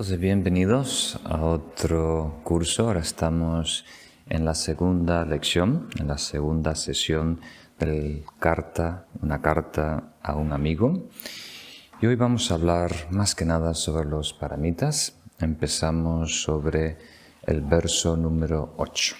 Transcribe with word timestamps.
Entonces, 0.00 0.18
bienvenidos 0.18 1.20
a 1.24 1.44
otro 1.44 2.40
curso. 2.42 2.86
Ahora 2.86 3.00
estamos 3.00 3.84
en 4.30 4.46
la 4.46 4.54
segunda 4.54 5.26
lección, 5.26 5.90
en 5.98 6.08
la 6.08 6.16
segunda 6.16 6.74
sesión 6.74 7.38
del 7.78 8.24
carta, 8.38 9.04
una 9.20 9.42
carta 9.42 10.14
a 10.22 10.36
un 10.36 10.54
amigo. 10.54 11.02
Y 12.00 12.06
hoy 12.06 12.14
vamos 12.14 12.50
a 12.50 12.54
hablar 12.54 12.90
más 13.10 13.34
que 13.34 13.44
nada 13.44 13.74
sobre 13.74 14.08
los 14.08 14.32
paramitas. 14.32 15.16
Empezamos 15.38 16.44
sobre 16.44 16.96
el 17.42 17.60
verso 17.60 18.16
número 18.16 18.72
8. 18.78 19.16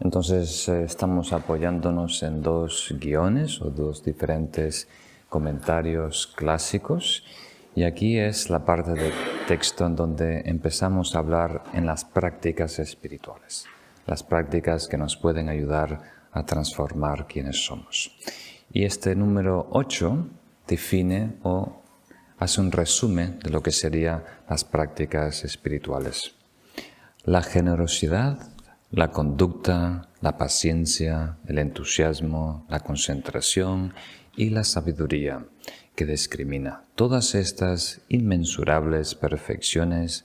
Entonces 0.00 0.66
eh, 0.70 0.82
estamos 0.82 1.34
apoyándonos 1.34 2.22
en 2.22 2.40
dos 2.40 2.88
guiones 2.98 3.60
o 3.60 3.68
dos 3.68 4.02
diferentes 4.02 4.88
comentarios 5.28 6.26
clásicos 6.26 7.22
y 7.78 7.84
aquí 7.84 8.18
es 8.18 8.50
la 8.50 8.64
parte 8.64 8.90
del 8.90 9.12
texto 9.46 9.86
en 9.86 9.94
donde 9.94 10.42
empezamos 10.46 11.14
a 11.14 11.20
hablar 11.20 11.62
en 11.72 11.86
las 11.86 12.04
prácticas 12.04 12.80
espirituales, 12.80 13.66
las 14.04 14.24
prácticas 14.24 14.88
que 14.88 14.98
nos 14.98 15.16
pueden 15.16 15.48
ayudar 15.48 16.00
a 16.32 16.44
transformar 16.44 17.28
quienes 17.28 17.64
somos. 17.64 18.18
Y 18.72 18.82
este 18.82 19.14
número 19.14 19.68
8 19.70 20.26
define 20.66 21.36
o 21.44 21.84
hace 22.40 22.60
un 22.60 22.72
resumen 22.72 23.38
de 23.38 23.50
lo 23.50 23.62
que 23.62 23.70
serían 23.70 24.24
las 24.50 24.64
prácticas 24.64 25.44
espirituales. 25.44 26.34
La 27.22 27.42
generosidad, 27.42 28.40
la 28.90 29.12
conducta, 29.12 30.08
la 30.20 30.36
paciencia, 30.36 31.36
el 31.46 31.58
entusiasmo, 31.58 32.66
la 32.68 32.80
concentración 32.80 33.94
y 34.36 34.50
la 34.50 34.64
sabiduría 34.64 35.44
que 35.98 36.06
discrimina. 36.06 36.84
Todas 36.94 37.34
estas 37.34 38.02
inmensurables 38.08 39.16
perfecciones, 39.16 40.24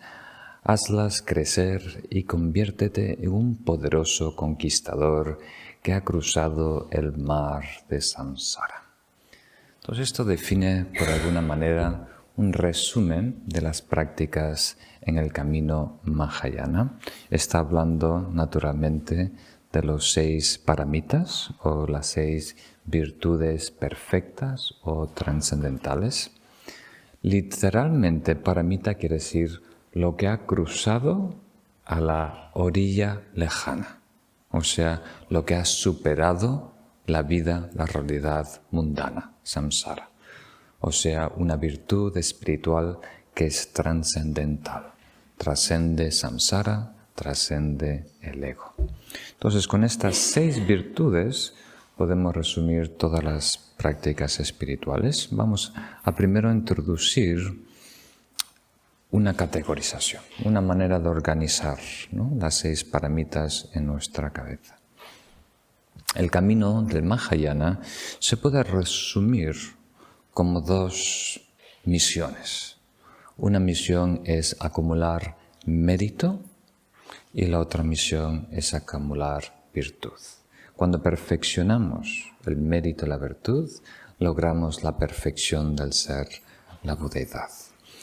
hazlas 0.63 1.23
crecer 1.23 2.05
y 2.11 2.25
conviértete 2.25 3.23
en 3.23 3.31
un 3.31 3.55
poderoso 3.55 4.35
conquistador 4.35 5.39
que 5.81 5.93
ha 5.93 6.01
cruzado 6.01 6.87
el 6.91 7.17
mar 7.17 7.63
de 7.89 8.01
Samsara. 8.01 8.83
Entonces 9.81 10.09
esto 10.09 10.23
define 10.23 10.85
por 10.95 11.09
alguna 11.09 11.41
manera 11.41 12.07
un 12.37 12.53
resumen 12.53 13.41
de 13.47 13.61
las 13.63 13.81
prácticas 13.81 14.77
en 15.01 15.17
el 15.17 15.33
camino 15.33 15.99
Mahayana. 16.03 16.99
Está 17.31 17.57
hablando 17.57 18.29
naturalmente 18.31 19.31
de 19.71 19.81
los 19.81 20.11
seis 20.11 20.59
paramitas 20.59 21.49
o 21.63 21.87
las 21.87 22.05
seis 22.05 22.55
virtudes 22.85 23.71
perfectas 23.71 24.75
o 24.81 25.07
trascendentales. 25.07 26.31
Literalmente, 27.21 28.35
paramita 28.35 28.95
quiere 28.95 29.15
decir 29.15 29.61
lo 29.93 30.17
que 30.17 30.27
ha 30.27 30.45
cruzado 30.45 31.35
a 31.85 31.99
la 31.99 32.51
orilla 32.53 33.21
lejana, 33.33 33.99
o 34.51 34.63
sea, 34.63 35.01
lo 35.29 35.45
que 35.45 35.55
ha 35.55 35.65
superado 35.65 36.73
la 37.05 37.23
vida, 37.23 37.69
la 37.73 37.85
realidad 37.85 38.61
mundana, 38.71 39.33
samsara, 39.43 40.09
o 40.79 40.91
sea, 40.91 41.31
una 41.35 41.55
virtud 41.55 42.15
espiritual 42.17 42.99
que 43.33 43.45
es 43.45 43.73
trascendental, 43.73 44.91
trascende 45.37 46.11
samsara, 46.11 46.93
trascende 47.15 48.05
el 48.21 48.43
ego. 48.43 48.73
Entonces, 49.33 49.67
con 49.67 49.83
estas 49.83 50.17
seis 50.17 50.65
virtudes, 50.65 51.53
podemos 51.97 52.35
resumir 52.35 52.97
todas 52.97 53.23
las 53.23 53.57
prácticas 53.77 54.39
espirituales. 54.39 55.29
Vamos 55.31 55.73
a 56.03 56.11
primero 56.13 56.51
introducir 56.51 57.39
una 59.11 59.35
categorización, 59.35 60.23
una 60.43 60.61
manera 60.61 60.99
de 60.99 61.07
organizar 61.07 61.77
las 62.11 62.55
seis 62.55 62.83
paramitas 62.83 63.69
en 63.73 63.85
nuestra 63.85 64.31
cabeza. 64.31 64.77
El 66.15 66.31
camino 66.31 66.81
del 66.81 67.03
Mahayana 67.03 67.79
se 68.19 68.37
puede 68.37 68.63
resumir 68.63 69.55
como 70.31 70.61
dos 70.61 71.41
misiones. 71.85 72.77
Una 73.37 73.59
misión 73.59 74.21
es 74.25 74.55
acumular 74.59 75.37
mérito 75.65 76.39
y 77.33 77.45
la 77.45 77.59
otra 77.59 77.83
misión 77.83 78.47
es 78.51 78.73
acumular 78.73 79.63
virtud. 79.73 80.19
Cuando 80.75 81.01
perfeccionamos 81.01 82.31
el 82.45 82.57
mérito 82.57 83.05
y 83.05 83.09
la 83.09 83.17
virtud, 83.17 83.69
logramos 84.19 84.83
la 84.83 84.97
perfección 84.97 85.75
del 85.75 85.93
ser, 85.93 86.27
la 86.83 86.95
budeidad. 86.95 87.49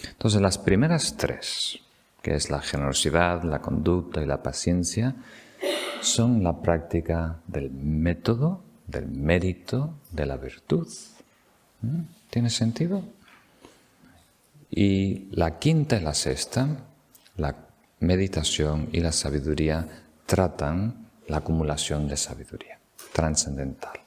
Entonces 0.08 0.40
las 0.40 0.58
primeras 0.58 1.16
tres, 1.16 1.80
que 2.22 2.34
es 2.34 2.50
la 2.50 2.60
generosidad, 2.60 3.42
la 3.42 3.60
conducta 3.60 4.22
y 4.22 4.26
la 4.26 4.42
paciencia, 4.42 5.14
son 6.00 6.42
la 6.42 6.62
práctica 6.62 7.40
del 7.46 7.70
método, 7.70 8.62
del 8.86 9.08
mérito, 9.08 9.94
de 10.10 10.26
la 10.26 10.36
virtud. 10.36 10.88
¿Mm? 11.82 12.00
¿Tiene 12.30 12.50
sentido? 12.50 13.02
Y 14.70 15.28
la 15.32 15.58
quinta 15.58 15.96
y 15.96 16.00
la 16.00 16.14
sexta, 16.14 16.68
la 17.36 17.56
meditación 17.98 18.88
y 18.92 19.00
la 19.00 19.12
sabiduría, 19.12 19.86
tratan 20.26 20.99
la 21.30 21.38
acumulación 21.38 22.08
de 22.08 22.16
sabiduría 22.16 22.80
trascendental. 23.12 24.00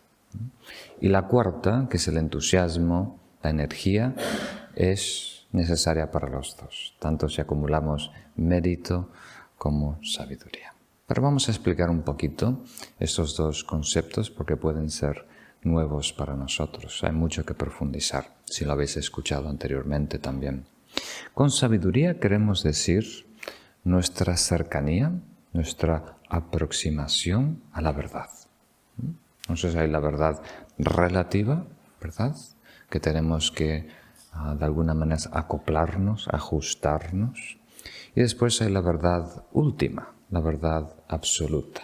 Y 1.02 1.10
la 1.10 1.28
cuarta, 1.28 1.88
que 1.90 1.98
es 1.98 2.08
el 2.08 2.18
entusiasmo, 2.18 3.20
la 3.42 3.50
energía, 3.50 4.16
es 4.76 5.46
necesaria 5.52 6.12
para 6.12 6.30
los 6.30 6.58
dos, 6.58 6.96
tanto 7.00 7.30
si 7.30 7.42
acumulamos 7.42 8.12
mérito 8.36 9.10
como 9.58 10.00
sabiduría. 10.04 10.74
Pero 11.06 11.22
vamos 11.22 11.48
a 11.48 11.52
explicar 11.52 11.90
un 11.90 12.02
poquito 12.02 12.64
estos 13.00 13.36
dos 13.36 13.64
conceptos 13.64 14.32
porque 14.32 14.56
pueden 14.56 14.90
ser 14.90 15.28
nuevos 15.64 16.14
para 16.14 16.36
nosotros. 16.36 17.04
Hay 17.04 17.12
mucho 17.12 17.46
que 17.46 17.54
profundizar, 17.54 18.36
si 18.46 18.66
lo 18.66 18.72
habéis 18.72 18.98
escuchado 18.98 19.50
anteriormente 19.50 20.18
también. 20.20 20.66
Con 21.34 21.52
sabiduría 21.52 22.20
queremos 22.20 22.64
decir 22.64 23.28
nuestra 23.84 24.38
cercanía, 24.38 25.12
nuestra 25.54 26.18
aproximación 26.30 27.62
a 27.72 27.82
la 27.82 27.92
verdad. 27.92 28.30
Entonces 29.42 29.76
hay 29.76 29.90
la 29.90 30.00
verdad 30.00 30.42
relativa, 30.78 31.66
¿verdad? 32.02 32.36
Que 32.90 33.00
tenemos 33.00 33.52
que 33.52 33.88
ah, 34.32 34.56
de 34.56 34.66
alguna 34.66 34.94
manera 34.94 35.22
acoplarnos, 35.32 36.28
ajustarnos. 36.32 37.58
Y 38.16 38.22
después 38.22 38.62
hay 38.62 38.72
la 38.72 38.82
verdad 38.82 39.46
última, 39.52 40.14
la 40.32 40.40
verdad 40.40 40.96
absoluta. 41.08 41.82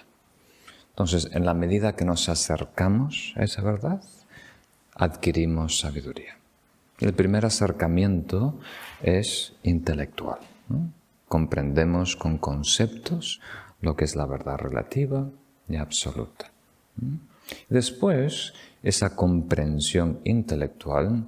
Entonces, 0.90 1.30
en 1.32 1.46
la 1.46 1.54
medida 1.54 1.96
que 1.96 2.04
nos 2.04 2.28
acercamos 2.28 3.34
a 3.38 3.44
esa 3.44 3.62
verdad, 3.62 4.02
adquirimos 4.96 5.80
sabiduría. 5.80 6.38
El 7.00 7.14
primer 7.14 7.46
acercamiento 7.46 8.60
es 9.02 9.54
intelectual. 9.64 10.40
Comprendemos 11.30 12.18
con 12.18 12.38
conceptos 12.38 13.40
lo 13.80 13.96
que 13.96 14.04
es 14.04 14.18
la 14.18 14.26
verdad 14.26 14.58
relativa 14.58 15.30
y 15.70 15.78
absoluta. 15.78 16.52
Después, 17.70 18.54
esa 18.84 19.16
comprensión 19.16 20.20
intelectual, 20.24 21.26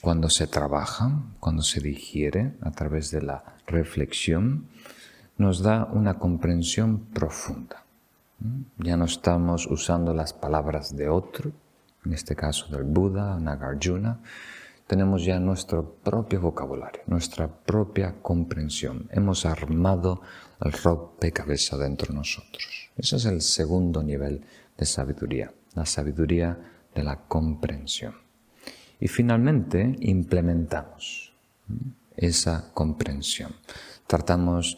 cuando 0.00 0.28
se 0.28 0.46
trabaja, 0.46 1.22
cuando 1.40 1.62
se 1.62 1.80
digiere 1.80 2.54
a 2.60 2.70
través 2.70 3.10
de 3.10 3.22
la 3.22 3.56
reflexión, 3.66 4.66
nos 5.38 5.62
da 5.62 5.86
una 5.86 6.18
comprensión 6.18 7.06
profunda. 7.06 7.84
Ya 8.78 8.96
no 8.96 9.06
estamos 9.06 9.66
usando 9.66 10.14
las 10.14 10.32
palabras 10.32 10.96
de 10.96 11.08
otro, 11.08 11.52
en 12.04 12.12
este 12.12 12.34
caso 12.34 12.66
del 12.68 12.84
Buda, 12.84 13.38
Nagarjuna, 13.38 14.18
tenemos 14.92 15.24
ya 15.24 15.40
nuestro 15.40 15.94
propio 16.02 16.42
vocabulario, 16.42 17.00
nuestra 17.06 17.48
propia 17.48 18.16
comprensión. 18.20 19.08
Hemos 19.10 19.46
armado 19.46 20.20
el 20.60 20.70
rompecabezas 20.70 21.78
dentro 21.78 22.08
de 22.08 22.18
nosotros. 22.18 22.90
Ese 22.98 23.16
es 23.16 23.24
el 23.24 23.40
segundo 23.40 24.02
nivel 24.02 24.44
de 24.76 24.84
sabiduría, 24.84 25.50
la 25.74 25.86
sabiduría 25.86 26.58
de 26.94 27.04
la 27.04 27.16
comprensión. 27.20 28.16
Y 29.00 29.08
finalmente 29.08 29.96
implementamos 30.00 31.32
esa 32.14 32.70
comprensión. 32.74 33.54
Tratamos 34.06 34.76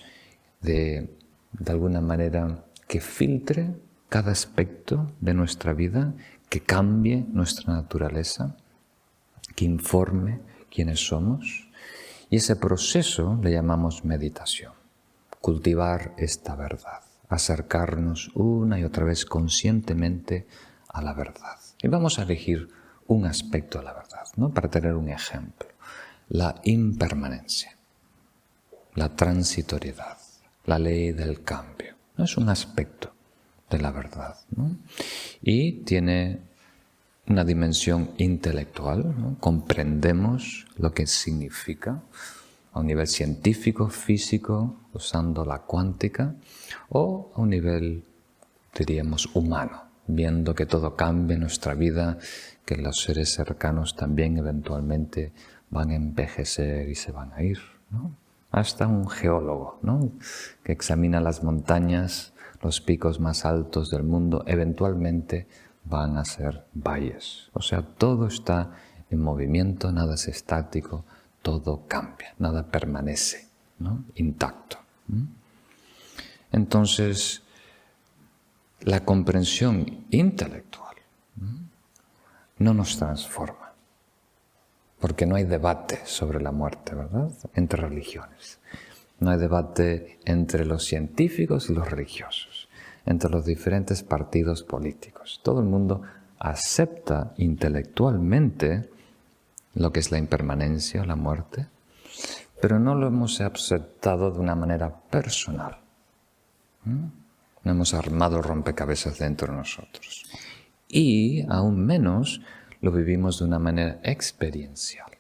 de, 0.61 1.11
de 1.59 1.73
alguna 1.73 2.01
manera, 2.01 2.65
que 2.87 3.01
filtre 3.01 3.75
cada 4.09 4.31
aspecto 4.31 5.11
de 5.21 5.35
nuestra 5.35 5.73
vida, 5.73 6.15
que 6.49 6.61
cambie 6.61 7.27
nuestra 7.33 7.75
naturaleza, 7.75 8.57
que 9.55 9.65
informe 9.65 10.41
quiénes 10.71 11.07
somos. 11.07 11.69
Y 12.31 12.37
ese 12.37 12.57
proceso 12.57 13.39
le 13.43 13.53
llamamos 13.53 14.05
meditación, 14.05 14.73
cultivar 15.41 16.15
esta 16.17 16.57
verdad 16.57 17.03
acercarnos 17.29 18.31
una 18.35 18.79
y 18.79 18.85
otra 18.85 19.05
vez 19.05 19.25
conscientemente 19.25 20.47
a 20.89 21.03
la 21.03 21.15
verdad. 21.15 21.59
Y 21.83 21.89
vamos 21.89 22.19
a 22.19 22.23
elegir 22.23 22.69
un 23.07 23.27
aspecto 23.27 23.79
de 23.79 23.85
la 23.85 23.93
verdad, 23.93 24.27
¿no? 24.37 24.53
para 24.53 24.71
tener 24.71 24.95
un 24.95 25.09
ejemplo. 25.09 25.69
la 26.29 26.55
impermanencia, 26.65 27.77
la 28.95 29.15
transitoriedad, 29.15 30.17
la 30.65 30.79
ley 30.79 31.13
del 31.13 31.43
cambio. 31.43 31.95
No 32.17 32.25
es 32.25 32.39
un 32.39 32.49
aspecto 32.49 33.13
de 33.69 33.79
la 33.79 33.91
verdad. 33.91 34.35
Y 35.43 35.83
tiene 35.83 36.41
una 37.27 37.45
dimensión 37.45 38.11
intelectual, 38.19 39.37
comprendemos 39.41 40.67
lo 40.77 40.93
que 40.93 41.07
significa 41.07 42.03
a 42.73 42.81
un 42.81 42.87
nivel 42.87 43.07
científico, 43.07 43.89
físico, 43.89 44.77
usando 44.93 45.45
la 45.45 45.61
cuántica, 45.61 46.35
o 46.89 47.33
a 47.35 47.41
un 47.41 47.51
nivel, 47.51 48.05
diríamos, 48.77 49.31
humano, 49.35 49.85
viendo 50.07 50.55
que 50.55 50.67
todo 50.67 50.97
cambia 50.97 51.35
en 51.35 51.41
nuestra 51.41 51.75
vida, 51.75 52.19
que 52.65 52.77
los 52.77 53.03
seres 53.03 53.33
cercanos 53.33 53.97
también 53.97 54.37
eventualmente 54.37 55.33
van 55.71 55.91
a 55.91 55.95
envejecer 55.95 56.89
y 56.89 56.95
se 56.95 57.13
van 57.13 57.33
a 57.33 57.43
ir. 57.43 57.59
Hasta 58.51 58.87
un 58.87 59.09
geólogo 59.09 59.81
que 60.63 60.73
examina 60.73 61.21
las 61.21 61.43
montañas, 61.43 62.33
los 62.61 62.81
picos 62.81 63.21
más 63.21 63.45
altos 63.45 63.91
del 63.91 64.03
mundo, 64.03 64.43
eventualmente 64.47 65.47
van 65.85 66.17
a 66.17 66.25
ser 66.25 66.65
valles. 66.75 67.51
O 67.53 67.61
sea, 67.61 67.83
todo 67.83 68.27
está 68.27 68.73
en 69.11 69.21
movimiento, 69.21 69.93
nada 69.93 70.15
es 70.15 70.29
estático, 70.29 71.05
todo 71.43 71.87
cambia, 71.87 72.35
nada 72.39 72.67
permanece 72.71 73.49
intacto. 74.15 74.79
Entonces, 76.53 77.43
la 78.81 79.05
comprensión 79.05 80.07
intelectual 80.11 80.97
no 82.59 82.73
nos 82.73 82.97
transforma, 82.97 83.73
porque 85.01 85.27
no 85.27 85.37
hay 85.37 85.45
debate 85.45 86.01
sobre 86.05 86.41
la 86.41 86.53
muerte, 86.53 86.95
¿verdad? 86.95 87.31
Entre 87.55 87.81
religiones. 87.81 88.59
No 89.21 89.31
hay 89.31 89.39
debate 89.39 90.19
entre 90.25 90.65
los 90.65 90.85
científicos 90.85 91.69
y 91.69 91.75
los 91.75 91.91
religiosos, 91.91 92.54
entre 93.07 93.31
los 93.31 93.45
diferentes 93.45 94.03
partidos 94.03 94.63
políticos. 94.63 95.41
Todo 95.43 95.61
el 95.61 95.67
mundo 95.67 96.03
acepta 96.39 97.33
intelectualmente 97.37 98.91
lo 99.75 99.93
que 99.93 100.01
es 100.01 100.11
la 100.11 100.19
impermanencia, 100.19 101.05
la 101.05 101.17
muerte, 101.17 101.69
pero 102.61 102.79
no 102.79 102.95
lo 102.95 103.09
hemos 103.09 103.41
aceptado 103.41 104.31
de 104.31 104.41
una 104.41 104.55
manera 104.55 104.95
personal. 105.11 105.79
No 106.85 107.71
hemos 107.71 107.95
armado 107.95 108.43
rompecabezas 108.43 109.19
dentro 109.19 109.49
de 109.49 109.59
nosotros. 109.59 110.25
Y 110.89 111.45
aún 111.51 111.85
menos 111.85 112.43
lo 112.81 112.93
vivimos 112.93 113.39
de 113.39 113.47
una 113.47 113.59
manera 113.59 113.99
experiencial. 114.03 115.11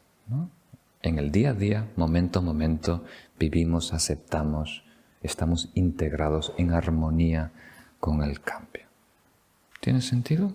En 1.02 1.18
el 1.18 1.30
día 1.30 1.50
a 1.50 1.54
día, 1.54 1.88
momento 1.96 2.38
a 2.38 2.42
momento, 2.42 3.04
vivimos, 3.38 3.92
aceptamos, 3.92 4.84
estamos 5.22 5.70
integrados 5.74 6.52
en 6.56 6.72
armonía 6.72 7.52
con 8.04 8.22
el 8.22 8.42
cambio. 8.42 8.82
¿Tiene 9.80 10.02
sentido? 10.02 10.52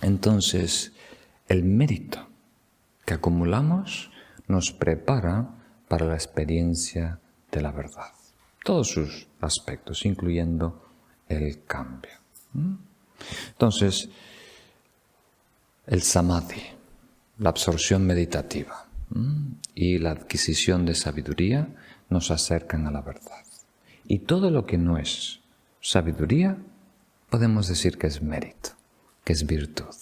Entonces, 0.00 0.92
el 1.48 1.64
mérito 1.64 2.28
que 3.04 3.14
acumulamos 3.14 4.12
nos 4.46 4.70
prepara 4.70 5.50
para 5.88 6.06
la 6.06 6.14
experiencia 6.14 7.18
de 7.50 7.60
la 7.62 7.72
verdad 7.72 8.12
todos 8.62 8.90
sus 8.90 9.26
aspectos, 9.40 10.06
incluyendo 10.06 10.84
el 11.28 11.64
cambio. 11.64 12.12
Entonces, 13.48 14.08
el 15.88 16.00
samadhi, 16.00 16.62
la 17.38 17.48
absorción 17.48 18.06
meditativa 18.06 18.86
y 19.74 19.98
la 19.98 20.12
adquisición 20.12 20.86
de 20.86 20.94
sabiduría 20.94 21.74
nos 22.08 22.30
acercan 22.30 22.86
a 22.86 22.92
la 22.92 23.02
verdad. 23.02 23.44
Y 24.06 24.20
todo 24.20 24.52
lo 24.52 24.64
que 24.64 24.78
no 24.78 24.96
es 24.96 25.40
sabiduría, 25.84 26.56
podemos 27.28 27.68
decir 27.68 27.98
que 27.98 28.06
es 28.06 28.22
mérito, 28.22 28.70
que 29.22 29.34
es 29.34 29.46
virtud. 29.46 29.94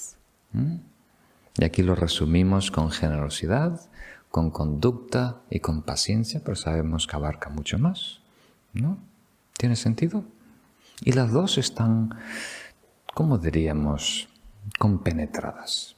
Y 1.58 1.64
aquí 1.64 1.82
lo 1.82 1.96
resumimos 1.96 2.70
con 2.70 2.90
generosidad, 2.90 3.80
con 4.30 4.50
conducta 4.50 5.42
y 5.50 5.58
con 5.58 5.82
paciencia, 5.82 6.40
pero 6.44 6.54
sabemos 6.54 7.06
que 7.06 7.16
abarca 7.16 7.50
mucho 7.50 7.78
más. 7.78 8.20
¿No? 8.72 8.96
¿Tiene 9.58 9.74
sentido? 9.76 10.24
Y 11.00 11.12
las 11.12 11.32
dos 11.32 11.58
están, 11.58 12.16
¿cómo 13.12 13.38
diríamos?, 13.38 14.28
compenetradas. 14.78 15.96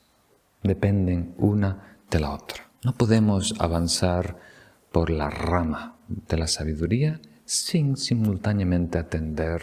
Dependen 0.62 1.34
una 1.36 1.98
de 2.10 2.20
la 2.20 2.32
otra. 2.32 2.70
No 2.82 2.94
podemos 2.94 3.54
avanzar 3.60 4.38
por 4.90 5.10
la 5.10 5.28
rama 5.28 5.96
de 6.08 6.38
la 6.38 6.46
sabiduría 6.46 7.20
sin 7.44 7.96
simultáneamente 7.96 8.98
atender 8.98 9.62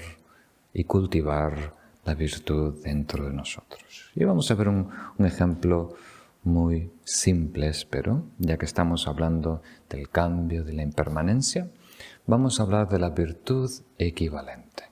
y 0.73 0.83
cultivar 0.83 1.75
la 2.05 2.13
virtud 2.15 2.83
dentro 2.83 3.25
de 3.25 3.33
nosotros. 3.33 4.11
Y 4.15 4.23
vamos 4.23 4.49
a 4.49 4.55
ver 4.55 4.69
un, 4.69 4.89
ejemplo 5.19 5.95
muy 6.43 6.91
simple, 7.03 7.67
espero, 7.67 8.23
ya 8.39 8.57
que 8.57 8.65
estamos 8.65 9.07
hablando 9.07 9.61
del 9.89 10.09
cambio, 10.09 10.63
de 10.63 10.73
la 10.73 10.81
impermanencia 10.81 11.69
vamos 12.27 12.59
a 12.59 12.63
hablar 12.63 12.89
de 12.89 12.99
la 12.99 13.09
virtud 13.09 13.69
equivalente. 13.97 14.83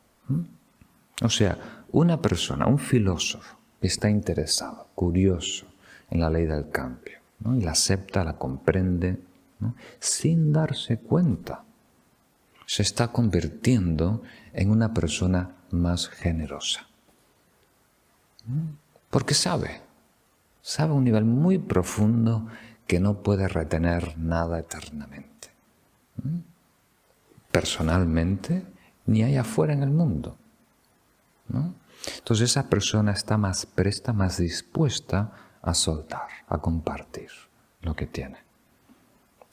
O 1.21 1.29
sea, 1.29 1.57
una 1.91 2.21
persona, 2.21 2.67
un 2.67 2.79
filósofo 2.79 3.57
está 3.81 4.09
interesado, 4.09 4.87
curioso 4.95 5.65
en 6.09 6.21
la 6.21 6.29
ley 6.29 6.45
del 6.45 6.69
cambio, 6.69 7.19
y 7.55 7.61
la 7.61 7.71
acepta, 7.71 8.23
la 8.23 8.37
comprende, 8.37 9.19
sin 9.99 10.51
darse 10.51 10.97
cuenta, 10.97 11.63
se 12.69 12.83
está 12.83 13.07
convirtiendo 13.07 14.21
en 14.53 14.69
una 14.69 14.93
persona 14.93 15.55
más 15.71 16.07
generosa. 16.07 16.87
Porque 19.09 19.33
sabe, 19.33 19.81
sabe 20.61 20.91
a 20.91 20.95
un 20.95 21.03
nivel 21.03 21.25
muy 21.25 21.57
profundo 21.57 22.47
que 22.85 22.99
no 22.99 23.23
puede 23.23 23.47
retener 23.47 24.17
nada 24.17 24.59
eternamente 24.59 25.29
personalmente 27.51 28.65
ni 29.05 29.23
hay 29.23 29.37
afuera 29.37 29.73
en 29.73 29.83
el 29.83 29.89
mundo. 29.89 30.37
Entonces 32.17 32.51
esa 32.51 32.69
persona 32.69 33.11
está 33.11 33.37
más 33.37 33.65
presta, 33.65 34.13
más 34.13 34.37
dispuesta 34.37 35.31
a 35.61 35.73
soltar, 35.73 36.27
a 36.47 36.59
compartir 36.59 37.29
lo 37.81 37.95
que 37.95 38.05
tiene. 38.05 38.37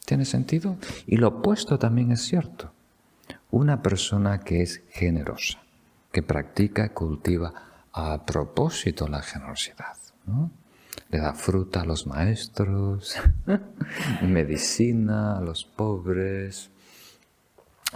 ¿Tiene 0.04 0.24
sentido? 0.24 0.76
Y 1.06 1.16
lo 1.16 1.28
opuesto 1.28 1.78
también 1.78 2.12
es 2.12 2.22
cierto. 2.22 2.72
Una 3.50 3.82
persona 3.82 4.40
que 4.40 4.62
es 4.62 4.82
generosa, 4.90 5.58
que 6.12 6.22
practica 6.22 6.92
cultiva 6.92 7.52
a 7.92 8.24
propósito 8.26 9.08
la 9.08 9.22
generosidad. 9.22 9.96
Le 11.08 11.18
da 11.18 11.32
fruta 11.34 11.82
a 11.82 11.84
los 11.84 12.06
maestros, 12.06 13.16
medicina 14.22 15.38
a 15.38 15.40
los 15.40 15.64
pobres, 15.64 16.70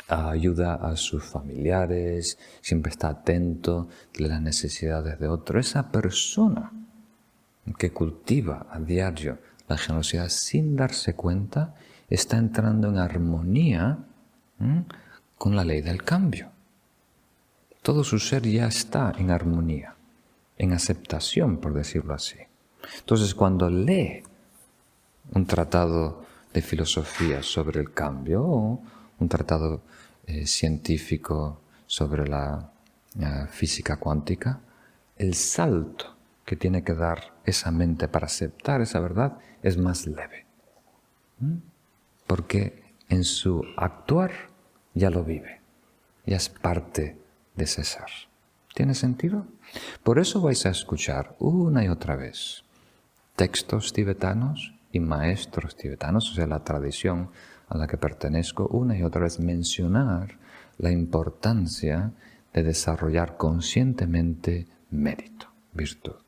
ayuda 0.08 0.74
a 0.74 0.96
sus 0.96 1.24
familiares, 1.24 2.38
siempre 2.60 2.90
está 2.90 3.08
atento 3.08 3.88
de 4.16 4.28
las 4.28 4.40
necesidades 4.40 5.18
de 5.18 5.28
otro. 5.28 5.58
Esa 5.58 5.90
persona 5.90 6.72
que 7.78 7.92
cultiva 7.92 8.66
a 8.70 8.78
diario 8.78 9.38
la 9.68 9.76
generosidad 9.76 10.28
sin 10.28 10.76
darse 10.76 11.14
cuenta 11.14 11.74
está 12.08 12.36
entrando 12.38 12.88
en 12.88 12.98
armonía 12.98 13.98
con 15.40 15.56
la 15.56 15.64
ley 15.64 15.80
del 15.80 16.04
cambio. 16.04 16.50
Todo 17.80 18.04
su 18.04 18.18
ser 18.18 18.42
ya 18.42 18.66
está 18.66 19.14
en 19.16 19.30
armonía, 19.30 19.94
en 20.58 20.74
aceptación, 20.74 21.56
por 21.56 21.72
decirlo 21.72 22.12
así. 22.12 22.36
Entonces, 22.98 23.34
cuando 23.34 23.70
lee 23.70 24.22
un 25.32 25.46
tratado 25.46 26.26
de 26.52 26.60
filosofía 26.60 27.42
sobre 27.42 27.80
el 27.80 27.94
cambio 27.94 28.42
un 29.18 29.28
tratado 29.30 29.80
eh, 30.26 30.46
científico 30.46 31.62
sobre 31.86 32.28
la 32.28 32.70
eh, 33.18 33.46
física 33.48 33.96
cuántica, 33.96 34.60
el 35.16 35.32
salto 35.32 36.16
que 36.44 36.56
tiene 36.56 36.84
que 36.84 36.92
dar 36.92 37.32
esa 37.46 37.70
mente 37.70 38.08
para 38.08 38.26
aceptar 38.26 38.82
esa 38.82 39.00
verdad 39.00 39.38
es 39.62 39.78
más 39.78 40.06
leve. 40.06 40.44
Porque 42.26 42.82
en 43.08 43.24
su 43.24 43.64
actuar 43.78 44.49
ya 44.94 45.10
lo 45.10 45.24
vive, 45.24 45.60
ya 46.26 46.36
es 46.36 46.48
parte 46.48 47.16
de 47.56 47.66
ser. 47.66 48.04
¿Tiene 48.74 48.94
sentido? 48.94 49.46
Por 50.02 50.18
eso 50.18 50.40
vais 50.40 50.64
a 50.66 50.70
escuchar 50.70 51.36
una 51.38 51.84
y 51.84 51.88
otra 51.88 52.16
vez 52.16 52.64
textos 53.36 53.92
tibetanos 53.92 54.74
y 54.92 55.00
maestros 55.00 55.76
tibetanos, 55.76 56.30
o 56.30 56.34
sea, 56.34 56.46
la 56.46 56.64
tradición 56.64 57.30
a 57.68 57.78
la 57.78 57.86
que 57.86 57.96
pertenezco 57.96 58.66
una 58.66 58.96
y 58.96 59.02
otra 59.02 59.22
vez 59.22 59.38
mencionar 59.38 60.38
la 60.78 60.90
importancia 60.90 62.12
de 62.52 62.62
desarrollar 62.62 63.36
conscientemente 63.36 64.66
mérito, 64.90 65.46
virtud. 65.72 66.22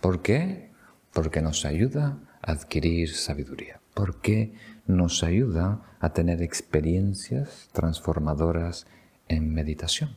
¿Por 0.00 0.20
qué? 0.22 0.70
Porque 1.12 1.40
nos 1.40 1.64
ayuda 1.64 2.18
adquirir 2.42 3.14
sabiduría? 3.14 3.80
Porque 3.94 4.52
nos 4.86 5.22
ayuda 5.22 5.80
a 6.00 6.10
tener 6.10 6.42
experiencias 6.42 7.68
transformadoras 7.72 8.86
en 9.28 9.52
meditación. 9.52 10.16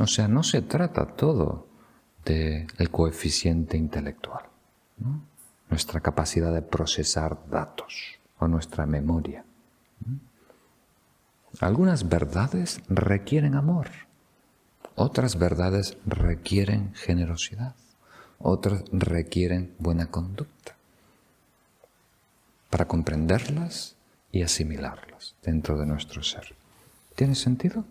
O 0.00 0.06
sea, 0.06 0.28
no 0.28 0.42
se 0.42 0.62
trata 0.62 1.06
todo 1.06 1.68
del 2.24 2.90
coeficiente 2.90 3.76
intelectual, 3.76 4.44
nuestra 5.68 6.00
capacidad 6.00 6.52
de 6.52 6.62
procesar 6.62 7.38
datos 7.50 8.18
o 8.38 8.48
nuestra 8.48 8.86
memoria. 8.86 9.44
Algunas 11.60 12.08
verdades 12.08 12.80
requieren 12.88 13.54
amor, 13.54 13.88
otras 14.96 15.38
verdades 15.38 15.96
requieren 16.06 16.92
generosidad, 16.94 17.76
otras 18.38 18.84
requieren 18.90 19.74
buena 19.78 20.10
conducta 20.10 20.73
para 22.74 22.88
comprenderlas 22.88 23.96
y 24.32 24.42
asimilarlas 24.42 25.36
dentro 25.44 25.78
de 25.78 25.86
nuestro 25.86 26.24
ser. 26.24 26.56
¿Tiene 27.14 27.36
sentido? 27.36 27.84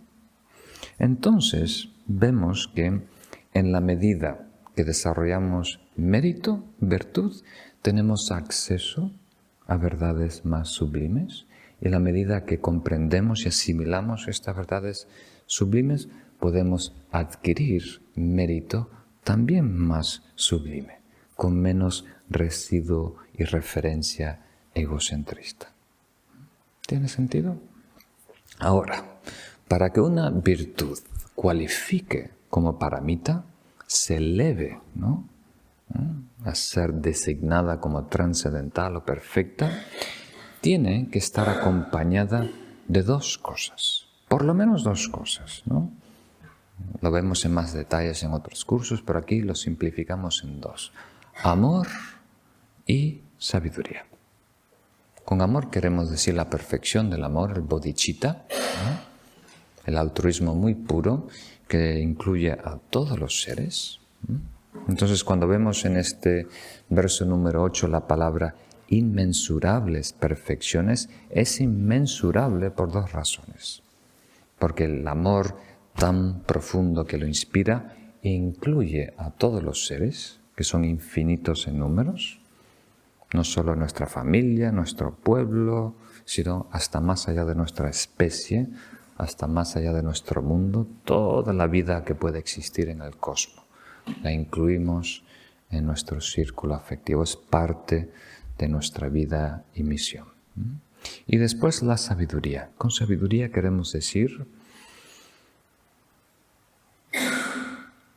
Entonces 0.99 1.87
vemos 2.05 2.67
que 2.67 2.99
en 3.53 3.71
la 3.71 3.79
medida 3.79 4.45
que 4.75 4.83
desarrollamos 4.83 5.79
mérito, 5.95 6.65
virtud, 6.81 7.33
tenemos 7.81 8.29
acceso 8.29 9.13
a 9.67 9.77
verdades 9.77 10.43
más 10.43 10.67
sublimes 10.67 11.45
y 11.79 11.85
en 11.85 11.91
la 11.91 11.99
medida 11.99 12.43
que 12.43 12.59
comprendemos 12.59 13.45
y 13.45 13.47
asimilamos 13.47 14.27
estas 14.27 14.53
verdades 14.53 15.07
sublimes, 15.45 16.09
podemos 16.41 16.93
adquirir 17.09 18.01
mérito 18.15 18.89
también 19.23 19.77
más 19.77 20.23
sublime, 20.35 20.99
con 21.37 21.57
menos 21.57 22.03
residuo 22.29 23.15
y 23.33 23.45
referencia 23.45 24.42
egocentrista. 24.75 25.71
¿Tiene 26.85 27.07
sentido? 27.07 27.57
Ahora, 28.59 29.03
para 29.67 29.91
que 29.91 30.01
una 30.01 30.29
virtud 30.29 30.99
cualifique 31.35 32.31
como 32.49 32.77
paramita, 32.77 33.45
se 33.87 34.17
eleve 34.17 34.79
¿no? 34.95 35.27
a 36.43 36.55
ser 36.55 36.93
designada 36.93 37.79
como 37.79 38.05
trascendental 38.05 38.97
o 38.97 39.05
perfecta, 39.05 39.71
tiene 40.61 41.09
que 41.09 41.19
estar 41.19 41.49
acompañada 41.49 42.47
de 42.87 43.03
dos 43.03 43.37
cosas, 43.37 44.07
por 44.27 44.43
lo 44.43 44.53
menos 44.53 44.83
dos 44.83 45.07
cosas. 45.07 45.63
¿no? 45.65 45.91
Lo 47.01 47.11
vemos 47.11 47.43
en 47.45 47.53
más 47.53 47.73
detalles 47.73 48.23
en 48.23 48.31
otros 48.31 48.65
cursos, 48.65 49.01
pero 49.01 49.19
aquí 49.19 49.41
lo 49.41 49.55
simplificamos 49.55 50.43
en 50.43 50.61
dos. 50.61 50.91
Amor 51.43 51.87
y 52.85 53.21
sabiduría. 53.37 54.05
Con 55.25 55.41
amor 55.41 55.69
queremos 55.69 56.09
decir 56.09 56.33
la 56.33 56.49
perfección 56.49 57.09
del 57.09 57.23
amor, 57.23 57.53
el 57.55 57.61
bodhicitta, 57.61 58.45
el 59.85 59.97
altruismo 59.97 60.53
muy 60.53 60.75
puro 60.75 61.27
que 61.67 61.99
incluye 61.99 62.51
a 62.51 62.77
todos 62.89 63.19
los 63.19 63.41
seres. 63.41 63.99
Entonces 64.87 65.23
cuando 65.23 65.47
vemos 65.47 65.85
en 65.85 65.97
este 65.97 66.47
verso 66.89 67.25
número 67.25 67.63
8 67.63 67.87
la 67.87 68.05
palabra 68.05 68.55
inmensurables 68.89 70.13
perfecciones, 70.13 71.09
es 71.29 71.61
inmensurable 71.61 72.69
por 72.69 72.91
dos 72.91 73.11
razones. 73.11 73.81
Porque 74.59 74.85
el 74.85 75.07
amor 75.07 75.57
tan 75.95 76.41
profundo 76.41 77.05
que 77.05 77.17
lo 77.17 77.25
inspira 77.25 77.95
incluye 78.21 79.13
a 79.17 79.31
todos 79.31 79.63
los 79.63 79.85
seres, 79.85 80.39
que 80.55 80.63
son 80.63 80.85
infinitos 80.85 81.67
en 81.67 81.79
números, 81.79 82.39
no 83.33 83.43
solo 83.43 83.75
nuestra 83.75 84.07
familia, 84.07 84.71
nuestro 84.71 85.15
pueblo, 85.15 85.95
sino 86.23 86.67
hasta 86.71 87.01
más 87.01 87.27
allá 87.27 87.45
de 87.45 87.55
nuestra 87.55 87.89
especie, 87.89 88.69
hasta 89.17 89.47
más 89.47 89.75
allá 89.75 89.93
de 89.93 90.03
nuestro 90.03 90.41
mundo, 90.41 90.87
toda 91.03 91.51
la 91.53 91.67
vida 91.67 92.03
que 92.03 92.15
puede 92.15 92.39
existir 92.39 92.89
en 92.89 93.01
el 93.01 93.17
cosmos. 93.17 93.65
La 94.21 94.31
incluimos 94.31 95.23
en 95.69 95.85
nuestro 95.85 96.21
círculo 96.21 96.75
afectivo, 96.75 97.23
es 97.23 97.35
parte 97.35 98.11
de 98.57 98.67
nuestra 98.67 99.09
vida 99.09 99.65
y 99.73 99.83
misión. 99.83 100.27
Y 101.25 101.37
después 101.37 101.81
la 101.81 101.97
sabiduría. 101.97 102.69
Con 102.77 102.91
sabiduría 102.91 103.51
queremos 103.51 103.91
decir 103.91 104.45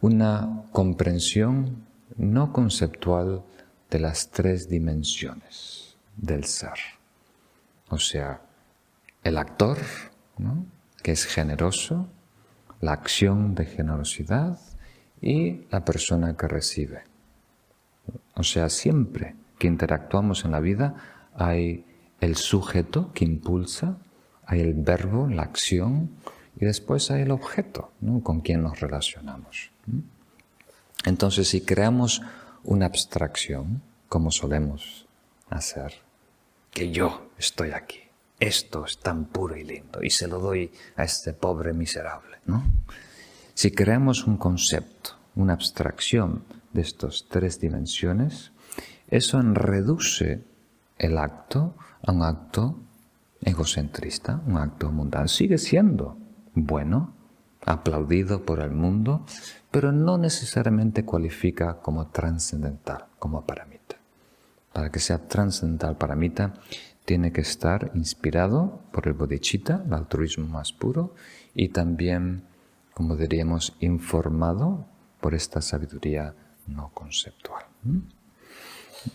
una 0.00 0.62
comprensión 0.73 1.85
no 2.16 2.52
conceptual 2.52 3.42
de 3.90 3.99
las 3.99 4.31
tres 4.31 4.69
dimensiones 4.69 5.97
del 6.16 6.45
ser. 6.45 6.78
O 7.88 7.99
sea, 7.99 8.40
el 9.23 9.38
actor, 9.38 9.78
que 11.02 11.12
es 11.12 11.25
generoso, 11.25 12.09
la 12.81 12.93
acción 12.93 13.55
de 13.55 13.64
generosidad 13.64 14.59
y 15.21 15.66
la 15.71 15.85
persona 15.85 16.37
que 16.37 16.49
recibe. 16.49 17.05
O 18.35 18.43
sea, 18.43 18.69
siempre 18.69 19.35
que 19.59 19.66
interactuamos 19.66 20.45
en 20.45 20.52
la 20.52 20.61
vida 20.61 20.95
hay 21.35 21.85
el 22.21 22.37
sujeto 22.37 23.12
que 23.12 23.25
impulsa, 23.25 23.97
hay 24.45 24.61
el 24.61 24.75
verbo, 24.75 25.28
la 25.28 25.43
acción, 25.43 26.11
y 26.59 26.64
después 26.64 27.11
hay 27.11 27.23
el 27.23 27.31
objeto 27.31 27.93
con 28.23 28.40
quien 28.40 28.62
nos 28.62 28.81
relacionamos. 28.81 29.71
Entonces, 31.05 31.49
si 31.49 31.61
creamos 31.61 32.23
una 32.66 32.87
abstracción, 32.87 33.82
como 34.08 34.30
solemos 34.30 35.06
hacer, 35.49 35.94
que 36.70 36.90
yo 36.90 37.30
estoy 37.38 37.70
aquí, 37.70 38.00
esto 38.38 38.85
es 38.85 38.99
tan 38.99 39.25
puro 39.25 39.56
y 39.56 39.64
lindo, 39.64 40.02
y 40.02 40.11
se 40.11 40.28
lo 40.28 40.38
doy 40.38 40.70
a 40.96 41.04
este 41.04 41.32
pobre 41.32 41.73
miserable. 41.73 42.38
¿no? 42.44 42.64
Si 43.54 43.70
creamos 43.70 44.26
un 44.26 44.37
concepto, 44.37 45.12
una 45.37 45.54
abstracción 45.54 46.44
de 46.73 46.82
estas 46.82 47.26
tres 47.28 47.61
dimensiones, 47.61 48.52
eso 49.08 49.40
reduce 49.40 50.42
el 50.99 51.18
acto 51.18 51.75
a 52.02 52.12
un 52.12 52.23
acto 52.23 52.78
egocentrista, 53.42 54.40
un 54.46 54.56
acto 54.56 54.90
mundano. 54.90 55.28
Sigue 55.28 55.58
siendo 55.58 56.16
bueno, 56.54 57.14
aplaudido 57.64 58.42
por 58.42 58.61
el 58.61 58.70
mundo, 58.70 59.25
pero 59.76 59.92
no 59.92 60.16
necesariamente 60.16 61.04
cualifica 61.04 61.83
como 61.83 62.06
trascendental, 62.06 63.09
como 63.18 63.45
paramita. 63.45 63.97
Para 64.73 64.90
que 64.90 65.00
sea 65.00 65.28
trascendental 65.28 65.99
paramita, 65.99 66.54
tiene 67.04 67.30
que 67.30 67.42
estar 67.42 67.90
inspirado 67.92 68.80
por 68.90 69.06
el 69.06 69.12
bodhicitta, 69.12 69.83
el 69.87 69.92
altruismo 69.92 70.47
más 70.47 70.73
puro, 70.73 71.14
y 71.54 71.68
también, 71.68 72.45
como 72.95 73.16
diríamos, 73.16 73.76
informado 73.80 74.87
por 75.21 75.35
esta 75.35 75.61
sabiduría 75.61 76.35
no 76.66 76.90
conceptual. 76.95 77.66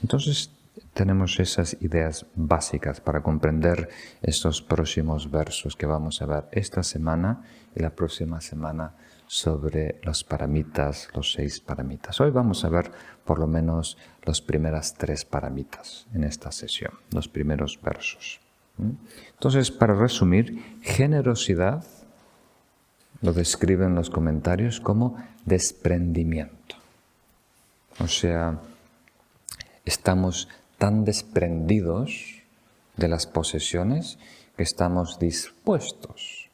Entonces, 0.04 0.52
tenemos 0.94 1.40
esas 1.40 1.76
ideas 1.82 2.28
básicas 2.36 3.02
para 3.02 3.24
comprender 3.24 3.90
estos 4.22 4.62
próximos 4.62 5.32
versos 5.32 5.76
que 5.76 5.88
vamos 5.88 6.22
a 6.22 6.28
ver 6.28 6.44
esta 6.52 6.84
semana 6.84 7.42
y 7.76 7.82
la 7.82 7.96
próxima 7.96 8.42
semana 8.42 8.94
sobre 9.32 10.02
los 10.04 10.26
paramitas, 10.26 11.08
los 11.16 11.32
seis 11.32 11.62
paramitas. 11.62 12.20
Hoy 12.20 12.32
vamos 12.32 12.66
a 12.66 12.70
ver 12.70 12.92
por 13.24 13.40
lo 13.40 13.48
menos 13.48 13.98
las 14.26 14.42
primeras 14.42 14.96
tres 14.96 15.24
paramitas 15.24 16.06
en 16.14 16.26
esta 16.26 16.52
sesión, 16.52 16.92
los 17.12 17.30
primeros 17.30 17.80
versos. 17.82 18.42
Entonces, 18.78 19.72
para 19.72 19.96
resumir, 19.96 20.82
generosidad 20.82 21.86
lo 23.22 23.32
describen 23.32 23.96
los 23.96 24.10
comentarios 24.10 24.82
como 24.82 25.16
desprendimiento. 25.46 26.76
O 28.00 28.08
sea, 28.10 28.60
estamos 29.86 30.50
tan 30.78 31.06
desprendidos 31.06 32.42
de 32.98 33.08
las 33.08 33.28
posesiones 33.28 34.20
que 34.58 34.64
estamos 34.64 35.20
dispuestos 35.20 36.50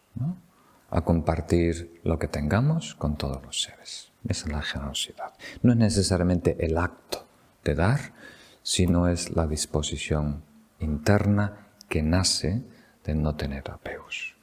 a 0.89 1.01
compartir 1.01 1.99
lo 2.03 2.17
que 2.19 2.27
tengamos 2.27 2.95
con 2.95 3.17
todos 3.17 3.43
los 3.43 3.61
seres. 3.61 4.11
Esa 4.27 4.45
es 4.47 4.51
la 4.51 4.61
generosidad. 4.61 5.33
No 5.61 5.71
es 5.73 5.77
necesariamente 5.77 6.65
el 6.65 6.77
acto 6.77 7.25
de 7.63 7.75
dar, 7.75 8.13
sino 8.63 9.07
es 9.07 9.35
la 9.35 9.47
disposición 9.47 10.43
interna 10.79 11.67
que 11.89 12.01
nace 12.03 12.63
de 13.03 13.15
no 13.15 13.35
tener 13.35 13.69
apegos. 13.71 14.35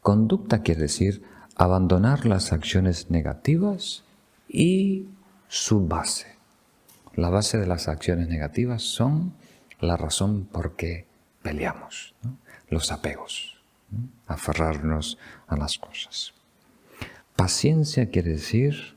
Conducta 0.00 0.62
quiere 0.62 0.82
decir 0.82 1.22
abandonar 1.56 2.26
las 2.26 2.52
acciones 2.52 3.10
negativas 3.10 4.04
y 4.48 5.06
su 5.48 5.86
base. 5.86 6.36
La 7.14 7.30
base 7.30 7.58
de 7.58 7.66
las 7.66 7.88
acciones 7.88 8.28
negativas 8.28 8.82
son 8.82 9.34
la 9.80 9.96
razón 9.96 10.44
por 10.44 10.76
qué 10.76 11.06
peleamos, 11.42 12.14
los 12.68 12.92
apegos, 12.92 13.55
aferrarnos 14.26 15.18
a 15.46 15.56
las 15.56 15.78
cosas. 15.78 16.34
Paciencia 17.36 18.10
quiere 18.10 18.32
decir 18.32 18.96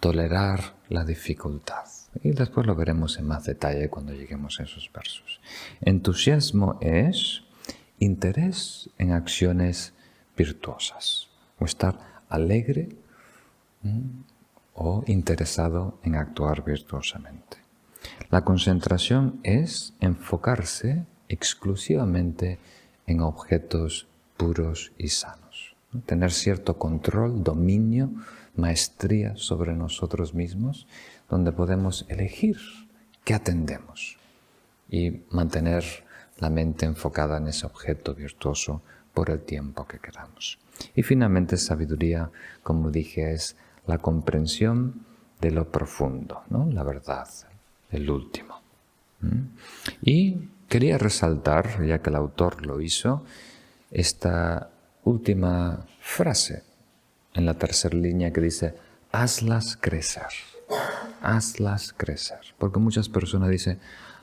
tolerar 0.00 0.74
la 0.88 1.04
dificultad, 1.04 1.84
Y 2.22 2.30
después 2.32 2.66
lo 2.66 2.74
veremos 2.74 3.18
en 3.18 3.26
más 3.26 3.44
detalle 3.44 3.88
cuando 3.88 4.12
lleguemos 4.12 4.60
a 4.60 4.64
esos 4.64 4.90
versos. 4.92 5.40
Entusiasmo 5.80 6.78
es 6.80 7.42
interés 7.98 8.90
en 8.98 9.12
acciones 9.12 9.94
virtuosas 10.36 11.28
o 11.58 11.64
estar 11.64 11.98
alegre 12.28 12.88
o 14.74 15.04
interesado 15.06 15.98
en 16.02 16.16
actuar 16.16 16.64
virtuosamente. 16.64 17.58
La 18.30 18.44
concentración 18.44 19.40
es 19.42 19.94
enfocarse 20.00 21.06
exclusivamente 21.28 22.58
en 23.06 23.20
objetos 23.20 24.06
puros 24.44 24.92
y 24.98 25.08
sanos. 25.08 25.74
Tener 26.04 26.30
cierto 26.30 26.76
control, 26.76 27.42
dominio, 27.42 28.10
maestría 28.56 29.36
sobre 29.36 29.74
nosotros 29.74 30.34
mismos, 30.34 30.86
donde 31.30 31.50
podemos 31.50 32.04
elegir 32.10 32.58
qué 33.24 33.32
atendemos 33.32 34.18
y 34.90 35.22
mantener 35.30 35.82
la 36.40 36.50
mente 36.50 36.84
enfocada 36.84 37.38
en 37.38 37.48
ese 37.48 37.64
objeto 37.64 38.14
virtuoso 38.14 38.82
por 39.14 39.30
el 39.30 39.40
tiempo 39.40 39.86
que 39.86 39.98
queramos. 39.98 40.58
Y 40.94 41.02
finalmente 41.02 41.56
sabiduría, 41.56 42.30
como 42.62 42.90
dije, 42.90 43.32
es 43.32 43.56
la 43.86 43.96
comprensión 43.96 45.06
de 45.40 45.52
lo 45.52 45.70
profundo, 45.70 46.42
¿no? 46.50 46.68
la 46.70 46.82
verdad, 46.82 47.28
el 47.90 48.10
último. 48.10 48.60
Y 50.02 50.50
quería 50.68 50.98
resaltar, 50.98 51.82
ya 51.86 52.02
que 52.02 52.10
el 52.10 52.16
autor 52.16 52.66
lo 52.66 52.82
hizo, 52.82 53.24
esta 53.94 54.70
última 55.04 55.86
frase 56.00 56.64
en 57.32 57.46
la 57.46 57.54
tercera 57.54 57.96
línea 57.96 58.32
que 58.32 58.40
dice, 58.40 58.74
hazlas 59.12 59.78
crecer, 59.80 60.28
hazlas 61.22 61.92
crecer. 61.92 62.40
Porque 62.58 62.80
muchas 62.80 63.08
personas 63.08 63.50
dicen, 63.50 63.78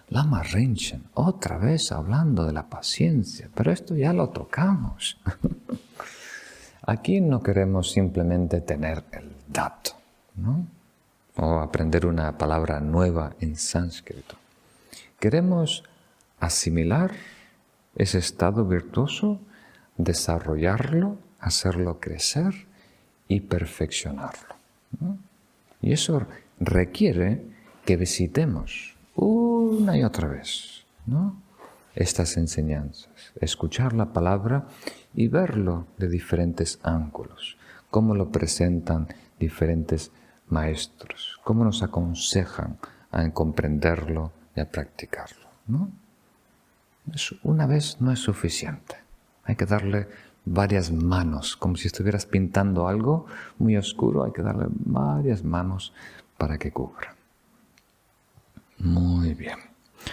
Lama 0.09 0.43
Rinchen, 0.43 1.05
otra 1.13 1.57
vez 1.57 1.93
hablando 1.93 2.45
de 2.45 2.51
la 2.51 2.69
paciencia, 2.69 3.49
pero 3.55 3.71
esto 3.71 3.95
ya 3.95 4.11
lo 4.11 4.29
tocamos. 4.29 5.17
Aquí 6.85 7.21
no 7.21 7.41
queremos 7.41 7.91
simplemente 7.91 8.59
tener 8.59 9.05
el 9.13 9.31
dato, 9.47 9.91
¿no? 10.35 10.67
O 11.37 11.59
aprender 11.59 12.05
una 12.05 12.37
palabra 12.37 12.81
nueva 12.81 13.35
en 13.39 13.55
sánscrito. 13.55 14.35
Queremos 15.17 15.83
asimilar 16.41 17.11
ese 17.95 18.17
estado 18.17 18.65
virtuoso, 18.65 19.39
desarrollarlo, 20.03 21.17
hacerlo 21.39 22.00
crecer 22.00 22.53
y 23.27 23.41
perfeccionarlo. 23.41 24.55
Y 25.81 25.93
eso 25.93 26.25
requiere 26.60 27.41
que 27.86 27.98
visitemos 27.98 28.96
una 29.15 29.98
y 29.98 30.03
otra 30.03 30.27
vez 30.27 30.86
estas 31.96 32.38
enseñanzas, 32.38 33.10
escuchar 33.39 33.93
la 33.93 34.13
palabra 34.13 34.67
y 35.13 35.27
verlo 35.27 35.88
de 35.98 36.08
diferentes 36.08 36.79
ángulos, 36.84 37.58
cómo 37.89 38.15
lo 38.15 38.31
presentan 38.31 39.08
diferentes 39.39 40.12
maestros, 40.48 41.39
cómo 41.43 41.63
nos 41.65 41.84
aconsejan 41.84 42.77
a 43.12 43.29
comprenderlo 43.31 44.31
y 44.55 44.62
a 44.62 44.70
practicarlo. 44.70 45.48
¿no? 45.67 45.89
Una 47.43 47.65
vez 47.65 47.98
no 48.00 48.12
es 48.12 48.20
suficiente, 48.20 48.96
hay 49.43 49.55
que 49.55 49.65
darle 49.65 50.07
varias 50.45 50.91
manos, 50.91 51.55
como 51.55 51.75
si 51.75 51.88
estuvieras 51.88 52.25
pintando 52.25 52.88
algo 52.88 53.25
muy 53.57 53.77
oscuro, 53.77 54.24
hay 54.24 54.31
que 54.31 54.41
darle 54.41 54.65
varias 54.69 55.43
manos 55.43 55.93
para 56.38 56.57
que 56.57 56.71
cubra. 56.71 57.15
Muy 58.79 59.33
bien. 59.33 59.60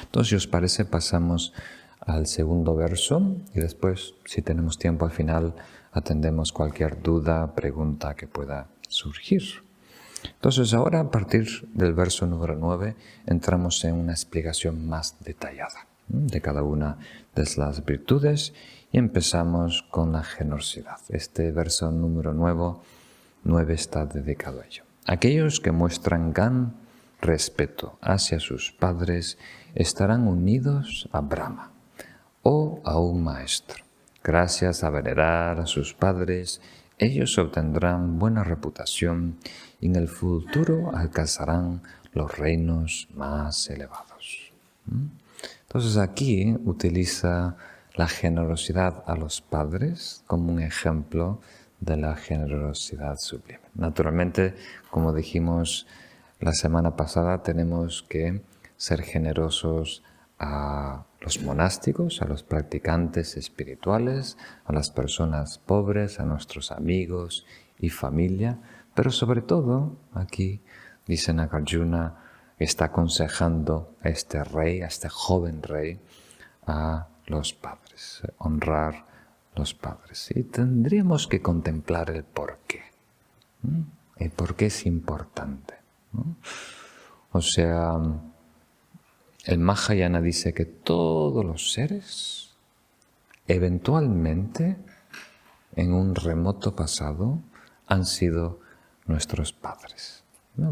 Entonces, 0.03 0.29
si 0.29 0.37
os 0.37 0.47
parece, 0.47 0.85
pasamos 0.85 1.55
al 2.01 2.27
segundo 2.27 2.75
verso 2.75 3.37
y 3.55 3.61
después, 3.61 4.15
si 4.25 4.43
tenemos 4.43 4.79
tiempo 4.79 5.07
al 5.07 5.11
final, 5.11 5.55
atendemos 5.93 6.53
cualquier 6.53 7.03
duda, 7.03 7.55
pregunta 7.55 8.15
que 8.15 8.27
pueda 8.27 8.69
surgir. 8.89 9.43
Entonces, 10.25 10.75
ahora 10.75 11.01
a 11.01 11.11
partir 11.11 11.69
del 11.73 11.95
verso 11.95 12.27
número 12.27 12.57
9 12.57 12.97
entramos 13.27 13.85
en 13.85 13.95
una 13.95 14.13
explicación 14.13 14.87
más 14.87 15.17
detallada 15.21 15.87
de 16.09 16.41
cada 16.41 16.63
una 16.63 16.99
de 17.35 17.47
las 17.57 17.85
virtudes 17.85 18.53
y 18.91 18.99
empezamos 18.99 19.85
con 19.91 20.13
la 20.13 20.23
generosidad. 20.23 20.99
Este 21.09 21.51
verso 21.53 21.91
número 21.91 22.33
9, 22.33 23.75
está 23.75 24.07
dedicado 24.07 24.61
a 24.61 24.67
ello. 24.67 24.85
Aquellos 25.07 25.61
que 25.61 25.73
muestran 25.73 26.33
gan 26.33 26.75
respeto 27.21 27.99
hacia 28.01 28.41
sus 28.41 28.73
padres 28.73 29.39
estarán 29.75 30.27
unidos 30.27 31.09
a 31.13 31.21
Brahma 31.21 31.73
o 32.43 32.81
a 32.85 32.99
un 32.99 33.23
maestro. 33.23 33.85
Gracias 34.23 34.85
a 34.85 34.91
venerar 34.91 35.61
a 35.61 35.67
sus 35.67 35.95
padres, 35.95 36.61
ellos 36.99 37.39
obtendrán 37.39 38.19
buena 38.19 38.43
reputación 38.43 39.39
y 39.81 39.87
en 39.87 39.97
el 39.97 40.09
futuro 40.09 40.91
alcanzarán 40.95 41.83
los 42.13 42.37
reinos 42.37 43.09
más 43.15 43.71
elevados. 43.71 44.53
¿Mm? 44.87 45.07
Entonces 45.63 45.97
aquí 45.97 46.57
utiliza 46.65 47.57
la 47.99 48.07
generosidad 48.07 49.03
a 49.09 49.17
los 49.17 49.41
padres 49.41 50.23
como 50.29 50.53
un 50.53 50.63
ejemplo 50.63 51.41
de 51.81 51.97
la 51.97 52.15
generosidad 52.15 53.17
sublime. 53.19 53.59
Naturalmente, 53.75 54.55
como 54.89 55.13
dijimos, 55.13 55.89
la 56.39 56.53
semana 56.53 56.95
pasada 56.95 57.43
tenemos 57.43 58.05
que 58.09 58.41
ser 58.77 59.03
generosos 59.03 60.05
a 60.39 61.07
los 61.21 61.43
monásticos, 61.43 62.23
a 62.23 62.27
los 62.27 62.45
practicantes 62.45 63.37
espirituales, 63.37 64.39
a 64.65 64.73
las 64.73 64.91
personas 64.91 65.59
pobres, 65.59 66.21
a 66.21 66.25
nuestros 66.25 66.71
amigos 66.71 67.47
y 67.81 67.91
familia, 67.91 68.61
pero 68.95 69.11
sobre 69.11 69.43
todo 69.43 69.97
aquí 70.15 70.63
dice 71.09 71.33
Nagarjuna 71.33 72.15
está 72.61 72.87
aconsejando 72.87 73.97
a 74.03 74.09
este 74.09 74.45
rey, 74.45 74.83
a 74.83 74.87
este 74.87 75.09
joven 75.09 75.65
rey, 75.65 75.99
a 76.65 77.09
los 77.31 77.53
padres, 77.53 77.88
honrar 78.39 79.07
los 79.55 79.75
padres. 79.75 80.31
Y 80.35 80.45
tendríamos 80.45 81.27
que 81.27 81.43
contemplar 81.43 82.11
el 82.11 82.25
porqué. 82.25 82.83
El 84.17 84.31
por 84.31 84.55
qué 84.55 84.67
es 84.67 84.87
importante. 84.87 85.75
O 87.33 87.41
sea, 87.41 87.99
el 89.45 89.59
Mahayana 89.59 90.21
dice 90.21 90.55
que 90.55 90.65
todos 90.65 91.45
los 91.45 91.73
seres, 91.73 92.55
eventualmente, 93.47 94.77
en 95.75 95.93
un 95.93 96.15
remoto 96.15 96.75
pasado, 96.75 97.41
han 97.87 98.05
sido 98.05 98.61
nuestros 99.07 99.53
padres. 99.53 100.25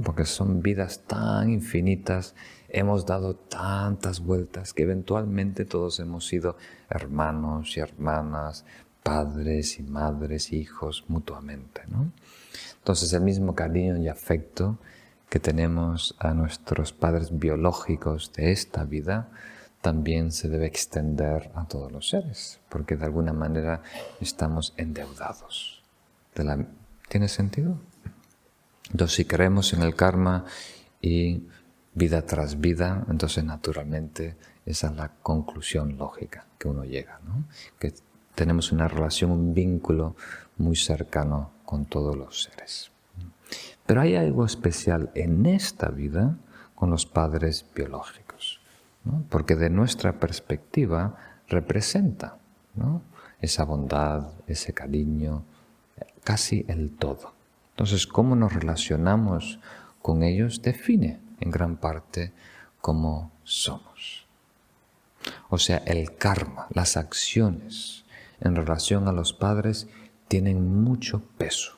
Porque 0.03 0.25
son 0.25 0.63
vidas 0.63 1.05
tan 1.07 1.51
infinitas, 1.51 2.35
hemos 2.69 3.07
dado 3.07 3.37
tantas 3.37 4.21
vueltas 4.21 4.73
que 4.73 4.83
eventualmente 4.83 5.65
todos 5.65 6.01
hemos 6.01 6.27
sido 6.27 6.57
hermanos 6.89 7.77
y 7.77 7.81
hermanas, 7.81 8.65
padres 9.03 9.79
y 9.79 9.83
madres, 9.83 10.53
hijos 10.53 11.05
mutuamente. 11.09 11.83
Entonces 12.79 13.13
el 13.13 13.23
mismo 13.23 13.55
cariño 13.55 13.97
y 13.99 14.09
afecto 14.09 14.79
que 15.29 15.41
tenemos 15.41 16.17
a 16.19 16.35
nuestros 16.35 16.93
padres 16.93 17.39
biológicos 17.39 18.33
de 18.33 18.53
esta 18.53 18.85
vida 18.85 19.29
también 19.81 20.33
se 20.33 20.49
debe 20.49 20.67
extender 20.67 21.53
a 21.55 21.67
todos 21.67 21.93
los 21.93 22.09
seres, 22.09 22.61
porque 22.69 22.97
de 22.97 23.05
alguna 23.05 23.33
manera 23.33 23.83
estamos 24.21 24.75
endeudados. 24.77 25.83
¿Tiene 27.09 27.29
sentido? 27.29 27.79
Entonces, 28.91 29.17
si 29.17 29.25
creemos 29.25 29.73
en 29.73 29.83
el 29.83 29.95
karma 29.95 30.45
y 31.01 31.47
vida 31.95 32.23
tras 32.23 32.61
vida, 32.61 33.05
entonces 33.09 33.45
naturalmente 33.45 34.37
esa 34.67 34.89
es 34.89 34.97
la 34.97 35.09
conclusión 35.23 35.97
lógica 35.97 36.47
que 36.59 36.69
uno 36.69 36.85
llega, 36.85 37.21
que 37.79 37.95
tenemos 38.35 38.73
una 38.73 38.89
relación, 38.89 39.31
un 39.31 39.55
vínculo 39.55 40.17
muy 40.59 40.77
cercano 40.77 41.53
con 41.65 41.87
todos 41.87 42.17
los 42.17 42.43
seres. 42.43 42.91
Pero 43.87 44.01
hay 44.01 44.17
algo 44.17 44.45
especial 44.45 45.11
en 45.15 45.47
esta 45.47 45.89
vida 45.89 46.37
con 46.75 46.91
los 46.91 47.07
padres 47.07 47.65
biológicos, 47.75 48.61
porque 49.31 49.55
de 49.55 49.71
nuestra 49.71 50.19
perspectiva 50.19 51.17
representa 51.49 52.39
esa 53.41 53.65
bondad, 53.65 54.33
ese 54.47 54.75
cariño, 54.75 55.45
casi 56.25 56.65
el 56.69 56.91
todo. 56.91 57.35
Entonces, 57.71 58.07
cómo 58.07 58.35
nos 58.35 58.53
relacionamos 58.53 59.61
con 60.03 60.23
ellos 60.23 60.63
define 60.63 61.21
en 61.41 61.51
gran 61.51 61.77
parte 61.77 62.33
cómo 62.81 63.33
somos. 63.45 63.96
O 65.49 65.59
sea, 65.59 65.79
el 65.79 66.17
karma, 66.17 66.67
las 66.71 66.97
acciones 66.97 68.05
en 68.41 68.55
relación 68.57 69.09
a 69.09 69.13
los 69.13 69.33
padres 69.33 69.89
tienen 70.29 70.83
mucho 70.83 71.23
peso, 71.39 71.77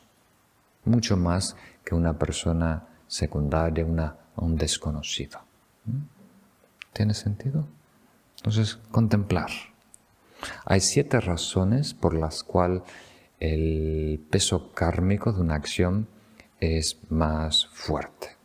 mucho 0.85 1.17
más 1.17 1.57
que 1.85 1.95
una 1.95 2.19
persona 2.19 2.87
secundaria, 3.07 3.85
una 3.85 4.17
un 4.41 4.57
desconocido. 4.57 5.41
¿Mm? 5.85 6.03
¿Tiene 6.93 7.15
sentido? 7.15 7.67
Entonces, 8.37 8.77
contemplar. 8.91 9.51
Hay 10.65 10.81
siete 10.81 11.21
razones 11.21 11.95
por 11.95 12.15
las 12.15 12.43
cuales 12.43 12.83
el 13.41 14.25
peso 14.31 14.73
kármico 14.73 15.33
de 15.33 15.41
una 15.41 15.57
acción 15.57 16.09
es 16.61 16.99
más 17.09 17.67
fuerte. 17.73 18.37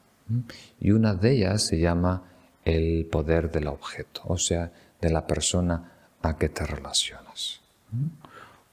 Y 0.79 0.91
una 0.91 1.13
de 1.13 1.31
ellas 1.31 1.63
se 1.63 1.79
llama 1.79 2.23
el 2.65 3.05
poder 3.11 3.51
del 3.51 3.67
objeto, 3.67 4.21
o 4.25 4.37
sea, 4.37 4.71
de 5.03 5.09
la 5.09 5.27
persona 5.27 5.91
a 6.21 6.37
que 6.37 6.47
te 6.47 6.65
relacionas. 6.65 7.59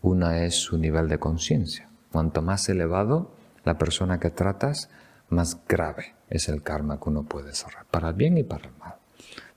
Una 0.00 0.44
es 0.44 0.54
su 0.54 0.78
nivel 0.78 1.08
de 1.08 1.18
conciencia. 1.18 1.88
Cuanto 2.12 2.40
más 2.40 2.68
elevado 2.68 3.32
la 3.64 3.76
persona 3.78 4.20
que 4.20 4.30
tratas, 4.30 4.88
más 5.28 5.58
grave 5.68 6.14
es 6.28 6.48
el 6.48 6.62
karma 6.62 6.98
que 7.00 7.08
uno 7.08 7.24
puede 7.24 7.52
cerrar, 7.52 7.84
para 7.90 8.08
el 8.08 8.14
bien 8.14 8.38
y 8.38 8.44
para 8.44 8.68
el 8.68 8.76
mal. 8.78 8.94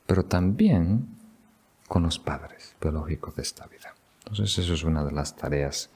Pero 0.08 0.26
también 0.26 1.08
con 1.88 2.04
los 2.04 2.18
padres 2.18 2.76
biológicos 2.82 3.36
de 3.36 3.44
esta 3.44 3.68
vida. 3.68 3.94
Entonces 4.26 4.58
eso 4.58 4.74
es 4.74 4.84
una 4.84 5.06
de 5.06 5.12
las 5.12 5.36
tareas. 5.36 5.92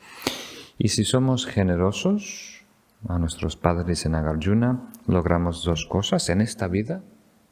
Y 0.77 0.89
si 0.89 1.03
somos 1.05 1.47
generosos 1.47 2.61
a 3.07 3.17
nuestros 3.17 3.57
padres 3.57 4.05
en 4.05 4.13
Agarjuna, 4.13 4.91
logramos 5.07 5.63
dos 5.63 5.87
cosas 5.87 6.29
en 6.29 6.41
esta 6.41 6.67
vida, 6.67 7.01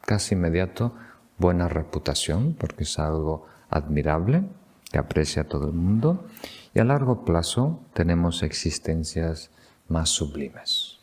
casi 0.01 0.35
inmediato, 0.35 0.95
buena 1.37 1.67
reputación, 1.67 2.55
porque 2.59 2.83
es 2.83 2.99
algo 2.99 3.45
admirable, 3.69 4.43
que 4.91 4.97
aprecia 4.97 5.47
todo 5.47 5.67
el 5.67 5.73
mundo, 5.73 6.25
y 6.73 6.79
a 6.79 6.83
largo 6.83 7.25
plazo 7.25 7.81
tenemos 7.93 8.43
existencias 8.43 9.49
más 9.87 10.09
sublimes. 10.09 10.99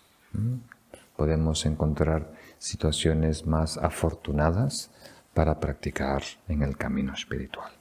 Podemos 1.17 1.67
encontrar 1.67 2.33
situaciones 2.59 3.47
más 3.47 3.77
afortunadas 3.79 4.91
para 5.35 5.61
practicar 5.61 6.23
en 6.49 6.63
el 6.63 6.77
camino 6.77 7.13
espiritual. 7.13 7.73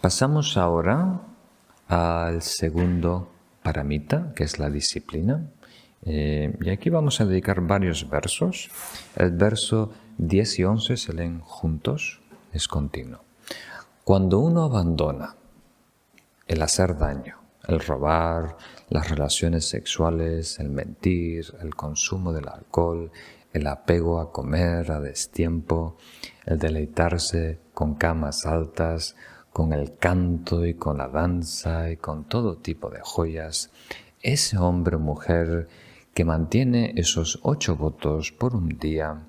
Pasamos 0.00 0.56
ahora 0.56 1.20
al 1.88 2.42
segundo 2.42 3.30
paramita, 3.62 4.32
que 4.34 4.44
es 4.44 4.58
la 4.58 4.70
disciplina. 4.70 5.48
Eh, 6.04 6.56
y 6.60 6.70
aquí 6.70 6.90
vamos 6.90 7.20
a 7.20 7.24
dedicar 7.24 7.60
varios 7.60 8.08
versos. 8.08 8.70
El 9.16 9.32
verso 9.32 9.92
10 10.18 10.58
y 10.60 10.64
11 10.64 10.96
se 10.96 11.12
leen 11.12 11.40
juntos, 11.40 12.22
es 12.52 12.68
continuo. 12.68 13.20
Cuando 14.02 14.38
uno 14.38 14.62
abandona 14.62 15.36
el 16.46 16.62
hacer 16.62 16.96
daño, 16.96 17.36
el 17.68 17.80
robar, 17.80 18.56
las 18.88 19.10
relaciones 19.10 19.68
sexuales, 19.68 20.58
el 20.58 20.70
mentir, 20.70 21.54
el 21.60 21.74
consumo 21.74 22.32
del 22.32 22.48
alcohol, 22.48 23.10
el 23.52 23.66
apego 23.66 24.20
a 24.20 24.32
comer 24.32 24.90
a 24.90 25.00
destiempo, 25.00 25.98
el 26.46 26.58
deleitarse 26.58 27.58
con 27.74 27.96
camas 27.96 28.46
altas, 28.46 29.16
con 29.52 29.74
el 29.74 29.96
canto 29.98 30.64
y 30.64 30.74
con 30.74 30.96
la 30.96 31.08
danza 31.08 31.90
y 31.90 31.98
con 31.98 32.24
todo 32.24 32.56
tipo 32.56 32.88
de 32.88 33.00
joyas, 33.02 33.70
ese 34.22 34.56
hombre 34.56 34.96
o 34.96 34.98
mujer 34.98 35.68
que 36.14 36.24
mantiene 36.24 36.94
esos 36.96 37.38
ocho 37.42 37.76
votos 37.76 38.32
por 38.32 38.54
un 38.54 38.78
día 38.78 39.26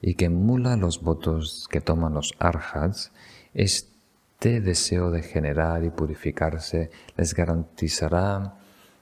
y 0.00 0.14
que 0.14 0.26
emula 0.26 0.76
los 0.76 1.02
votos 1.02 1.66
que 1.70 1.80
toman 1.80 2.14
los 2.14 2.32
arhats, 2.38 3.12
este 3.54 4.60
deseo 4.60 5.10
de 5.10 5.22
generar 5.22 5.84
y 5.84 5.90
purificarse 5.90 6.90
les 7.16 7.34
garantizará 7.34 8.58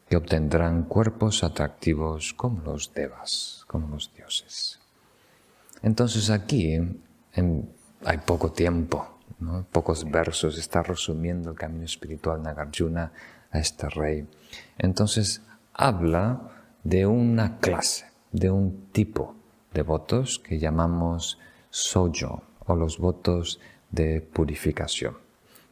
que 0.09 0.17
obtendrán 0.17 0.85
cuerpos 0.85 1.45
atractivos 1.45 2.35
como 2.35 2.63
los 2.63 2.93
devas, 2.93 3.65
como 3.67 3.89
los 3.89 4.15
dioses. 4.15 4.81
Entonces 5.83 6.31
aquí 6.31 6.79
hay 8.05 8.19
poco 8.19 8.53
tiempo, 8.53 9.19
pocos 9.73 10.11
versos, 10.11 10.59
está 10.59 10.83
resumiendo 10.83 11.51
el 11.51 11.57
camino 11.57 11.85
espiritual 11.85 12.43
Nagarjuna 12.43 13.13
a 13.51 13.59
este 13.59 13.89
rey. 13.89 14.27
Entonces 14.79 15.43
habla 15.73 16.51
de 16.83 17.07
una 17.07 17.59
clase, 17.59 18.07
de 18.31 18.51
un 18.51 18.87
tipo 18.93 19.35
de 19.75 19.83
votos 19.83 20.39
que 20.39 20.59
llamamos 20.59 21.39
sojo 21.69 22.43
o 22.67 22.75
los 22.77 22.99
votos 22.99 23.61
de 23.91 24.21
purificación, 24.21 25.17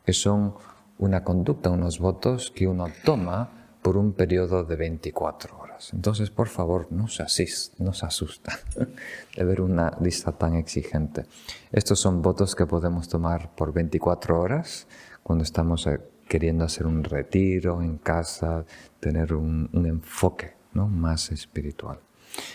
que 0.05 0.13
son 0.13 0.55
una 0.99 1.25
conducta, 1.25 1.71
unos 1.71 1.99
votos 1.99 2.51
que 2.51 2.67
uno 2.67 2.87
toma 3.05 3.63
por 3.83 3.97
un 3.97 4.13
periodo 4.13 4.65
de 4.65 4.77
24 4.77 5.59
horas. 5.59 5.93
Entonces, 5.93 6.31
por 6.31 6.49
favor, 6.49 6.87
no 6.91 7.09
se, 7.09 7.25
asist, 7.25 7.79
no 7.81 7.93
se 7.93 8.07
asustan 8.07 8.57
de 9.37 9.45
ver 9.45 9.61
una 9.61 9.97
lista 10.01 10.33
tan 10.33 10.55
exigente. 10.55 11.27
Estos 11.73 11.99
son 11.99 12.23
votos 12.23 12.55
que 12.55 12.67
podemos 12.67 13.09
tomar 13.09 13.51
por 13.55 13.73
24 13.73 14.41
horas 14.41 14.87
cuando 15.23 15.43
estamos 15.43 15.87
eh, 15.87 16.01
queriendo 16.29 16.65
hacer 16.65 16.87
un 16.87 17.03
retiro 17.03 17.83
en 17.83 17.99
casa, 17.99 18.65
tener 19.01 19.35
un, 19.35 19.69
enfoque 19.73 20.55
¿no? 20.75 20.87
más 20.87 21.33
espiritual. 21.33 21.99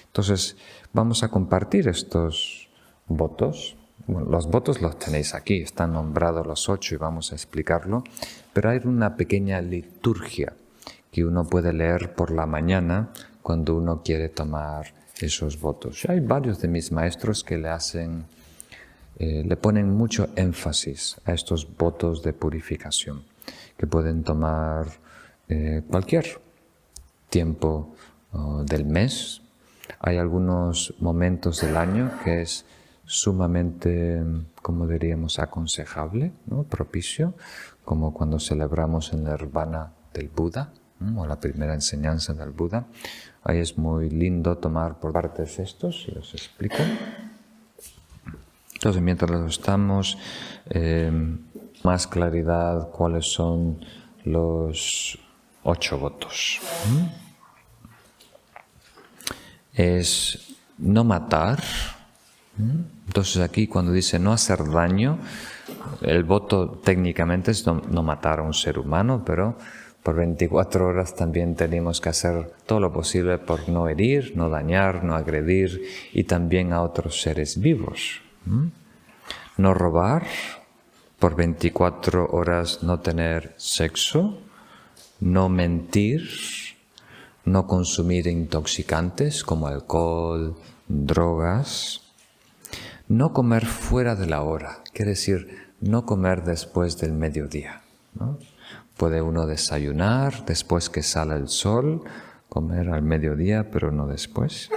Entonces, 0.08 0.58
vamos 0.94 1.24
a 1.24 1.30
compartir 1.30 1.88
estos 1.88 2.70
votos. 3.08 3.76
los 4.08 4.48
votos 4.48 4.82
los 4.82 4.98
tenéis 4.98 5.34
aquí, 5.34 5.62
están 5.62 5.94
nombrados 5.94 6.46
los 6.46 6.70
ocho 6.70 6.96
y 6.96 6.98
vamos 6.98 7.32
a 7.32 7.36
explicarlo, 7.36 8.04
pero 8.54 8.70
hay 8.70 8.80
una 8.84 9.16
pequeña 9.16 9.62
liturgia 9.62 10.54
que 11.12 11.26
uno 11.26 11.46
puede 11.46 11.74
leer 11.74 12.14
por 12.16 12.32
la 12.32 12.46
mañana 12.46 13.10
cuando 13.42 13.76
uno 13.76 14.02
quiere 14.04 14.30
tomar 14.30 14.94
esos 15.20 15.60
votos. 15.60 16.06
Hay 16.08 16.20
varios 16.20 16.60
de 16.62 16.68
mis 16.68 16.92
maestros 16.92 17.44
que 17.44 17.58
le 17.58 17.70
hacen, 17.70 18.26
eh, 19.18 19.44
le 19.46 19.58
ponen 19.58 19.90
mucho 19.90 20.30
énfasis 20.36 21.18
a 21.26 21.34
estos 21.34 21.68
votos 21.78 22.24
de 22.24 22.34
purificación, 22.34 23.24
que 23.78 23.88
pueden 23.88 24.24
tomar 24.24 24.88
eh, 25.50 25.82
cualquier 25.90 26.40
tiempo 27.30 27.96
oh, 28.34 28.64
del 28.64 28.86
mes. 28.86 29.42
Hay 30.00 30.18
algunos 30.18 30.94
momentos 31.00 31.62
del 31.62 31.78
año 31.78 32.12
que 32.24 32.42
es 32.42 32.66
sumamente, 33.06 34.22
como 34.62 34.86
diríamos, 34.86 35.40
aconsejable, 35.40 36.34
¿no? 36.46 36.64
propicio, 36.64 37.34
como 37.86 38.14
cuando 38.14 38.40
celebramos 38.40 39.14
el 39.14 39.24
nirvana 39.24 39.92
del 40.14 40.28
Buda, 40.28 40.72
o 41.16 41.26
la 41.26 41.40
primera 41.40 41.74
enseñanza 41.74 42.34
del 42.34 42.52
Buda. 42.52 42.86
Ahí 43.44 43.60
es 43.60 43.78
muy 43.78 44.10
lindo 44.10 44.58
tomar 44.58 45.00
por 45.00 45.14
partes 45.14 45.60
estos 45.60 46.06
y 46.08 46.18
os 46.18 46.34
explico. 46.34 46.78
Entonces, 48.74 49.02
mientras 49.02 49.32
los 49.32 49.58
estamos, 49.58 50.18
eh, 50.70 51.12
más 51.84 52.08
claridad 52.08 52.90
cuáles 52.90 53.32
son 53.32 53.80
los 54.26 55.18
ocho 55.64 55.98
votos. 55.98 56.60
Es 59.78 60.56
no 60.78 61.06
matar. 61.06 61.64
Entonces 63.06 63.42
aquí 63.42 63.68
cuando 63.68 63.94
dice 63.94 64.20
no 64.20 64.34
hacer 64.34 64.70
daño, 64.70 65.20
el 66.02 66.24
voto 66.24 66.82
técnicamente 66.84 67.52
es 67.52 67.66
no 67.66 68.04
matar 68.04 68.40
a 68.40 68.44
un 68.44 68.54
ser 68.54 68.80
humano, 68.80 69.24
pero 69.26 69.56
por 70.08 70.16
24 70.16 70.88
horas 70.88 71.16
también 71.16 71.56
tenemos 71.56 72.00
que 72.00 72.08
hacer 72.08 72.54
todo 72.66 72.80
lo 72.80 72.94
posible 72.94 73.38
por 73.38 73.68
no 73.68 73.90
herir, 73.90 74.34
no 74.36 74.50
dañar, 74.50 75.04
no 75.04 75.16
agredir 75.16 75.84
y 76.14 76.24
también 76.24 76.72
a 76.72 76.82
otros 76.82 77.22
seres 77.22 77.60
vivos. 77.60 78.22
No 79.58 79.74
robar, 79.74 80.26
por 81.20 81.36
24 81.36 82.28
horas 82.32 82.84
no 82.84 83.02
tener 83.02 83.54
sexo, 83.58 84.40
no 85.20 85.50
mentir, 85.50 86.30
no 87.48 87.66
consumir 87.66 88.28
intoxicantes 88.28 89.46
como 89.46 89.68
alcohol, 89.68 90.58
drogas, 90.90 92.02
no 93.08 93.32
comer 93.32 93.66
fuera 93.66 94.16
de 94.16 94.28
la 94.28 94.42
hora, 94.42 94.84
quiere 94.94 95.12
decir 95.12 95.72
no 95.80 96.06
comer 96.06 96.44
después 96.44 96.98
del 96.98 97.14
mediodía. 97.14 97.84
Puede 98.98 99.22
uno 99.22 99.48
desayunar 99.48 100.46
después 100.46 100.90
que 100.90 101.04
sale 101.04 101.36
el 101.36 101.48
sol, 101.48 102.04
comer 102.50 102.90
al 102.90 103.04
mediodía, 103.04 103.72
pero 103.72 103.92
no 103.94 104.08
después. 104.08 104.70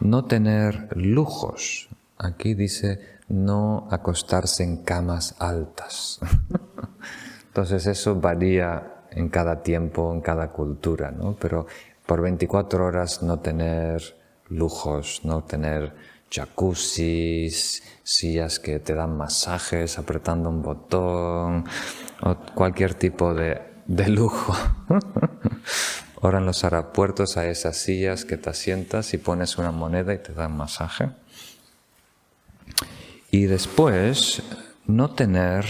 No 0.00 0.24
tener 0.24 0.88
lujos. 0.96 1.88
Aquí 2.18 2.54
dice 2.54 2.98
no 3.28 3.86
acostarse 3.92 4.64
en 4.64 4.78
camas 4.78 5.36
altas. 5.38 6.18
Entonces 7.46 7.86
eso 7.86 8.20
varía 8.20 8.95
en 9.16 9.28
cada 9.30 9.62
tiempo, 9.62 10.12
en 10.12 10.20
cada 10.20 10.52
cultura, 10.52 11.10
¿no? 11.10 11.34
Pero 11.40 11.66
por 12.04 12.20
24 12.20 12.84
horas 12.84 13.22
no 13.22 13.40
tener 13.40 14.16
lujos, 14.48 15.22
no 15.24 15.42
tener 15.42 15.94
jacuzzis, 16.30 17.82
sillas 18.02 18.58
que 18.58 18.78
te 18.78 18.94
dan 18.94 19.16
masajes 19.16 19.98
apretando 19.98 20.50
un 20.50 20.62
botón 20.62 21.64
o 22.20 22.36
cualquier 22.54 22.94
tipo 22.94 23.34
de, 23.34 23.60
lujo. 24.08 24.54
Ahora 26.22 26.38
en 26.38 26.46
los 26.46 26.64
aeropuertos 26.64 27.36
hay 27.36 27.50
esas 27.50 27.76
sillas 27.76 28.24
que 28.24 28.36
te 28.36 28.52
sientas 28.54 29.14
y 29.14 29.18
pones 29.18 29.58
una 29.58 29.70
moneda 29.70 30.12
y 30.12 30.18
te 30.18 30.32
dan 30.32 30.56
masaje. 30.56 31.10
Y 33.30 33.44
después, 33.44 34.42
no 34.86 35.10
tener 35.10 35.66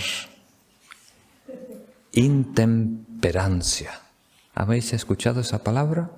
¿Habéis 4.54 4.92
escuchado 4.92 5.40
esa 5.40 5.62
palabra? 5.62 6.10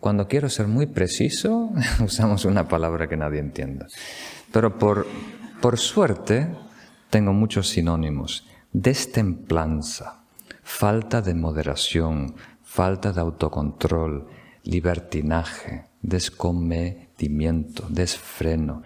Cuando 0.00 0.28
quiero 0.28 0.50
ser 0.50 0.66
muy 0.66 0.86
preciso, 0.86 1.70
usamos 2.04 2.44
una 2.44 2.68
palabra 2.68 3.08
que 3.08 3.16
nadie 3.16 3.38
entiende. 3.40 3.86
Pero 4.52 4.78
por, 4.78 5.06
por 5.60 5.78
suerte, 5.78 6.48
tengo 7.10 7.32
muchos 7.32 7.68
sinónimos. 7.68 8.46
Destemplanza, 8.72 10.24
falta 10.62 11.22
de 11.22 11.34
moderación, 11.34 12.34
falta 12.62 13.12
de 13.12 13.20
autocontrol, 13.20 14.26
libertinaje, 14.64 15.84
descomedimiento, 16.02 17.86
desfreno, 17.88 18.82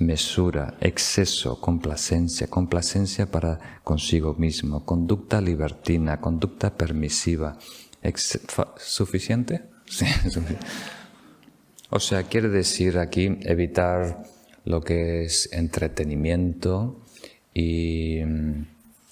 desmesura, 0.00 0.74
exceso, 0.80 1.60
complacencia, 1.60 2.46
complacencia 2.48 3.26
para 3.26 3.80
consigo 3.84 4.34
mismo, 4.34 4.84
conducta 4.86 5.42
libertina, 5.42 6.20
conducta 6.20 6.74
permisiva. 6.76 7.58
¿Suficiente? 8.76 9.62
Sí, 9.90 10.06
O 11.90 11.98
sea, 11.98 12.22
quiere 12.22 12.48
decir 12.48 12.96
aquí 12.96 13.38
evitar 13.42 14.22
lo 14.64 14.80
que 14.82 15.24
es 15.24 15.52
entretenimiento 15.52 17.02
y 17.52 18.20
mm, 18.24 18.66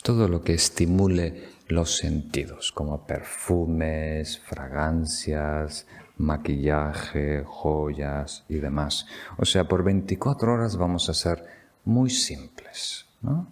todo 0.05 0.29
lo 0.29 0.45
que 0.45 0.55
estimule 0.55 1.49
los 1.67 1.97
sentidos, 1.97 2.71
como 2.71 3.05
perfumes, 3.09 4.39
fragancias, 4.39 5.85
maquillaje, 6.19 7.45
joyas 7.47 8.45
y 8.49 8.57
demás. 8.57 9.07
O 9.39 9.45
sea, 9.45 9.67
por 9.67 9.85
24 9.85 10.53
horas 10.53 10.77
vamos 10.77 11.09
a 11.09 11.15
ser 11.15 11.45
muy 11.85 12.11
simples, 12.11 13.07
¿no? 13.23 13.51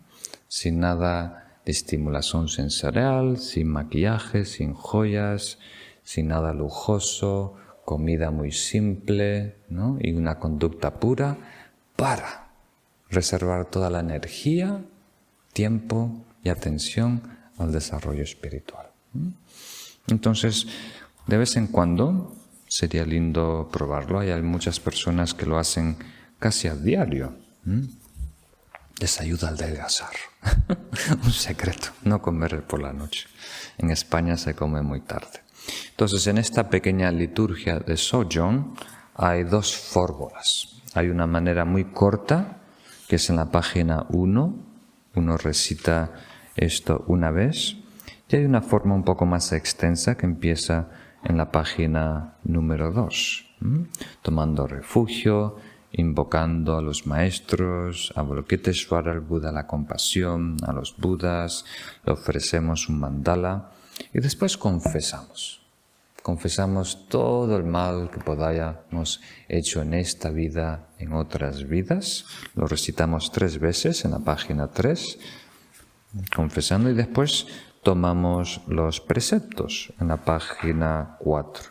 sin 0.48 0.81
nada 0.81 1.59
de 1.64 1.72
estimulación 1.72 2.48
sensorial, 2.48 3.38
sin 3.38 3.68
maquillaje, 3.68 4.44
sin 4.44 4.74
joyas, 4.74 5.59
sin 6.02 6.29
nada 6.29 6.52
lujoso, 6.52 7.55
comida 7.85 8.31
muy 8.31 8.52
simple 8.52 9.57
¿no? 9.68 9.96
y 10.00 10.12
una 10.12 10.38
conducta 10.38 11.00
pura 11.00 11.37
para 11.96 12.50
reservar 13.09 13.66
toda 13.66 13.90
la 13.90 14.00
energía, 14.00 14.85
tiempo 15.52 16.24
y 16.42 16.48
atención 16.48 17.22
al 17.59 17.72
desarrollo 17.72 18.22
espiritual. 18.22 18.87
Entonces, 20.09 20.66
de 21.26 21.38
vez 21.38 21.57
en 21.57 21.68
cuando 21.68 22.37
sería 22.76 23.06
lindo 23.06 23.70
probarlo. 23.72 24.18
Hay 24.18 24.42
muchas 24.42 24.80
personas 24.80 25.32
que 25.32 25.46
lo 25.46 25.58
hacen 25.58 25.96
casi 26.38 26.68
a 26.68 26.74
diario. 26.74 27.32
Les 29.00 29.20
ayuda 29.20 29.48
al 29.48 29.54
adelgazar. 29.54 30.10
Un 31.24 31.32
secreto, 31.32 31.88
no 32.04 32.20
comer 32.20 32.62
por 32.66 32.82
la 32.82 32.92
noche. 32.92 33.28
En 33.78 33.90
España 33.90 34.36
se 34.36 34.54
come 34.54 34.82
muy 34.82 35.00
tarde. 35.00 35.40
Entonces, 35.90 36.26
en 36.26 36.36
esta 36.36 36.68
pequeña 36.68 37.10
liturgia 37.10 37.80
de 37.80 37.96
Sojourn 37.96 38.74
hay 39.14 39.44
dos 39.44 39.74
fórmulas. 39.74 40.82
Hay 40.94 41.08
una 41.08 41.26
manera 41.26 41.64
muy 41.64 41.84
corta, 41.84 42.58
que 43.08 43.16
es 43.16 43.30
en 43.30 43.36
la 43.36 43.50
página 43.50 44.04
1. 44.10 44.54
Uno 45.14 45.36
recita 45.38 46.12
esto 46.56 47.04
una 47.08 47.30
vez. 47.30 47.76
Y 48.28 48.36
hay 48.36 48.44
una 48.44 48.60
forma 48.60 48.94
un 48.94 49.04
poco 49.04 49.24
más 49.24 49.52
extensa 49.52 50.16
que 50.16 50.26
empieza 50.26 50.88
en 51.28 51.36
la 51.36 51.50
página 51.50 52.36
número 52.44 52.92
2, 52.92 53.44
tomando 54.22 54.66
refugio, 54.66 55.56
invocando 55.92 56.76
a 56.76 56.82
los 56.82 57.06
maestros, 57.06 58.12
a 58.14 58.20
Avalokiteshvara, 58.20 59.10
al 59.12 59.20
Buda 59.20 59.50
la 59.50 59.66
compasión, 59.66 60.56
a 60.62 60.72
los 60.72 60.96
Budas, 60.96 61.64
le 62.04 62.12
ofrecemos 62.12 62.88
un 62.88 63.00
mandala 63.00 63.70
y 64.12 64.20
después 64.20 64.56
confesamos. 64.56 65.62
Confesamos 66.22 67.08
todo 67.08 67.56
el 67.56 67.64
mal 67.64 68.10
que 68.10 68.18
podamos 68.20 69.20
hecho 69.48 69.82
en 69.82 69.94
esta 69.94 70.30
vida, 70.30 70.88
en 70.98 71.12
otras 71.12 71.66
vidas. 71.66 72.24
Lo 72.54 72.66
recitamos 72.66 73.30
tres 73.30 73.58
veces 73.58 74.04
en 74.04 74.10
la 74.10 74.18
página 74.18 74.68
3, 74.68 75.18
confesando 76.34 76.90
y 76.90 76.94
después 76.94 77.46
tomamos 77.87 78.62
los 78.66 79.01
preceptos 79.01 79.92
en 80.01 80.09
la 80.09 80.16
página 80.16 81.18
4, 81.20 81.70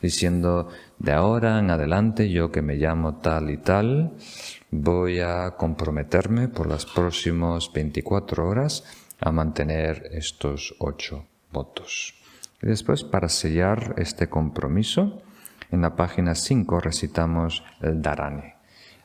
diciendo, 0.00 0.70
de 0.98 1.12
ahora 1.12 1.58
en 1.58 1.70
adelante 1.70 2.30
yo 2.30 2.50
que 2.50 2.62
me 2.62 2.76
llamo 2.76 3.16
tal 3.16 3.50
y 3.50 3.58
tal, 3.58 4.12
voy 4.70 5.20
a 5.20 5.50
comprometerme 5.58 6.48
por 6.48 6.66
las 6.66 6.86
próximas 6.86 7.70
24 7.70 8.48
horas 8.48 8.84
a 9.20 9.30
mantener 9.30 10.08
estos 10.12 10.74
ocho 10.78 11.26
votos. 11.52 12.14
Y 12.62 12.68
después, 12.68 13.04
para 13.04 13.28
sellar 13.28 13.94
este 13.98 14.30
compromiso, 14.30 15.20
en 15.70 15.82
la 15.82 15.96
página 15.96 16.34
5 16.34 16.80
recitamos 16.80 17.62
el 17.82 18.00
Dharani. 18.00 18.54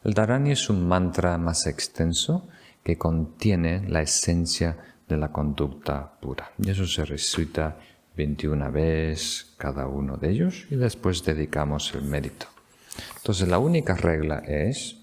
El 0.05 0.13
Dharani 0.13 0.51
es 0.51 0.69
un 0.69 0.87
mantra 0.87 1.37
más 1.37 1.67
extenso 1.67 2.47
que 2.85 2.97
contiene 2.97 3.85
la 3.89 4.01
esencia 4.01 4.77
de 5.11 5.17
la 5.17 5.31
conducta 5.31 6.11
pura. 6.19 6.51
Y 6.57 6.69
eso 6.71 6.87
se 6.87 7.05
recita 7.05 7.77
21 8.15 8.71
veces 8.71 9.53
cada 9.57 9.87
uno 9.87 10.17
de 10.17 10.31
ellos 10.31 10.65
y 10.69 10.75
después 10.75 11.23
dedicamos 11.23 11.93
el 11.93 12.03
mérito. 12.03 12.47
Entonces 13.17 13.47
la 13.47 13.59
única 13.59 13.95
regla 13.95 14.39
es 14.39 14.97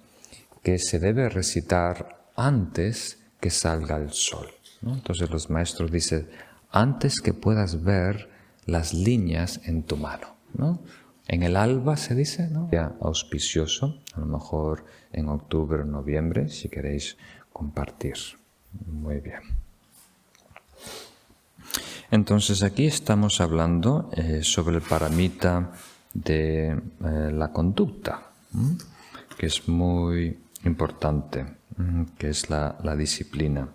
que 0.62 0.78
se 0.78 0.98
debe 0.98 1.28
recitar 1.28 2.30
antes 2.36 3.18
que 3.40 3.50
salga 3.50 3.96
el 3.96 4.12
sol. 4.12 4.48
Entonces 4.82 5.30
los 5.30 5.50
maestros 5.50 5.90
dicen, 5.90 6.28
antes 6.70 7.20
que 7.20 7.34
puedas 7.34 7.82
ver 7.82 8.30
las 8.66 8.94
líneas 8.94 9.60
en 9.64 9.82
tu 9.82 9.96
mano. 9.96 10.36
En 11.26 11.42
el 11.42 11.56
alba 11.56 11.96
se 11.96 12.14
dice, 12.14 12.48
¿no? 12.48 12.68
Ya 12.72 12.96
auspicioso, 13.00 14.00
a 14.14 14.20
lo 14.20 14.26
mejor 14.26 14.84
en 15.12 15.28
octubre 15.28 15.82
o 15.82 15.84
noviembre, 15.84 16.48
si 16.48 16.68
queréis 16.68 17.16
compartir. 17.52 18.16
Muy 18.86 19.20
bien. 19.20 19.57
Entonces 22.10 22.62
aquí 22.62 22.86
estamos 22.86 23.40
hablando 23.40 24.10
eh, 24.16 24.40
sobre 24.42 24.76
el 24.76 24.82
paramita 24.82 25.72
de 26.14 26.68
eh, 26.68 27.30
la 27.32 27.52
conducta, 27.52 28.30
que 29.36 29.46
es 29.46 29.68
muy 29.68 30.38
importante, 30.64 31.44
que 32.18 32.30
es 32.30 32.48
la, 32.48 32.96
disciplina, 32.96 33.68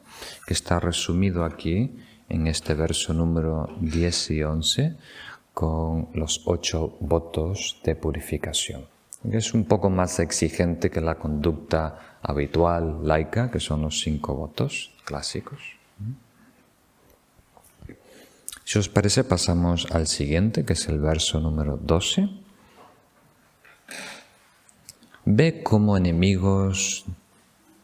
que 0.48 0.54
está 0.54 0.80
resumido 0.80 1.46
aquí 1.46 1.96
en 2.28 2.48
este 2.48 2.74
verso 2.74 3.13
número 3.13 3.69
10 3.80 4.32
y 4.32 4.43
11 4.43 4.98
con 5.54 6.10
los 6.15 6.41
ocho 6.46 6.98
votos 7.00 7.80
de 7.84 7.96
purificación. 7.96 8.86
Que 9.30 9.38
es 9.38 9.54
un 9.54 9.65
poco 9.65 9.89
más 9.91 10.19
exigente 10.19 10.89
que 10.89 11.00
la 11.00 11.15
conducta 11.15 12.17
habitual 12.24 13.08
laica, 13.08 13.52
que 13.52 13.60
son 13.60 13.84
los 13.84 14.02
cinco 14.02 14.36
votos 14.36 14.91
clásicos. 15.06 15.60
Si 18.65 18.80
os 18.80 18.88
parece, 18.88 19.23
pasamos 19.23 19.88
al 19.91 20.08
siguiente, 20.08 20.63
que 20.63 20.73
es 20.73 20.88
el 20.88 20.99
verso 20.99 21.39
número 21.39 21.78
12. 21.78 22.30
Ve 25.26 25.63
como 25.63 25.97
enemigos 25.97 27.06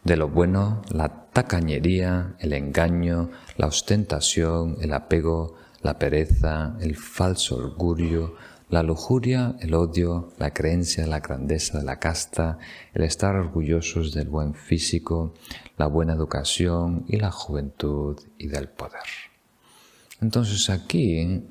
de 0.03 0.15
lo 0.15 0.29
bueno 0.29 0.81
la 0.89 1.25
tacañería, 1.31 2.35
el 2.39 2.53
engaño, 2.53 3.29
la 3.57 3.67
ostentación, 3.67 4.77
el 4.81 4.93
apego, 4.93 5.55
la 5.81 5.99
pereza, 5.99 6.75
el 6.79 6.95
falso 6.95 7.57
orgullo, 7.57 8.35
la 8.69 8.83
lujuria, 8.83 9.55
el 9.59 9.73
odio, 9.73 10.31
la 10.37 10.53
creencia, 10.53 11.07
la 11.07 11.19
grandeza 11.19 11.79
de 11.79 11.83
la 11.83 11.99
casta, 11.99 12.57
el 12.93 13.03
estar 13.03 13.35
orgullosos 13.35 14.13
del 14.13 14.29
buen 14.29 14.53
físico, 14.53 15.33
la 15.77 15.87
buena 15.87 16.13
educación 16.13 17.05
y 17.07 17.17
la 17.17 17.31
juventud 17.31 18.19
y 18.37 18.47
del 18.47 18.69
poder. 18.69 19.28
Entonces 20.21 20.69
aquí 20.69 21.43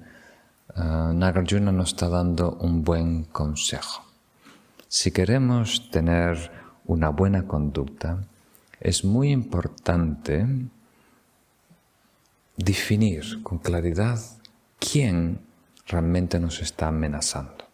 uh, 0.76 1.12
Nagarjuna 1.12 1.72
nos 1.72 1.90
está 1.90 2.09
dando 2.09 2.52
un 2.61 2.85
buen 2.85 3.24
consejo. 3.24 4.04
Si 4.88 5.11
queremos 5.11 5.90
tener 5.90 6.50
una 6.87 7.11
buena 7.11 7.46
conducta, 7.46 8.24
es 8.81 9.04
muy 9.04 9.31
importante 9.31 10.46
definir 12.57 13.42
con 13.42 13.59
claridad 13.59 14.18
quién 14.78 15.40
realmente 15.87 16.38
nos 16.38 16.61
está 16.61 16.88
amenazando. 16.88 17.64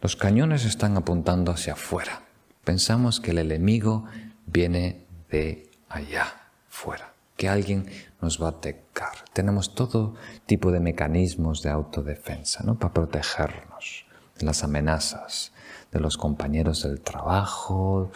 Los 0.00 0.16
cañones 0.16 0.64
están 0.64 0.96
apuntando 0.96 1.52
hacia 1.52 1.74
afuera. 1.74 2.22
Pensamos 2.64 3.20
que 3.20 3.32
el 3.32 3.38
enemigo 3.38 4.06
viene 4.46 5.04
de 5.30 5.70
allá, 5.88 6.50
fuera 6.68 7.10
que 7.40 7.48
alguien 7.48 7.86
nos 8.22 8.42
va 8.42 8.46
a 8.46 8.50
atacar. 8.50 9.24
Tenemos 9.32 9.74
todo 9.74 10.14
tipo 10.46 10.70
de 10.70 10.80
mecanismos 10.80 11.62
de 11.62 11.70
autodefensa 11.70 12.62
¿no? 12.64 12.78
para 12.78 12.92
protegernos 12.92 14.06
de 14.38 14.46
las 14.46 14.64
amenazas 14.64 15.52
de 15.92 16.00
los 16.00 16.16
compañeros 16.16 16.82
del 16.82 17.00
trabajo, 17.00 18.10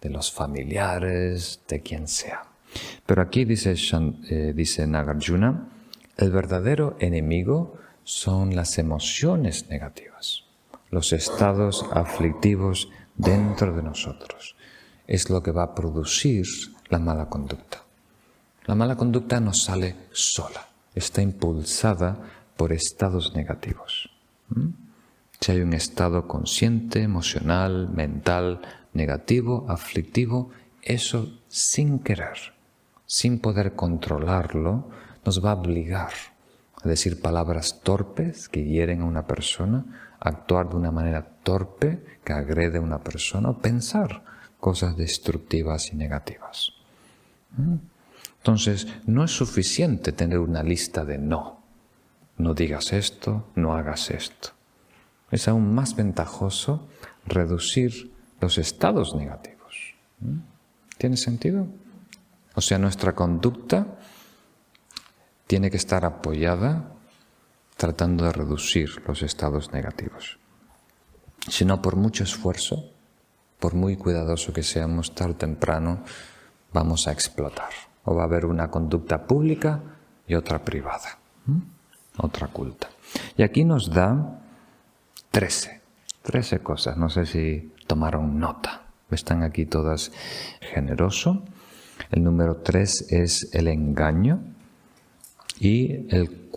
de 0.00 0.10
los 0.10 0.30
familiares, 0.30 1.60
de 1.68 1.80
quien 1.80 2.08
sea. 2.08 2.44
Pero 3.06 3.22
aquí 3.22 3.44
dice, 3.44 3.74
eh, 4.30 4.52
dice 4.54 4.86
Nagarjuna, 4.86 5.68
el 6.16 6.30
verdadero 6.30 6.96
enemigo 6.98 7.78
son 8.04 8.54
las 8.54 8.78
emociones 8.78 9.68
negativas, 9.70 10.44
los 10.90 11.12
estados 11.12 11.86
aflictivos 11.92 12.90
dentro 13.16 13.74
de 13.74 13.82
nosotros. 13.82 14.56
Es 15.06 15.30
lo 15.30 15.42
que 15.42 15.50
va 15.50 15.62
a 15.64 15.74
producir 15.74 16.46
la 16.88 16.98
mala 16.98 17.28
conducta. 17.28 17.83
La 18.66 18.74
mala 18.74 18.96
conducta 18.96 19.40
no 19.40 19.52
sale 19.52 19.94
sola, 20.12 20.66
está 20.94 21.20
impulsada 21.20 22.16
por 22.56 22.72
estados 22.72 23.34
negativos. 23.34 24.08
Si 25.38 25.52
hay 25.52 25.60
un 25.60 25.74
estado 25.74 26.26
consciente, 26.26 27.02
emocional, 27.02 27.90
mental, 27.90 28.62
negativo, 28.94 29.66
aflictivo, 29.68 30.50
eso 30.80 31.40
sin 31.48 31.98
querer, 31.98 32.54
sin 33.04 33.38
poder 33.38 33.74
controlarlo, 33.74 34.88
nos 35.26 35.44
va 35.44 35.50
a 35.50 35.54
obligar 35.54 36.12
a 36.82 36.88
decir 36.88 37.20
palabras 37.20 37.80
torpes 37.82 38.48
que 38.48 38.64
hieren 38.64 39.02
a 39.02 39.06
una 39.06 39.26
persona, 39.26 40.14
actuar 40.20 40.70
de 40.70 40.76
una 40.76 40.90
manera 40.90 41.26
torpe 41.42 42.02
que 42.24 42.32
agrede 42.32 42.78
a 42.78 42.82
una 42.82 43.00
persona 43.00 43.50
o 43.50 43.58
pensar 43.58 44.22
cosas 44.58 44.96
destructivas 44.96 45.92
y 45.92 45.96
negativas. 45.96 46.72
¿Mm? 47.58 47.93
Entonces, 48.44 48.86
no 49.06 49.24
es 49.24 49.30
suficiente 49.30 50.12
tener 50.12 50.38
una 50.38 50.62
lista 50.62 51.06
de 51.06 51.16
no. 51.16 51.62
No 52.36 52.52
digas 52.52 52.92
esto, 52.92 53.48
no 53.54 53.74
hagas 53.74 54.10
esto. 54.10 54.50
Es 55.30 55.48
aún 55.48 55.74
más 55.74 55.96
ventajoso 55.96 56.86
reducir 57.24 58.12
los 58.42 58.58
estados 58.58 59.14
negativos. 59.14 59.94
¿Mm? 60.20 60.40
¿Tiene 60.98 61.16
sentido? 61.16 61.66
O 62.54 62.60
sea, 62.60 62.76
nuestra 62.76 63.14
conducta 63.14 63.86
tiene 65.46 65.70
que 65.70 65.78
estar 65.78 66.04
apoyada 66.04 66.92
tratando 67.78 68.26
de 68.26 68.32
reducir 68.32 69.02
los 69.08 69.22
estados 69.22 69.72
negativos. 69.72 70.38
Si 71.48 71.64
no, 71.64 71.80
por 71.80 71.96
mucho 71.96 72.24
esfuerzo, 72.24 72.92
por 73.58 73.72
muy 73.72 73.96
cuidadoso 73.96 74.52
que 74.52 74.62
seamos, 74.62 75.14
tarde 75.14 75.32
o 75.32 75.36
temprano 75.36 76.04
vamos 76.74 77.08
a 77.08 77.12
explotar. 77.12 77.93
O 78.04 78.14
va 78.14 78.22
a 78.22 78.26
haber 78.26 78.46
una 78.46 78.70
conducta 78.70 79.26
pública 79.26 79.80
y 80.26 80.34
otra 80.34 80.64
privada, 80.64 81.18
otra 82.18 82.48
culta. 82.48 82.88
Y 83.36 83.42
aquí 83.42 83.64
nos 83.64 83.90
da 83.90 84.40
trece, 85.30 85.80
trece 86.22 86.60
cosas. 86.60 86.96
No 86.96 87.08
sé 87.08 87.26
si 87.26 87.72
tomaron 87.86 88.38
nota. 88.38 88.82
Están 89.10 89.42
aquí 89.42 89.66
todas 89.66 90.12
generoso. 90.60 91.42
El 92.10 92.24
número 92.24 92.56
tres 92.56 93.10
es 93.10 93.50
el 93.52 93.68
engaño. 93.68 94.40
Y 95.60 96.06
el, 96.14 96.50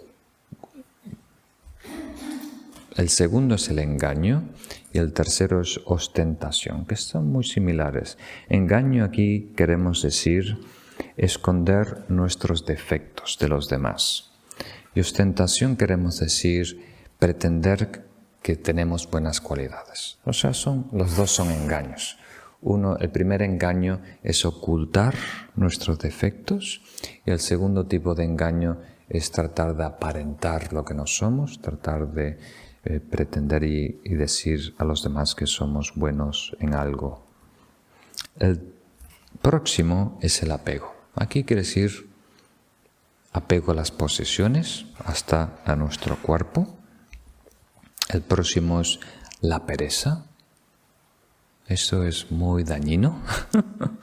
el 2.96 3.10
segundo 3.10 3.56
es 3.56 3.70
el 3.70 3.80
engaño 3.80 4.44
y 4.92 4.98
el 4.98 5.14
tercero 5.14 5.62
es 5.62 5.80
ostentación, 5.86 6.86
que 6.86 6.96
son 6.96 7.32
muy 7.32 7.44
similares. 7.44 8.18
Engaño 8.50 9.04
aquí 9.04 9.54
queremos 9.56 10.02
decir 10.02 10.58
esconder 11.16 12.06
nuestros 12.10 12.66
defectos 12.66 13.38
de 13.40 13.48
los 13.48 13.70
demás. 13.70 14.32
Y 14.96 15.00
ostentación 15.00 15.76
queremos 15.76 16.20
decir 16.20 16.84
pretender 17.20 18.06
que 18.42 18.56
tenemos 18.56 19.10
buenas 19.10 19.42
cualidades. 19.42 20.20
O 20.26 20.34
sea, 20.34 20.54
son, 20.54 20.88
los 20.92 21.16
dos 21.16 21.32
son 21.32 21.52
engaños. 21.52 22.18
Uno, 22.62 22.98
el 22.98 23.10
primer 23.12 23.42
engaño 23.42 24.02
es 24.24 24.46
ocultar 24.46 25.16
nuestros 25.56 26.00
defectos 26.00 26.82
y 27.26 27.32
el 27.32 27.40
segundo 27.40 27.86
tipo 27.86 28.16
de 28.16 28.24
engaño 28.24 28.80
es 29.10 29.32
tratar 29.32 29.76
de 29.76 29.84
aparentar 29.84 30.74
lo 30.74 30.84
que 30.84 30.94
no 30.94 31.06
somos, 31.06 31.62
tratar 31.62 32.12
de 32.12 32.40
eh, 32.84 33.00
pretender 33.00 33.64
y, 33.64 34.00
decir 34.16 34.74
a 34.78 34.86
los 34.86 35.04
demás 35.04 35.36
que 35.36 35.46
somos 35.46 35.94
buenos 35.96 36.56
en 36.60 36.74
algo. 36.74 37.26
El 38.40 38.74
próximo 39.42 40.20
es 40.22 40.42
el 40.44 40.52
apego. 40.52 40.94
Aquí 41.16 41.44
quiere 41.44 41.64
decir 41.64 42.10
apego 43.34 43.72
a 43.72 43.76
las 43.76 43.92
posesiones, 43.92 44.86
hasta 45.06 45.60
a 45.66 45.76
nuestro 45.76 46.18
cuerpo. 46.18 46.68
El 48.10 48.22
próximo 48.22 48.82
es 48.82 49.00
la 49.42 49.66
pereza, 49.66 50.26
eso 51.68 52.04
es 52.04 52.32
muy 52.32 52.64
dañino. 52.64 53.22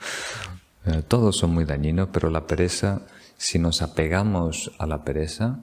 Eh, 0.87 1.01
todos 1.01 1.37
son 1.37 1.51
muy 1.51 1.65
dañinos, 1.65 2.09
pero 2.13 2.29
la 2.29 2.45
pereza, 2.45 3.01
si 3.37 3.57
nos 3.57 3.81
apegamos 3.81 4.71
a 4.77 4.85
la 4.85 5.03
pereza, 5.03 5.61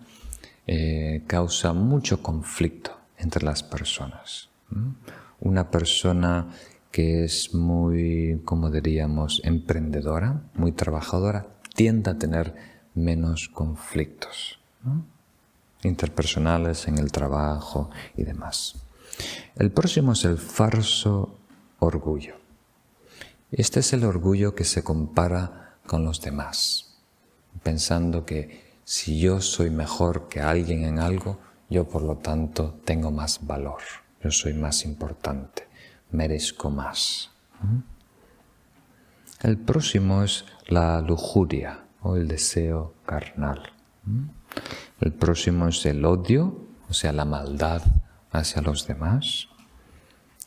eh, 0.66 1.22
causa 1.28 1.72
mucho 1.72 2.24
conflicto 2.24 2.98
entre 3.18 3.44
las 3.44 3.62
personas. 3.62 4.48
Una 5.38 5.70
persona 5.70 6.48
que 6.92 7.24
es 7.24 7.54
muy, 7.54 8.40
como 8.44 8.70
diríamos, 8.70 9.40
emprendedora, 9.44 10.44
muy 10.54 10.72
trabajadora, 10.72 11.46
tiende 11.74 12.10
a 12.10 12.18
tener 12.18 12.54
menos 12.94 13.48
conflictos 13.48 14.60
interpersonales 15.82 16.86
en 16.86 16.98
el 16.98 17.10
trabajo 17.10 17.90
y 18.16 18.22
demás. 18.24 18.76
El 19.56 19.70
próximo 19.70 20.12
es 20.12 20.24
el 20.24 20.38
falso 20.38 21.38
orgullo. 21.78 22.36
Este 23.50 23.80
es 23.80 23.92
el 23.92 24.04
orgullo 24.04 24.54
que 24.54 24.64
se 24.64 24.84
compara 24.84 25.78
con 25.86 26.04
los 26.04 26.20
demás, 26.20 26.98
pensando 27.62 28.24
que 28.24 28.78
si 28.84 29.20
yo 29.20 29.40
soy 29.40 29.70
mejor 29.70 30.28
que 30.28 30.40
alguien 30.40 30.84
en 30.84 30.98
algo, 30.98 31.38
yo 31.68 31.88
por 31.88 32.02
lo 32.02 32.16
tanto 32.16 32.80
tengo 32.84 33.10
más 33.10 33.46
valor, 33.46 33.80
yo 34.22 34.30
soy 34.30 34.54
más 34.54 34.84
importante, 34.84 35.66
merezco 36.12 36.70
más. 36.70 37.30
El 39.40 39.58
próximo 39.58 40.22
es 40.22 40.44
la 40.68 41.00
lujuria 41.00 41.84
o 42.02 42.16
el 42.16 42.28
deseo 42.28 42.94
carnal. 43.04 43.72
El 45.00 45.12
próximo 45.12 45.68
es 45.68 45.84
el 45.86 46.04
odio, 46.04 46.66
o 46.88 46.94
sea, 46.94 47.12
la 47.12 47.24
maldad 47.24 47.82
hacia 48.30 48.62
los 48.62 48.86
demás. 48.86 49.48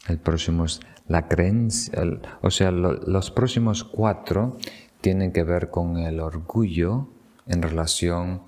El 0.07 0.17
próximo 0.17 0.65
es 0.65 0.79
la 1.07 1.27
creencia, 1.27 1.93
o 2.41 2.49
sea, 2.51 2.71
los 2.71 3.31
próximos 3.31 3.83
cuatro 3.83 4.57
tienen 5.01 5.31
que 5.31 5.43
ver 5.43 5.69
con 5.69 5.97
el 5.97 6.19
orgullo 6.19 7.09
en 7.47 7.61
relación 7.61 8.41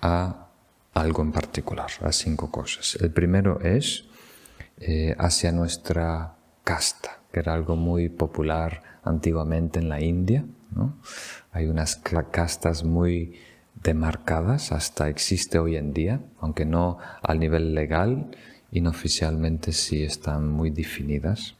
a 0.00 0.48
algo 0.94 1.22
en 1.22 1.32
particular, 1.32 1.90
a 2.02 2.12
cinco 2.12 2.50
cosas. 2.50 2.96
El 3.00 3.12
primero 3.12 3.60
es 3.60 4.06
eh, 4.78 5.14
hacia 5.18 5.52
nuestra 5.52 6.36
casta, 6.64 7.20
que 7.32 7.40
era 7.40 7.54
algo 7.54 7.76
muy 7.76 8.08
popular 8.08 8.82
antiguamente 9.02 9.78
en 9.78 9.88
la 9.88 10.00
India. 10.00 10.44
Hay 11.52 11.66
unas 11.66 11.96
castas 12.30 12.84
muy 12.84 13.38
demarcadas, 13.82 14.72
hasta 14.72 15.08
existe 15.08 15.58
hoy 15.58 15.76
en 15.76 15.92
día, 15.92 16.20
aunque 16.40 16.64
no 16.64 16.98
al 17.22 17.40
nivel 17.40 17.74
legal, 17.74 18.30
inoficialmente 18.72 19.72
sí 19.72 20.02
están 20.02 20.48
muy 20.48 20.70
definidas. 20.70 21.56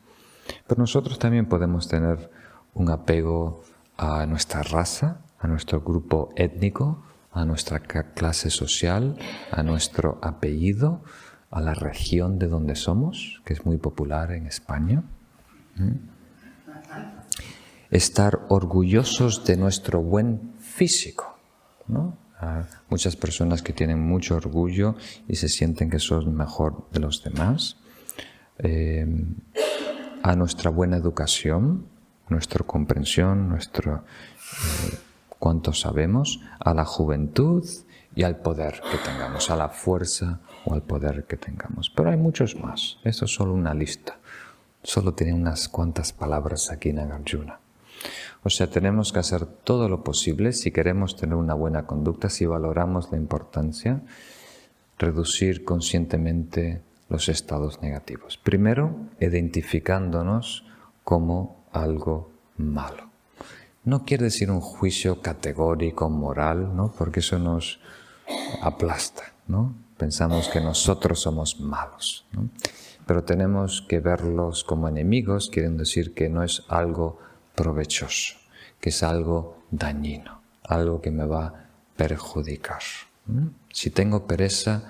Pero 0.67 0.81
nosotros 0.81 1.19
también 1.19 1.47
podemos 1.47 1.89
tener 1.89 2.31
un 2.75 2.91
apego 2.91 3.63
a 3.97 4.27
nuestra 4.27 4.63
raza, 4.63 5.23
a 5.39 5.47
nuestro 5.49 5.81
grupo 5.81 6.31
étnico, 6.37 7.03
a 7.33 7.45
nuestra 7.45 7.81
clase 7.81 8.51
social, 8.51 9.17
a 9.51 9.63
nuestro 9.63 10.19
apellido, 10.23 11.03
a 11.51 11.61
la 11.61 11.75
región 11.75 12.39
de 12.39 12.47
donde 12.47 12.77
somos, 12.77 13.43
que 13.45 13.55
es 13.55 13.67
muy 13.67 13.77
popular 13.77 14.33
en 14.33 14.47
España. 14.47 15.03
Estar 17.91 18.41
orgullosos 18.49 19.45
de 19.45 19.57
nuestro 19.57 20.01
buen 20.01 20.53
físico. 20.59 21.37
¿no? 21.89 22.17
muchas 22.89 23.17
personas 23.17 23.63
que 23.63 23.75
tienen 23.75 24.01
mucho 24.01 24.37
orgullo 24.37 24.95
y 25.29 25.37
se 25.37 25.49
sienten 25.49 25.91
que 25.91 25.99
son 25.99 26.35
mejor 26.35 26.87
de 26.91 27.01
los 27.01 27.23
demás. 27.23 27.77
Eh, 28.59 29.07
a 30.23 30.37
nuestra 30.37 30.71
buena 30.71 30.97
educación, 30.97 31.87
nuestra 32.29 32.65
comprensión, 32.65 33.49
nuestro 33.49 33.97
eh, 33.97 34.99
cuánto 35.29 35.73
sabemos, 35.73 36.41
a 36.59 36.75
la 36.75 36.85
juventud 36.85 37.67
y 38.15 38.23
al 38.23 38.37
poder 38.37 38.81
que 38.91 38.99
tengamos, 38.99 39.51
a 39.51 39.57
la 39.57 39.69
fuerza 39.69 40.41
o 40.65 40.75
al 40.75 40.83
poder 40.83 41.25
que 41.25 41.37
tengamos. 41.37 41.91
Pero 41.91 42.11
hay 42.11 42.17
muchos 42.17 42.57
más. 42.57 42.99
Esto 43.05 43.25
es 43.25 43.35
solo 43.35 43.53
una 43.55 43.75
lista. 43.75 44.19
Solo 44.83 45.15
tiene 45.15 45.35
unas 45.35 45.69
cuantas 45.69 46.13
palabras 46.13 46.71
aquí 46.71 46.91
en 46.91 46.97
Nagarjuna. 46.97 47.61
O 48.43 48.49
sea, 48.49 48.69
tenemos 48.69 49.13
que 49.13 49.19
hacer 49.19 49.45
todo 49.45 49.89
lo 49.89 50.03
posible 50.03 50.53
si 50.53 50.71
queremos 50.71 51.17
tener 51.17 51.35
una 51.35 51.55
buena 51.55 51.87
conducta, 51.87 52.31
si 52.31 52.47
valoramos 52.47 53.11
la 53.13 53.19
importancia, 53.19 54.01
reducir 54.99 55.65
conscientemente 55.65 56.81
los 57.11 57.29
estados 57.29 57.83
negativos. 57.83 58.39
Primero, 58.39 58.97
identificándonos 59.21 60.65
como 61.05 61.65
algo 61.73 62.31
malo. 62.57 63.11
No 63.85 64.05
quiere 64.05 64.25
decir 64.25 64.51
un 64.51 64.61
juicio 64.61 65.21
categórico, 65.21 66.09
moral, 66.09 66.75
¿no? 66.75 66.93
porque 66.97 67.21
eso 67.21 67.39
nos 67.39 67.81
aplasta. 68.63 69.25
¿no? 69.49 69.75
Pensamos 70.01 70.49
que 70.49 70.63
nosotros 70.63 71.21
somos 71.21 71.61
malos. 71.61 72.25
Pero 73.07 73.23
tenemos 73.23 73.85
que 73.87 74.01
verlos 74.01 74.65
como 74.65 74.89
enemigos, 74.89 75.51
quieren 75.51 75.77
decir 75.77 76.15
que 76.15 76.31
no 76.31 76.43
es 76.43 76.63
algo 76.69 77.19
provechoso, 77.55 78.37
que 78.81 78.89
es 78.89 79.03
algo 79.03 79.59
dañino, 79.71 80.41
algo 80.65 81.03
que 81.03 81.11
me 81.11 81.27
va 81.27 81.45
a 81.45 81.55
perjudicar. 81.99 82.81
Si 83.71 83.91
tengo 83.91 84.27
pereza, 84.27 84.85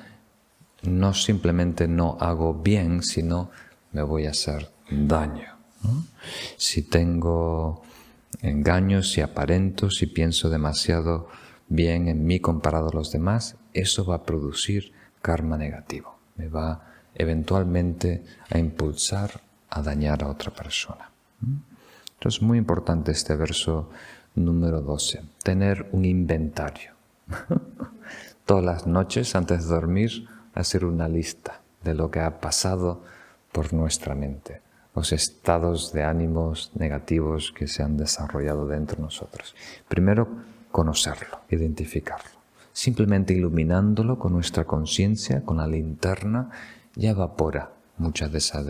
no 0.82 1.12
simplemente 1.12 1.88
no 1.88 2.16
hago 2.20 2.54
bien, 2.54 3.02
sino 3.02 3.50
me 3.90 4.02
voy 4.02 4.26
a 4.26 4.30
hacer 4.30 4.70
daño. 4.88 5.56
Si 6.56 6.82
tengo 6.82 7.82
engaños, 8.42 9.10
si 9.10 9.22
aparento, 9.22 9.90
si 9.90 10.06
pienso 10.06 10.48
demasiado 10.50 11.26
bien 11.68 12.06
en 12.06 12.24
mí 12.24 12.38
comparado 12.38 12.90
a 12.90 12.94
los 12.94 13.10
demás, 13.10 13.56
eso 13.72 14.04
va 14.04 14.14
a 14.14 14.22
producir 14.22 14.99
karma 15.22 15.56
negativo. 15.56 16.18
Me 16.36 16.48
va 16.48 16.80
eventualmente 17.14 18.24
a 18.50 18.58
impulsar 18.58 19.40
a 19.70 19.82
dañar 19.82 20.22
a 20.24 20.28
otra 20.28 20.52
persona. 20.52 21.10
Entonces 21.40 22.40
es 22.40 22.42
muy 22.42 22.58
importante 22.58 23.12
este 23.12 23.36
verso 23.36 23.90
número 24.34 24.80
12, 24.80 25.22
tener 25.42 25.88
un 25.92 26.04
inventario. 26.04 26.92
Todas 28.46 28.64
las 28.64 28.86
noches 28.86 29.34
antes 29.36 29.68
de 29.68 29.74
dormir 29.74 30.28
hacer 30.54 30.84
una 30.84 31.08
lista 31.08 31.60
de 31.82 31.94
lo 31.94 32.10
que 32.10 32.20
ha 32.20 32.40
pasado 32.40 33.02
por 33.52 33.72
nuestra 33.72 34.14
mente, 34.14 34.60
los 34.94 35.12
estados 35.12 35.92
de 35.92 36.02
ánimos 36.02 36.72
negativos 36.74 37.52
que 37.52 37.66
se 37.66 37.82
han 37.82 37.96
desarrollado 37.96 38.66
dentro 38.66 38.96
de 38.96 39.02
nosotros. 39.02 39.54
Primero, 39.88 40.28
conocerlo, 40.70 41.40
identificarlo. 41.48 42.39
Simplemente 42.72 43.34
iluminándolo 43.34 44.18
con 44.18 44.32
nuestra 44.32 44.64
conciencia, 44.64 45.44
con 45.44 45.56
la 45.58 45.66
linterna, 45.66 46.50
ya 46.94 47.10
evapora 47.10 47.72
mucha 47.98 48.28
de 48.28 48.38
esa 48.38 48.64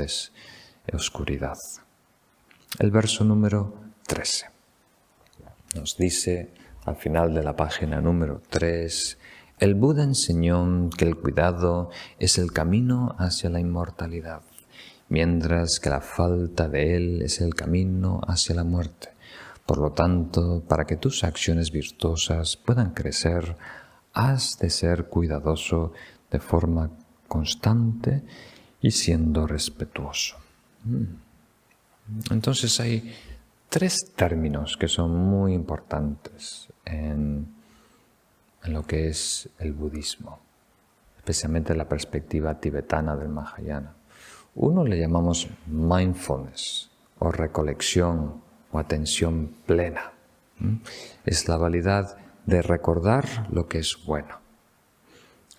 oscuridad. 0.92 1.56
El 2.78 2.90
verso 2.90 3.24
número 3.24 3.74
13 4.06 4.46
nos 5.74 5.96
dice 5.96 6.50
al 6.84 6.96
final 6.96 7.34
de 7.34 7.42
la 7.42 7.54
página 7.54 8.00
número 8.00 8.42
3, 8.48 9.18
el 9.58 9.74
Buda 9.74 10.02
enseñó 10.02 10.88
que 10.96 11.04
el 11.04 11.16
cuidado 11.16 11.90
es 12.18 12.38
el 12.38 12.52
camino 12.52 13.14
hacia 13.18 13.50
la 13.50 13.60
inmortalidad, 13.60 14.40
mientras 15.08 15.78
que 15.78 15.90
la 15.90 16.00
falta 16.00 16.68
de 16.68 16.96
él 16.96 17.22
es 17.22 17.40
el 17.40 17.54
camino 17.54 18.20
hacia 18.26 18.54
la 18.54 18.64
muerte. 18.64 19.10
Por 19.66 19.78
lo 19.78 19.92
tanto, 19.92 20.64
para 20.66 20.86
que 20.86 20.96
tus 20.96 21.22
acciones 21.22 21.70
virtuosas 21.70 22.56
puedan 22.56 22.90
crecer, 22.94 23.56
has 24.12 24.58
de 24.58 24.70
ser 24.70 25.06
cuidadoso 25.06 25.92
de 26.30 26.40
forma 26.40 26.90
constante 27.28 28.22
y 28.80 28.90
siendo 28.90 29.46
respetuoso. 29.46 30.36
Mm. 30.84 32.32
Entonces 32.32 32.80
hay 32.80 33.14
tres 33.68 34.12
términos 34.16 34.76
que 34.76 34.88
son 34.88 35.16
muy 35.16 35.54
importantes 35.54 36.68
en 36.84 37.54
lo 38.64 38.82
que 38.84 39.08
es 39.08 39.48
el 39.58 39.72
budismo, 39.72 40.40
especialmente 41.16 41.74
la 41.74 41.88
perspectiva 41.88 42.58
tibetana 42.58 43.16
del 43.16 43.28
Mahayana. 43.28 43.94
Uno 44.54 44.84
le 44.84 44.98
llamamos 44.98 45.48
mindfulness 45.66 46.90
o 47.20 47.30
recolección 47.30 48.42
o 48.72 48.78
atención 48.78 49.54
plena. 49.66 50.12
Es 51.24 51.48
la 51.48 51.56
validad 51.56 52.18
de 52.46 52.62
recordar 52.62 53.46
lo 53.50 53.68
que 53.68 53.78
es 53.78 53.98
bueno. 54.04 54.38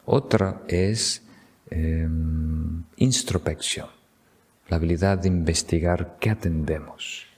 Otra 0.05 0.61
es 0.67 1.23
em, 1.69 2.83
introspección, 2.97 3.87
la 4.67 4.77
habilidad 4.77 5.17
de 5.19 5.27
investigar 5.27 6.17
qué 6.19 6.31
atendemos 6.31 7.31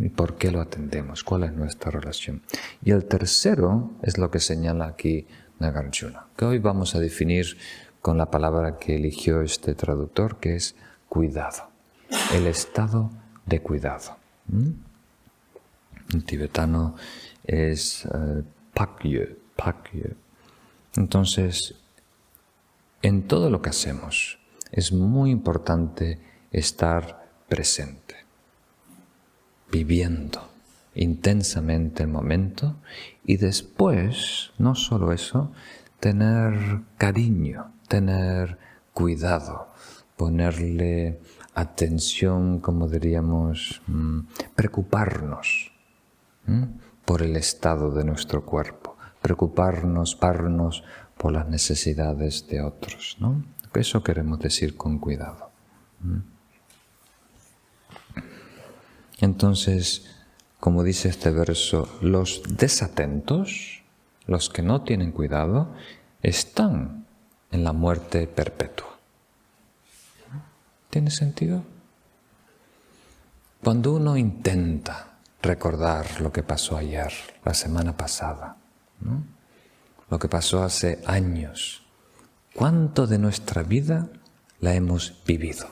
¿Y 0.00 0.08
por 0.08 0.36
qué 0.36 0.50
lo 0.50 0.60
atendemos? 0.60 1.24
¿Cuál 1.24 1.44
es 1.44 1.52
nuestra 1.52 1.90
relación? 1.90 2.42
Y 2.84 2.90
el 2.90 3.04
tercero 3.06 3.92
es 4.02 4.18
lo 4.18 4.30
que 4.30 4.40
señala 4.40 4.86
aquí 4.86 5.26
Nagarjuna, 5.58 6.26
que 6.36 6.44
hoy 6.44 6.58
vamos 6.58 6.94
a 6.94 7.00
definir 7.00 7.56
con 8.00 8.18
la 8.18 8.30
palabra 8.30 8.76
que 8.78 8.96
eligió 8.96 9.40
este 9.40 9.74
traductor, 9.74 10.36
que 10.36 10.54
es 10.56 10.76
cuidado, 11.08 11.70
el 12.32 12.46
estado 12.46 13.10
de 13.46 13.60
cuidado. 13.60 14.16
En 16.12 16.22
tibetano 16.24 16.94
es 17.44 18.04
uh, 18.06 18.44
pakye, 18.78 20.14
Entonces, 20.94 21.74
en 23.02 23.26
todo 23.26 23.50
lo 23.50 23.60
que 23.60 23.70
hacemos 23.70 24.38
es 24.70 24.92
muy 24.92 25.30
importante 25.30 26.20
estar 26.52 27.28
presente 27.48 28.14
viviendo 29.70 30.48
intensamente 30.94 32.04
el 32.04 32.08
momento 32.08 32.76
y 33.24 33.36
después, 33.36 34.52
no 34.58 34.74
solo 34.74 35.12
eso, 35.12 35.52
tener 36.00 36.82
cariño, 36.96 37.72
tener 37.88 38.58
cuidado, 38.94 39.68
ponerle 40.16 41.20
atención, 41.54 42.60
como 42.60 42.88
diríamos, 42.88 43.82
mm, 43.86 44.20
preocuparnos 44.54 45.72
por 47.08 47.22
el 47.22 47.36
estado 47.36 47.90
de 47.90 48.04
nuestro 48.04 48.44
cuerpo, 48.44 48.94
preocuparnos, 49.22 50.14
parnos 50.14 50.84
por 51.16 51.32
las 51.32 51.48
necesidades 51.48 52.46
de 52.48 52.60
otros. 52.60 53.16
¿no? 53.18 53.46
Eso 53.72 54.02
queremos 54.02 54.38
decir 54.40 54.76
con 54.76 54.98
cuidado. 54.98 55.50
Entonces, 59.22 60.04
como 60.60 60.84
dice 60.84 61.08
este 61.08 61.30
verso, 61.30 61.88
los 62.02 62.42
desatentos, 62.46 63.80
los 64.26 64.50
que 64.50 64.60
no 64.60 64.82
tienen 64.82 65.12
cuidado, 65.12 65.72
están 66.22 67.06
en 67.50 67.64
la 67.64 67.72
muerte 67.72 68.26
perpetua. 68.26 68.98
¿Tiene 70.90 71.10
sentido? 71.10 71.64
Cuando 73.64 73.94
uno 73.94 74.14
intenta 74.18 75.07
recordar 75.42 76.20
lo 76.20 76.32
que 76.32 76.42
pasó 76.42 76.76
ayer, 76.76 77.12
la 77.44 77.54
semana 77.54 77.96
pasada, 77.96 78.56
lo 80.10 80.18
que 80.18 80.28
pasó 80.28 80.62
hace 80.62 81.02
años, 81.06 81.84
¿cuánto 82.54 83.06
de 83.06 83.18
nuestra 83.18 83.62
vida 83.62 84.08
la 84.60 84.74
hemos 84.74 85.22
vivido? 85.26 85.68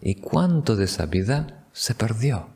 ¿Y 0.00 0.16
cuánto 0.16 0.76
de 0.76 0.84
esa 0.84 1.06
vida 1.06 1.64
se 1.72 1.94
perdió 1.94 2.48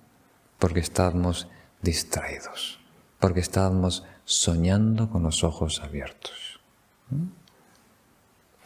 porque 0.58 0.80
estábamos 0.80 1.48
distraídos, 1.82 2.80
porque 3.20 3.40
estábamos 3.40 4.04
soñando 4.24 5.08
con 5.08 5.22
los 5.22 5.44
ojos 5.44 5.80
abiertos. 5.80 6.60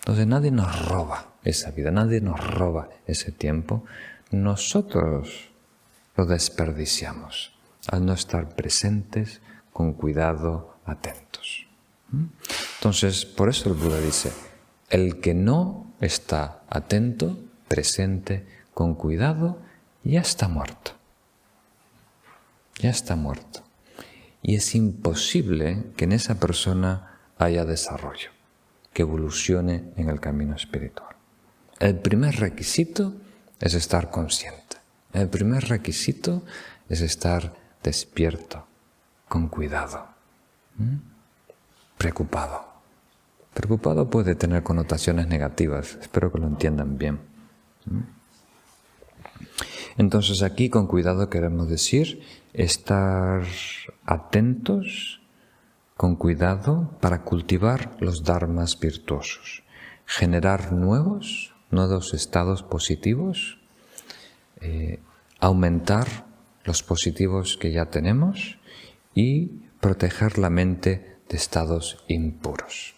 Entonces 0.01 0.26
nadie 0.26 0.51
nos 0.51 0.88
roba 0.88 1.34
esa 1.45 1.70
vida, 1.70 1.90
nadie 1.90 2.20
nos 2.20 2.45
roba 2.45 2.88
ese 3.07 3.30
tiempo, 3.30 3.84
nosotros 4.30 5.51
lo 6.16 6.26
desperdiciamos 6.26 7.52
al 7.88 8.06
no 8.06 8.12
estar 8.12 8.54
presentes 8.54 9.40
con 9.72 9.92
cuidado, 9.94 10.76
atentos. 10.84 11.66
Entonces, 12.76 13.24
por 13.24 13.48
eso 13.48 13.70
el 13.70 13.74
Buda 13.74 13.98
dice, 14.00 14.32
el 14.90 15.20
que 15.20 15.34
no 15.34 15.94
está 16.00 16.62
atento, 16.68 17.38
presente, 17.68 18.46
con 18.74 18.94
cuidado, 18.94 19.60
ya 20.04 20.20
está 20.20 20.48
muerto. 20.48 20.92
Ya 22.78 22.90
está 22.90 23.16
muerto. 23.16 23.62
Y 24.42 24.56
es 24.56 24.74
imposible 24.74 25.84
que 25.96 26.04
en 26.04 26.12
esa 26.12 26.38
persona 26.38 27.20
haya 27.38 27.64
desarrollo, 27.64 28.30
que 28.92 29.02
evolucione 29.02 29.92
en 29.96 30.08
el 30.08 30.20
camino 30.20 30.56
espiritual. 30.56 31.14
El 31.78 31.98
primer 31.98 32.36
requisito 32.36 33.14
es 33.60 33.74
estar 33.74 34.10
consciente. 34.10 34.61
El 35.12 35.28
primer 35.28 35.68
requisito 35.68 36.42
es 36.88 37.00
estar 37.00 37.54
despierto, 37.82 38.66
con 39.28 39.48
cuidado, 39.48 40.06
preocupado. 41.98 42.64
Preocupado 43.52 44.08
puede 44.08 44.34
tener 44.34 44.62
connotaciones 44.62 45.26
negativas, 45.28 45.98
espero 46.00 46.32
que 46.32 46.38
lo 46.38 46.46
entiendan 46.46 46.96
bien. 46.96 47.20
Entonces 49.98 50.42
aquí 50.42 50.70
con 50.70 50.86
cuidado 50.86 51.28
queremos 51.28 51.68
decir 51.68 52.22
estar 52.54 53.42
atentos 54.06 55.20
con 55.96 56.16
cuidado 56.16 56.96
para 57.00 57.22
cultivar 57.22 57.96
los 58.00 58.24
dharmas 58.24 58.80
virtuosos, 58.80 59.62
generar 60.06 60.72
nuevos, 60.72 61.54
nuevos 61.70 62.14
estados 62.14 62.62
positivos, 62.62 63.58
eh, 64.62 65.00
aumentar 65.40 66.26
los 66.64 66.82
positivos 66.82 67.56
que 67.56 67.72
ya 67.72 67.86
tenemos 67.86 68.58
y 69.14 69.46
proteger 69.80 70.38
la 70.38 70.50
mente 70.50 71.18
de 71.28 71.36
estados 71.36 72.04
impuros. 72.06 72.94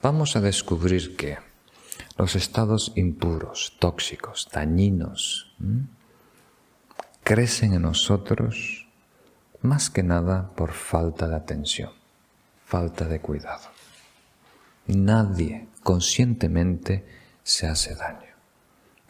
Vamos 0.00 0.36
a 0.36 0.40
descubrir 0.40 1.16
que 1.16 1.38
los 2.16 2.36
estados 2.36 2.92
impuros, 2.94 3.76
tóxicos, 3.80 4.48
dañinos, 4.52 5.52
crecen 7.24 7.74
en 7.74 7.82
nosotros 7.82 8.86
más 9.62 9.90
que 9.90 10.04
nada 10.04 10.52
por 10.54 10.72
falta 10.72 11.26
de 11.26 11.34
atención, 11.34 11.90
falta 12.64 13.06
de 13.06 13.20
cuidado. 13.20 13.68
Nadie 14.86 15.66
conscientemente 15.82 17.04
se 17.42 17.66
hace 17.66 17.96
daño. 17.96 18.30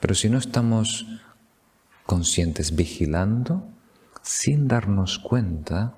Pero 0.01 0.15
si 0.15 0.31
no 0.31 0.39
estamos 0.39 1.07
conscientes 2.07 2.75
vigilando, 2.75 3.69
sin 4.23 4.69
darnos 4.69 5.19
cuenta, 5.19 5.95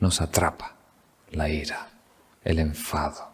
nos 0.00 0.20
atrapa 0.20 0.76
la 1.30 1.48
ira, 1.48 1.88
el 2.42 2.58
enfado, 2.58 3.32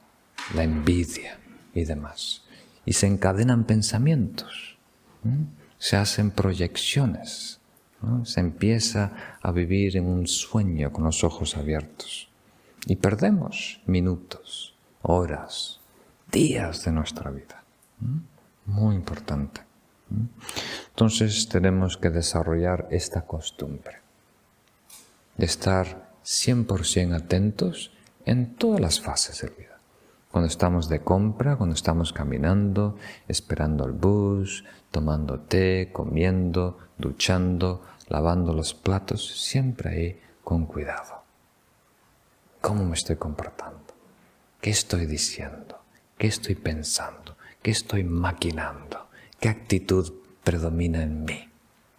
la 0.55 0.62
envidia 0.62 1.39
y 1.75 1.85
demás. 1.85 2.45
Y 2.85 2.93
se 2.93 3.07
encadenan 3.07 3.64
pensamientos, 3.64 4.79
se 5.79 5.97
hacen 5.97 6.31
proyecciones, 6.31 7.61
se 8.25 8.41
empieza 8.41 9.12
a 9.43 9.53
vivir 9.53 9.97
en 9.97 10.07
un 10.07 10.27
sueño 10.27 10.93
con 10.93 11.05
los 11.05 11.23
ojos 11.25 11.57
abiertos. 11.57 12.29
Y 12.87 12.97
perdemos 12.97 13.81
minutos, 13.85 14.75
horas, 15.03 15.81
días 16.31 16.85
de 16.85 16.93
nuestra 16.93 17.31
vida. 17.31 17.62
Muy 18.64 18.95
importante. 18.95 19.70
Entonces 20.89 21.49
tenemos 21.49 21.97
que 21.97 22.11
desarrollar 22.11 22.89
esta 22.91 23.23
costumbre 23.23 24.01
de 25.37 25.47
estar 25.47 26.11
100% 26.25 27.15
atentos 27.15 27.93
en 28.27 28.55
todas 28.57 28.81
las 28.81 29.01
fases 29.01 29.41
de 29.41 29.49
vida. 29.49 29.79
Cuando 30.31 30.47
estamos 30.47 30.89
de 30.89 31.01
compra, 31.01 31.57
cuando 31.57 31.75
estamos 31.75 32.13
caminando, 32.13 32.97
esperando 33.27 33.87
el 33.87 33.93
bus, 33.93 34.65
tomando 34.91 35.41
té, 35.41 35.91
comiendo, 35.93 36.79
duchando, 36.99 37.83
lavando 38.09 38.53
los 38.53 38.75
platos, 38.75 39.27
siempre 39.41 39.91
ahí 39.91 40.21
con 40.45 40.67
cuidado. 40.67 41.23
¿Cómo 42.61 42.85
me 42.85 42.95
estoy 42.95 43.17
comportando? 43.17 43.81
¿Qué 44.61 44.71
estoy 44.71 45.07
diciendo? 45.07 45.81
¿Qué 46.19 46.27
estoy 46.27 46.55
pensando? 46.55 47.37
¿Qué 47.63 47.71
estoy 47.71 48.05
maquinando? 48.05 49.10
¿Qué 49.41 49.49
actitud 49.49 50.12
predomina 50.45 51.03
en 51.03 51.24
mí? 51.24 51.49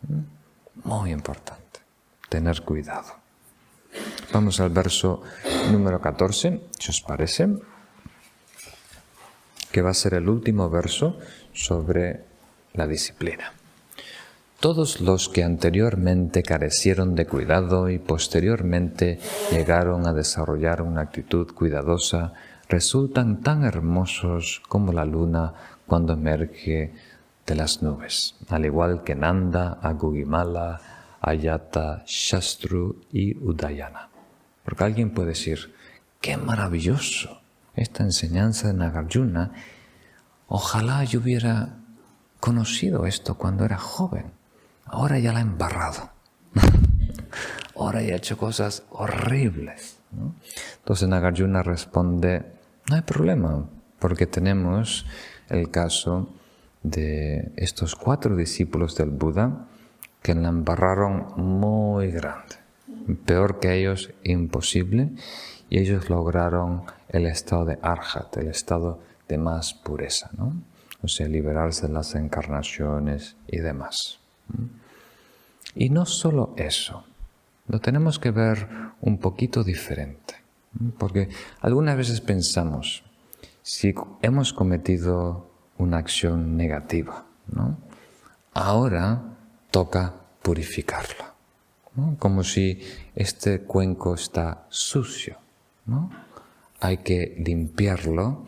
¿Mm? 0.08 0.88
Muy 0.88 1.12
importante, 1.12 1.80
tener 2.30 2.62
cuidado. 2.62 3.16
Vamos 4.32 4.60
al 4.60 4.70
verso 4.70 5.24
número 5.72 6.00
14, 6.00 6.62
si 6.80 6.90
os 6.90 7.02
parece, 7.02 7.50
que 9.72 9.82
va 9.82 9.90
a 9.90 9.96
ser 9.96 10.14
el 10.14 10.30
último 10.30 10.70
verso 10.70 11.18
sobre 11.54 12.24
la 12.74 12.86
disciplina. 12.88 13.54
Todos 14.60 15.02
los 15.02 15.28
que 15.28 15.44
anteriormente 15.44 16.44
carecieron 16.44 17.16
de 17.16 17.26
cuidado 17.26 17.90
y 17.90 17.98
posteriormente 17.98 19.20
llegaron 19.52 20.06
a 20.06 20.14
desarrollar 20.14 20.84
una 20.84 21.02
actitud 21.02 21.52
cuidadosa 21.54 22.34
resultan 22.70 23.42
tan 23.42 23.64
hermosos 23.64 24.62
como 24.70 24.94
la 24.94 25.04
luna 25.04 25.54
cuando 25.88 26.14
emerge 26.14 26.94
de 27.46 27.56
las 27.56 27.82
nubes, 27.82 28.36
al 28.50 28.66
igual 28.66 29.04
que 29.04 29.16
Nanda, 29.16 29.80
Agugimala, 29.82 30.82
Ayata, 31.22 32.04
Shastru 32.06 33.02
y 33.12 33.38
Udayana. 33.38 34.10
Porque 34.64 34.84
alguien 34.84 35.12
puede 35.12 35.30
decir, 35.30 35.74
qué 36.22 36.38
maravilloso 36.38 37.42
esta 37.76 38.04
enseñanza 38.04 38.68
de 38.68 38.74
Nagarjuna, 38.74 39.52
ojalá 40.48 41.04
yo 41.04 41.20
hubiera 41.20 41.78
conocido 42.40 43.06
esto 43.06 43.36
cuando 43.36 43.66
era 43.66 43.78
joven 43.78 44.42
ahora 44.92 45.20
ya 45.20 45.34
la 45.34 45.40
ha 45.40 45.42
embarrado. 45.42 46.10
ahora 47.76 48.02
ya 48.02 48.14
ha 48.14 48.18
hecho 48.18 48.38
cosas 48.38 48.84
horribles. 48.92 49.98
Entonces 50.80 51.08
Nagarjuna 51.08 51.64
responde, 51.64 52.46
no 52.90 52.96
hay 52.96 53.02
problema, 53.02 53.66
porque 54.00 54.28
tenemos 54.28 55.06
el 55.50 55.72
caso 55.72 56.30
de 56.84 57.52
estos 57.56 57.96
cuatro 57.96 58.36
discípulos 58.36 58.96
del 58.96 59.10
Buda 59.10 59.68
que 60.22 60.36
la 60.36 60.50
embarraron 60.50 61.34
muy 61.38 62.12
grande. 62.12 62.56
Peor 63.26 63.60
que 63.60 63.76
ellos, 63.76 64.12
imposible. 64.24 65.10
Y 65.70 65.80
ellos 65.80 66.10
lograron 66.10 66.84
el 67.10 67.26
estado 67.26 67.66
de 67.66 67.80
arhat, 67.82 68.36
el 68.38 68.48
estado 68.48 69.00
de 69.28 69.38
más 69.38 69.74
pureza, 69.74 70.30
¿no? 70.38 70.54
O 71.02 71.08
sea, 71.08 71.28
liberarse 71.28 71.88
de 71.88 71.94
las 71.94 72.14
encarnaciones 72.16 73.36
y 73.48 73.60
demás. 73.60 74.20
Y 75.74 75.90
no 75.90 76.06
solo 76.06 76.54
eso, 76.58 77.06
lo 77.68 77.80
tenemos 77.80 78.20
que 78.20 78.32
ver 78.32 78.68
un 79.00 79.18
poquito 79.18 79.64
diferente, 79.64 80.36
porque 80.98 81.30
algunas 81.62 81.96
veces 81.96 82.20
pensamos, 82.20 83.04
si 83.64 83.96
hemos 84.22 84.52
cometido 84.52 85.51
una 85.82 85.98
acción 85.98 86.56
negativa, 86.58 87.26
¿no? 87.48 87.78
ahora 88.54 89.22
toca 89.72 90.14
purificarla, 90.42 91.34
como 92.20 92.44
si 92.44 92.82
este 93.16 93.62
cuenco 93.62 94.16
está 94.16 94.66
sucio, 94.70 95.38
¿no? 95.86 96.10
hay 96.80 96.98
que 96.98 97.36
limpiarlo 97.46 98.46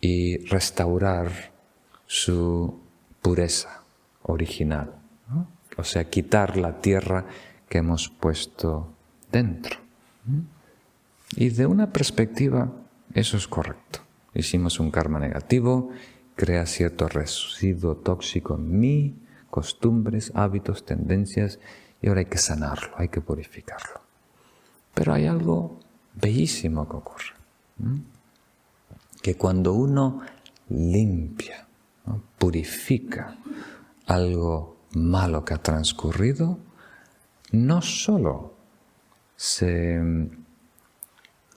y 0.00 0.38
restaurar 0.46 1.52
su 2.06 2.80
pureza 3.22 3.82
original. 4.22 4.94
o 5.76 5.84
sea, 5.84 6.08
quitar 6.08 6.56
la 6.56 6.80
tierra 6.80 7.26
que 7.68 7.78
hemos 7.78 8.08
puesto 8.08 8.94
dentro. 9.30 9.78
Y 11.36 11.50
de 11.50 11.66
una 11.66 11.92
perspectiva, 11.92 12.72
eso 13.14 13.36
es 13.36 13.46
correcto. 13.46 14.00
Hicimos 14.32 14.80
un 14.80 14.90
karma 14.90 15.18
negativo, 15.18 15.90
crea 16.36 16.66
cierto 16.66 17.08
residuo 17.08 17.96
tóxico 17.96 18.54
en 18.54 18.78
mí, 18.78 19.16
costumbres, 19.50 20.30
hábitos, 20.34 20.84
tendencias, 20.84 21.58
y 22.02 22.08
ahora 22.08 22.20
hay 22.20 22.26
que 22.26 22.38
sanarlo, 22.38 22.94
hay 22.96 23.08
que 23.08 23.22
purificarlo. 23.22 24.02
Pero 24.94 25.14
hay 25.14 25.26
algo 25.26 25.80
bellísimo 26.14 26.88
que 26.88 26.96
ocurre, 26.96 27.34
que 29.22 29.34
cuando 29.34 29.72
uno 29.72 30.20
limpia, 30.68 31.66
purifica 32.38 33.36
algo 34.06 34.76
malo 34.92 35.44
que 35.44 35.54
ha 35.54 35.62
transcurrido, 35.62 36.58
no 37.52 37.80
solo 37.80 38.54
se 39.36 40.00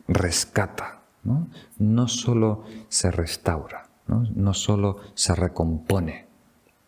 rescata, 0.08 1.02
no, 1.24 1.50
no 1.78 2.08
solo 2.08 2.64
se 2.88 3.12
restaura, 3.12 3.89
¿no? 4.10 4.54
solo 4.54 4.98
se 5.14 5.36
recompone 5.36 6.28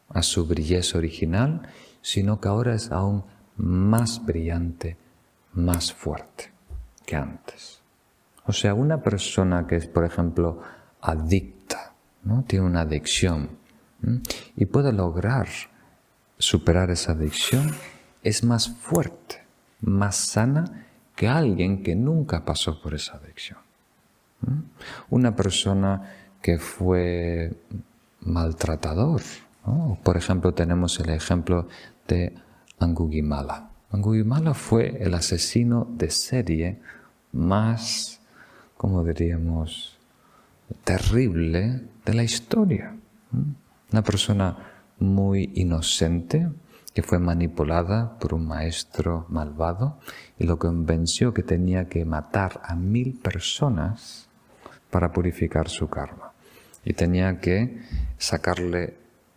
a 0.09 0.23
su 0.23 0.45
brilleza 0.45 0.97
original, 0.97 1.61
sino 2.01 2.41
que 2.41 2.47
ahora 2.47 2.73
es 2.73 2.91
aún 2.91 3.23
más 3.57 4.25
brillante, 4.25 4.97
más 5.53 5.93
fuerte 5.93 6.51
que 7.05 7.15
antes. 7.15 7.81
O 8.45 8.53
sea, 8.53 8.73
una 8.73 9.01
persona 9.01 9.67
que 9.67 9.75
es, 9.75 9.87
por 9.87 10.03
ejemplo, 10.03 10.61
adicta, 11.01 11.93
¿no? 12.23 12.43
tiene 12.47 12.65
una 12.65 12.81
adicción 12.81 13.49
y 14.55 14.65
puede 14.65 14.91
lograr 14.91 15.47
superar 16.37 16.89
esa 16.89 17.11
adicción 17.11 17.71
es 18.23 18.43
más 18.43 18.69
fuerte, 18.69 19.43
más 19.81 20.15
sana 20.15 20.87
que 21.15 21.27
alguien 21.27 21.83
que 21.83 21.95
nunca 21.95 22.45
pasó 22.45 22.81
por 22.81 22.95
esa 22.95 23.17
adicción. 23.17 23.59
Una 25.09 25.35
persona 25.35 26.20
que 26.41 26.57
fue 26.57 27.53
maltratador. 28.21 29.21
Por 30.03 30.17
ejemplo, 30.17 30.53
tenemos 30.53 30.99
el 30.99 31.09
ejemplo 31.09 31.67
de 32.07 32.33
Angugimala. 32.79 33.69
Angugimala 33.91 34.53
fue 34.53 35.03
el 35.03 35.13
asesino 35.13 35.87
de 35.91 36.09
serie 36.09 36.79
más, 37.31 38.19
como 38.77 39.03
diríamos, 39.03 39.97
terrible 40.83 41.83
de 42.05 42.13
la 42.13 42.23
historia. 42.23 42.95
Una 43.91 44.01
persona 44.01 44.57
muy 44.99 45.51
inocente, 45.55 46.49
que 46.93 47.03
fue 47.03 47.19
manipulada 47.19 48.17
por 48.19 48.33
un 48.33 48.47
maestro 48.47 49.25
malvado 49.29 49.97
y 50.37 50.45
lo 50.45 50.57
convenció 50.59 51.33
que 51.33 51.43
tenía 51.43 51.87
que 51.87 52.03
matar 52.03 52.61
a 52.63 52.75
mil 52.75 53.17
personas 53.19 54.27
para 54.89 55.11
purificar 55.11 55.69
su 55.69 55.87
karma. 55.89 56.30
Y 56.83 56.93
tenía 56.93 57.39
que 57.39 57.81
sacarle 58.17 58.95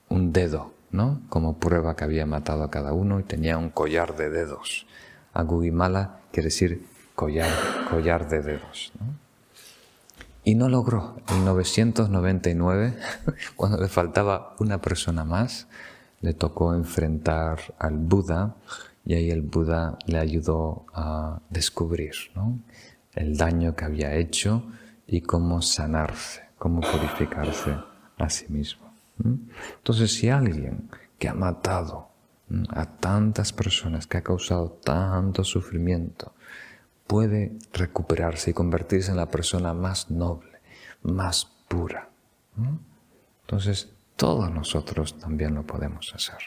un 0.09 0.33
dedo, 0.33 0.73
¿no? 0.91 1.21
Como 1.29 1.59
prueba 1.59 1.97
que 1.97 2.05
había 2.05 2.27
matado 2.27 2.63
a 2.63 2.71
cada 2.71 2.93
uno 2.93 3.21
y 3.21 3.25
tenía 3.25 3.59
un 3.59 3.71
collar 3.71 4.17
de 4.17 4.31
dedos. 4.31 4.87
Agugimala 5.33 6.21
quiere 6.33 6.47
decir 6.47 6.87
collar, 7.15 7.51
collar 7.91 8.29
de 8.29 8.43
dedos. 8.43 8.93
Y 10.43 10.55
no 10.57 10.69
logró. 10.69 11.17
En 11.29 11.45
999, 11.45 12.95
cuando 13.57 13.79
le 13.79 13.89
faltaba 13.89 14.55
una 14.59 14.81
persona 14.81 15.25
más, 15.25 15.69
le 16.21 16.35
tocó 16.35 16.75
enfrentar 16.75 17.61
al 17.79 17.97
Buda 17.97 18.57
y 19.05 19.15
ahí 19.15 19.31
el 19.31 19.43
Buda 19.43 19.99
le 20.07 20.19
ayudó 20.19 20.87
a 20.95 21.41
descubrir 21.51 22.15
el 23.15 23.37
daño 23.37 23.77
que 23.77 23.85
había 23.85 24.15
hecho 24.15 24.65
y 25.07 25.21
cómo 25.21 25.61
sanarse, 25.61 26.44
cómo 26.65 26.81
purificarse 26.81 27.77
a 28.17 28.31
sí 28.31 28.47
mismo. 28.49 28.91
Entonces, 29.23 30.15
si 30.15 30.31
alguien 30.31 30.89
que 31.19 31.29
ha 31.29 31.35
matado 31.35 32.09
a 32.71 32.87
tantas 32.87 33.53
personas, 33.53 34.07
que 34.07 34.17
ha 34.17 34.23
causado 34.23 34.71
tanto 34.83 35.45
sufrimiento, 35.45 36.33
puede 37.07 37.53
recuperarse 37.75 38.53
y 38.53 38.55
convertirse 38.55 39.11
en 39.11 39.19
la 39.19 39.31
persona 39.31 39.75
más 39.75 40.11
noble, 40.11 40.63
más 41.03 41.53
pura. 41.69 42.09
Entonces, 43.43 43.93
todos 44.17 44.51
nosotros 44.51 45.19
también 45.19 45.55
lo 45.55 45.67
podemos 45.67 46.15
hacer. 46.15 46.39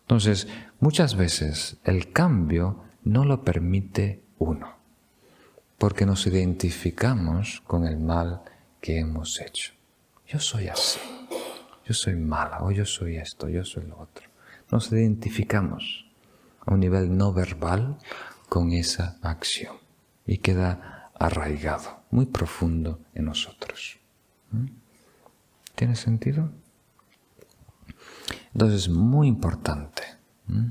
Entonces, 0.00 0.48
muchas 0.80 1.14
veces 1.14 1.76
el 1.84 2.10
cambio 2.10 2.82
no 3.04 3.24
lo 3.24 3.44
permite 3.44 4.24
uno, 4.38 4.74
porque 5.78 6.06
nos 6.06 6.26
identificamos 6.26 7.62
con 7.68 7.86
el 7.86 8.00
mal 8.00 8.42
que 8.84 8.98
hemos 8.98 9.40
hecho. 9.40 9.72
Yo 10.26 10.38
soy 10.38 10.68
así, 10.68 11.00
yo 11.86 11.94
soy 11.94 12.16
mala, 12.16 12.62
o 12.62 12.70
yo 12.70 12.84
soy 12.84 13.16
esto, 13.16 13.48
yo 13.48 13.64
soy 13.64 13.86
lo 13.86 13.98
otro. 13.98 14.28
Nos 14.70 14.92
identificamos 14.92 16.04
a 16.66 16.74
un 16.74 16.80
nivel 16.80 17.16
no 17.16 17.32
verbal 17.32 17.96
con 18.50 18.72
esa 18.72 19.16
acción 19.22 19.76
y 20.26 20.36
queda 20.36 21.10
arraigado, 21.18 22.02
muy 22.10 22.26
profundo 22.26 23.00
en 23.14 23.24
nosotros. 23.24 24.00
¿Mm? 24.50 24.66
¿Tiene 25.74 25.96
sentido? 25.96 26.50
Entonces 28.52 28.82
es 28.82 28.88
muy 28.90 29.28
importante, 29.28 30.02
¿Mm? 30.46 30.68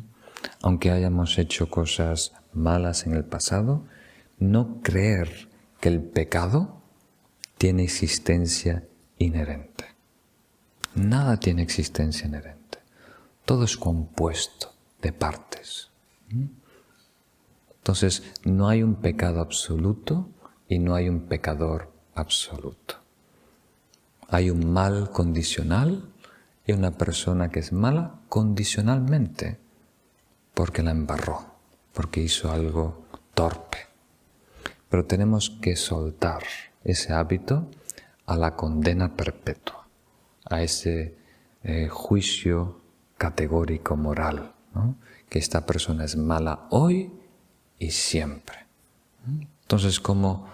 aunque 0.61 0.91
hayamos 0.91 1.39
hecho 1.39 1.67
cosas 1.67 2.33
malas 2.53 3.07
en 3.07 3.15
el 3.15 3.25
pasado, 3.25 3.87
no 4.37 4.83
creer 4.83 5.49
que 5.81 5.89
el 5.89 6.03
pecado 6.03 6.82
tiene 7.63 7.83
existencia 7.83 8.83
inherente. 9.19 9.85
Nada 10.95 11.39
tiene 11.39 11.61
existencia 11.61 12.27
inherente. 12.27 12.79
Todo 13.45 13.63
es 13.63 13.77
compuesto 13.77 14.73
de 15.01 15.13
partes. 15.13 15.89
¿Mm? 16.29 16.47
Entonces, 17.77 18.21
no 18.43 18.67
hay 18.67 18.83
un 18.83 18.95
pecado 18.95 19.39
absoluto 19.39 20.27
y 20.67 20.79
no 20.79 20.93
hay 20.93 21.07
un 21.07 21.21
pecador 21.21 21.89
absoluto. 22.15 22.95
Hay 24.27 24.49
un 24.49 24.73
mal 24.73 25.11
condicional 25.11 26.11
y 26.67 26.73
una 26.73 26.97
persona 26.97 27.49
que 27.49 27.61
es 27.61 27.71
mala 27.71 28.19
condicionalmente 28.27 29.57
porque 30.53 30.83
la 30.83 30.91
embarró, 30.91 31.45
porque 31.93 32.19
hizo 32.19 32.51
algo 32.51 33.05
torpe. 33.33 33.77
Pero 34.89 35.05
tenemos 35.05 35.49
que 35.61 35.77
soltar 35.77 36.43
ese 36.83 37.13
hábito 37.13 37.69
a 38.25 38.37
la 38.37 38.55
condena 38.55 39.15
perpetua, 39.15 39.87
a 40.45 40.61
ese 40.61 41.15
eh, 41.63 41.87
juicio 41.87 42.81
categórico 43.17 43.95
moral, 43.95 44.53
que 45.29 45.39
esta 45.39 45.65
persona 45.65 46.05
es 46.05 46.15
mala 46.15 46.67
hoy 46.71 47.11
y 47.79 47.91
siempre. 47.91 48.65
Entonces, 49.61 49.99
como 49.99 50.47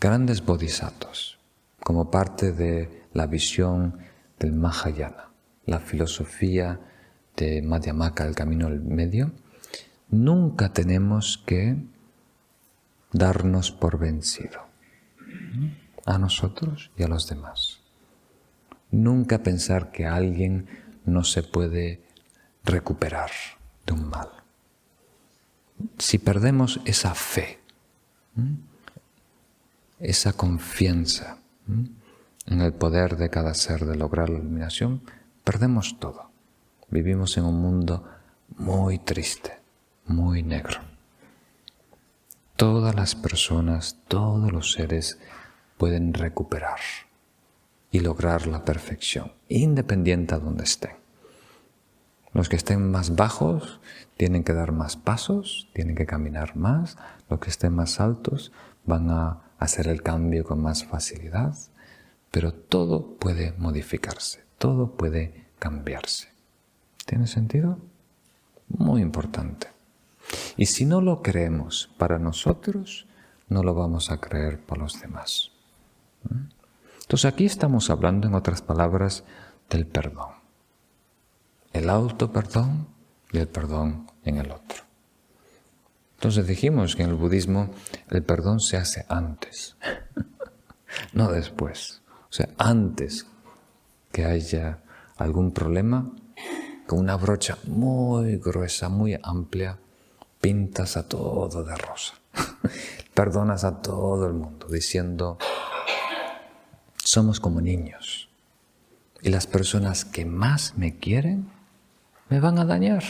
grandes 0.00 0.44
bodhisattvas, 0.44 1.38
como 1.82 2.10
parte 2.10 2.52
de 2.52 3.04
la 3.12 3.26
visión 3.26 3.98
del 4.38 4.52
Mahayana, 4.52 5.30
la 5.66 5.78
filosofía 5.78 6.80
de 7.36 7.62
Madhyamaka, 7.62 8.24
el 8.24 8.34
camino 8.34 8.68
del 8.68 8.80
medio, 8.80 9.32
nunca 10.08 10.72
tenemos 10.72 11.38
que 11.38 11.76
darnos 13.12 13.70
por 13.70 13.98
vencido 13.98 14.65
a 16.06 16.18
nosotros 16.18 16.90
y 16.96 17.02
a 17.02 17.08
los 17.08 17.28
demás. 17.28 17.80
Nunca 18.90 19.42
pensar 19.42 19.92
que 19.92 20.06
alguien 20.06 20.66
no 21.04 21.24
se 21.24 21.42
puede 21.42 22.00
recuperar 22.64 23.30
de 23.84 23.92
un 23.92 24.08
mal 24.08 24.30
si 25.98 26.18
perdemos 26.18 26.80
esa 26.84 27.14
fe, 27.14 27.60
esa 29.98 30.32
confianza 30.32 31.38
en 32.46 32.60
el 32.60 32.72
poder 32.72 33.16
de 33.16 33.30
cada 33.30 33.54
ser 33.54 33.86
de 33.86 33.96
lograr 33.96 34.28
la 34.30 34.38
iluminación, 34.38 35.02
perdemos 35.44 35.98
todo. 35.98 36.30
Vivimos 36.88 37.36
en 37.36 37.44
un 37.44 37.60
mundo 37.60 38.04
muy 38.56 38.98
triste, 38.98 39.58
muy 40.06 40.42
negro. 40.42 40.80
Todas 42.56 42.94
las 42.94 43.14
personas, 43.14 43.98
todos 44.08 44.52
los 44.52 44.72
seres 44.72 45.18
pueden 45.76 46.14
recuperar 46.14 46.80
y 47.90 48.00
lograr 48.00 48.46
la 48.46 48.64
perfección, 48.64 49.32
independiente 49.48 50.34
a 50.34 50.38
donde 50.38 50.64
estén. 50.64 51.06
Los 52.36 52.50
que 52.50 52.56
estén 52.56 52.90
más 52.90 53.16
bajos 53.16 53.80
tienen 54.18 54.44
que 54.44 54.52
dar 54.52 54.72
más 54.72 54.98
pasos, 54.98 55.70
tienen 55.72 55.96
que 55.96 56.04
caminar 56.04 56.54
más. 56.54 56.98
Los 57.30 57.40
que 57.40 57.48
estén 57.48 57.72
más 57.72 57.98
altos 57.98 58.52
van 58.84 59.08
a 59.08 59.40
hacer 59.58 59.88
el 59.88 60.02
cambio 60.02 60.44
con 60.44 60.60
más 60.60 60.84
facilidad. 60.84 61.56
Pero 62.30 62.52
todo 62.52 63.16
puede 63.16 63.54
modificarse, 63.56 64.44
todo 64.58 64.96
puede 64.96 65.46
cambiarse. 65.58 66.28
¿Tiene 67.06 67.26
sentido? 67.26 67.78
Muy 68.68 69.00
importante. 69.00 69.68
Y 70.58 70.66
si 70.66 70.84
no 70.84 71.00
lo 71.00 71.22
creemos 71.22 71.90
para 71.96 72.18
nosotros, 72.18 73.06
no 73.48 73.62
lo 73.62 73.72
vamos 73.72 74.10
a 74.10 74.20
creer 74.20 74.60
para 74.60 74.82
los 74.82 75.00
demás. 75.00 75.52
Entonces 77.00 77.24
aquí 77.24 77.44
estamos 77.44 77.90
hablando, 77.90 78.26
en 78.26 78.34
otras 78.34 78.62
palabras, 78.62 79.24
del 79.70 79.86
perdón 79.86 80.36
el 81.76 81.90
auto 81.90 82.32
perdón 82.32 82.88
y 83.32 83.38
el 83.38 83.48
perdón 83.48 84.10
en 84.24 84.38
el 84.38 84.50
otro. 84.50 84.84
Entonces 86.14 86.46
dijimos 86.46 86.96
que 86.96 87.02
en 87.02 87.10
el 87.10 87.16
budismo 87.16 87.68
el 88.10 88.22
perdón 88.22 88.60
se 88.60 88.78
hace 88.78 89.04
antes, 89.08 89.76
no 91.12 91.30
después. 91.30 92.00
O 92.30 92.32
sea, 92.32 92.48
antes 92.56 93.26
que 94.10 94.24
haya 94.24 94.78
algún 95.18 95.52
problema, 95.52 96.10
con 96.86 97.00
una 97.00 97.16
brocha 97.16 97.58
muy 97.66 98.38
gruesa, 98.38 98.88
muy 98.88 99.18
amplia, 99.22 99.78
pintas 100.40 100.96
a 100.96 101.06
todo 101.06 101.62
de 101.62 101.76
rosa. 101.76 102.14
Perdonas 103.14 103.64
a 103.64 103.82
todo 103.82 104.26
el 104.26 104.32
mundo 104.32 104.66
diciendo, 104.68 105.36
somos 107.06 107.38
como 107.38 107.60
niños. 107.60 108.28
Y 109.22 109.30
las 109.30 109.46
personas 109.46 110.04
que 110.04 110.24
más 110.24 110.76
me 110.76 110.98
quieren 110.98 111.48
me 112.28 112.40
van 112.40 112.58
a 112.58 112.64
dañar. 112.64 113.04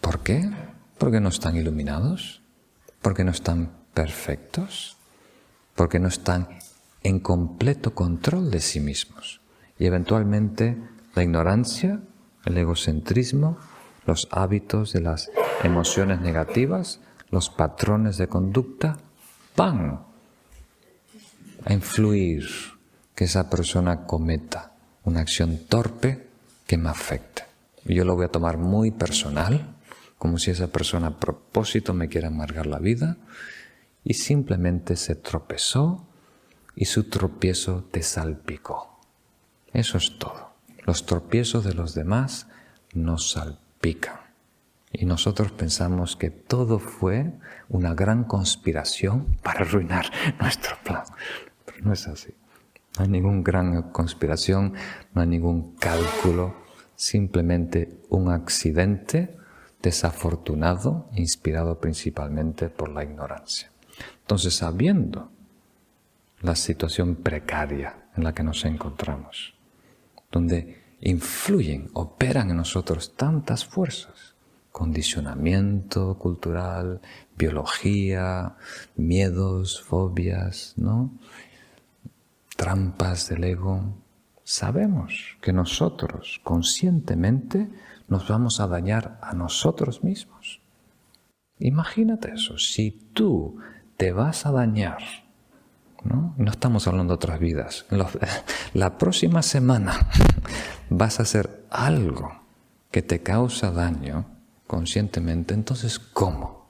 ¿Por 0.00 0.20
qué? 0.24 0.50
Porque 0.98 1.20
no 1.20 1.28
están 1.28 1.56
iluminados, 1.56 2.42
porque 3.00 3.22
no 3.22 3.30
están 3.30 3.70
perfectos, 3.94 4.96
porque 5.76 6.00
no 6.00 6.08
están 6.08 6.48
en 7.04 7.20
completo 7.20 7.94
control 7.94 8.50
de 8.50 8.60
sí 8.60 8.80
mismos. 8.80 9.40
Y 9.78 9.86
eventualmente 9.86 10.76
la 11.14 11.22
ignorancia, 11.22 12.00
el 12.44 12.58
egocentrismo, 12.58 13.58
los 14.06 14.26
hábitos 14.32 14.92
de 14.92 15.02
las 15.02 15.30
emociones 15.62 16.20
negativas, 16.20 17.00
los 17.30 17.48
patrones 17.48 18.18
de 18.18 18.26
conducta, 18.26 18.96
van 19.56 20.09
a 21.64 21.72
influir 21.72 22.48
que 23.14 23.24
esa 23.24 23.50
persona 23.50 24.06
cometa 24.06 24.72
una 25.04 25.20
acción 25.20 25.58
torpe 25.68 26.26
que 26.66 26.76
me 26.76 26.88
afecte 26.88 27.50
yo 27.94 28.04
lo 28.04 28.14
voy 28.14 28.26
a 28.26 28.28
tomar 28.28 28.58
muy 28.58 28.90
personal, 28.90 29.76
como 30.18 30.38
si 30.38 30.50
esa 30.50 30.68
persona 30.68 31.08
a 31.08 31.20
propósito 31.20 31.94
me 31.94 32.08
quiera 32.08 32.28
amargar 32.28 32.66
la 32.66 32.78
vida, 32.78 33.16
y 34.04 34.14
simplemente 34.14 34.96
se 34.96 35.14
tropezó 35.14 36.06
y 36.74 36.86
su 36.86 37.04
tropiezo 37.04 37.84
te 37.90 38.02
salpicó. 38.02 39.00
Eso 39.72 39.98
es 39.98 40.18
todo. 40.18 40.50
Los 40.86 41.06
tropiezos 41.06 41.64
de 41.64 41.74
los 41.74 41.94
demás 41.94 42.46
nos 42.94 43.32
salpican. 43.32 44.18
Y 44.92 45.04
nosotros 45.04 45.52
pensamos 45.52 46.16
que 46.16 46.30
todo 46.30 46.78
fue 46.78 47.32
una 47.68 47.94
gran 47.94 48.24
conspiración 48.24 49.38
para 49.42 49.60
arruinar 49.60 50.10
nuestro 50.40 50.76
plan. 50.82 51.04
No 51.82 51.92
es 51.92 52.06
así. 52.08 52.34
No 52.98 53.04
hay 53.04 53.10
ninguna 53.10 53.42
gran 53.42 53.90
conspiración, 53.92 54.74
no 55.14 55.20
hay 55.20 55.28
ningún 55.28 55.76
cálculo, 55.76 56.54
simplemente 56.96 58.00
un 58.08 58.30
accidente 58.30 59.36
desafortunado, 59.80 61.08
inspirado 61.14 61.80
principalmente 61.80 62.68
por 62.68 62.90
la 62.90 63.04
ignorancia. 63.04 63.70
Entonces, 64.22 64.54
sabiendo 64.54 65.30
la 66.42 66.56
situación 66.56 67.16
precaria 67.16 68.08
en 68.16 68.24
la 68.24 68.34
que 68.34 68.42
nos 68.42 68.64
encontramos, 68.64 69.54
donde 70.30 70.82
influyen, 71.00 71.90
operan 71.94 72.50
en 72.50 72.56
nosotros 72.56 73.14
tantas 73.16 73.64
fuerzas, 73.64 74.34
condicionamiento 74.72 76.16
cultural, 76.18 77.00
biología, 77.36 78.56
miedos, 78.96 79.82
fobias, 79.82 80.74
¿no? 80.76 81.10
Trampas 82.60 83.30
del 83.30 83.44
ego, 83.44 83.96
sabemos 84.44 85.38
que 85.40 85.50
nosotros 85.50 86.42
conscientemente 86.44 87.70
nos 88.06 88.28
vamos 88.28 88.60
a 88.60 88.66
dañar 88.66 89.18
a 89.22 89.32
nosotros 89.32 90.04
mismos. 90.04 90.60
Imagínate 91.58 92.34
eso, 92.34 92.58
si 92.58 92.90
tú 93.14 93.56
te 93.96 94.12
vas 94.12 94.44
a 94.44 94.52
dañar, 94.52 94.98
¿no? 96.04 96.34
no 96.36 96.50
estamos 96.50 96.86
hablando 96.86 97.14
de 97.14 97.16
otras 97.16 97.40
vidas, 97.40 97.86
la 98.74 98.98
próxima 98.98 99.40
semana 99.40 99.94
vas 100.90 101.18
a 101.18 101.22
hacer 101.22 101.64
algo 101.70 102.42
que 102.90 103.00
te 103.00 103.22
causa 103.22 103.70
daño 103.70 104.26
conscientemente, 104.66 105.54
entonces 105.54 105.98
¿cómo? 105.98 106.68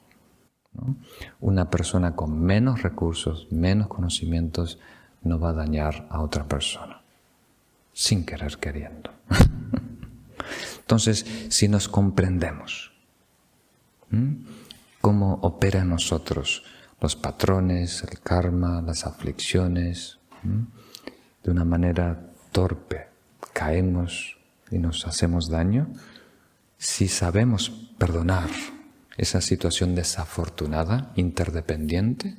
Una 1.41 1.69
persona 1.69 2.15
con 2.15 2.41
menos 2.41 2.85
recursos, 2.85 3.49
menos 3.51 3.89
conocimientos, 3.89 4.79
no 5.23 5.39
va 5.39 5.51
a 5.51 5.55
dañar 5.55 6.07
a 6.11 6.21
otra 6.21 6.45
persona, 6.45 7.03
sin 7.93 8.25
querer 8.25 8.59
queriendo. 8.59 9.11
Entonces, 10.81 11.25
si 11.49 11.69
nos 11.69 11.89
comprendemos 11.89 12.93
cómo 15.01 15.35
opera 15.43 15.81
en 15.81 15.91
nosotros 15.91 16.65
los 17.01 17.17
patrones, 17.17 18.03
el 18.03 18.21
karma, 18.21 18.83
las 18.83 19.07
aflicciones, 19.07 20.19
de 21.43 21.51
una 21.51 21.65
manera 21.65 22.31
torpe, 22.53 23.09
caemos 23.53 24.37
y 24.71 24.79
nos 24.79 25.07
hacemos 25.07 25.49
daño, 25.49 25.89
si 26.77 27.09
sabemos 27.09 27.71
perdonar 27.99 28.49
esa 29.17 29.41
situación 29.41 29.95
desafortunada, 29.95 31.13
interdependiente, 31.15 32.37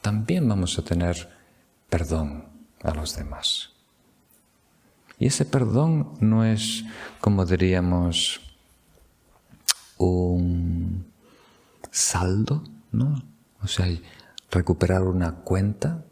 también 0.00 0.48
vamos 0.48 0.78
a 0.78 0.82
tener 0.84 1.33
perdón 1.94 2.48
a 2.82 2.92
los 2.92 3.14
demás. 3.14 3.70
Y 5.16 5.26
ese 5.26 5.44
perdón 5.44 6.14
no 6.18 6.44
es, 6.44 6.82
como 7.20 7.46
diríamos, 7.46 8.40
un 9.96 11.06
saldo, 11.92 12.64
¿no? 12.90 13.22
O 13.62 13.68
sea, 13.68 13.86
recuperar 14.50 15.02
una 15.02 15.36
cuenta, 15.36 16.04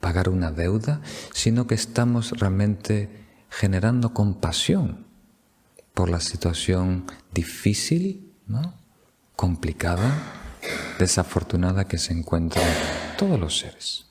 pagar 0.00 0.28
una 0.28 0.52
deuda, 0.52 1.00
sino 1.32 1.66
que 1.66 1.76
estamos 1.76 2.32
realmente 2.32 3.24
generando 3.48 4.12
compasión 4.12 5.06
por 5.94 6.10
la 6.10 6.20
situación 6.20 7.06
difícil, 7.32 8.34
complicada, 9.34 10.12
desafortunada 10.98 11.88
que 11.88 11.96
se 11.96 12.12
encuentran 12.12 12.68
todos 13.16 13.40
los 13.40 13.58
seres. 13.58 14.05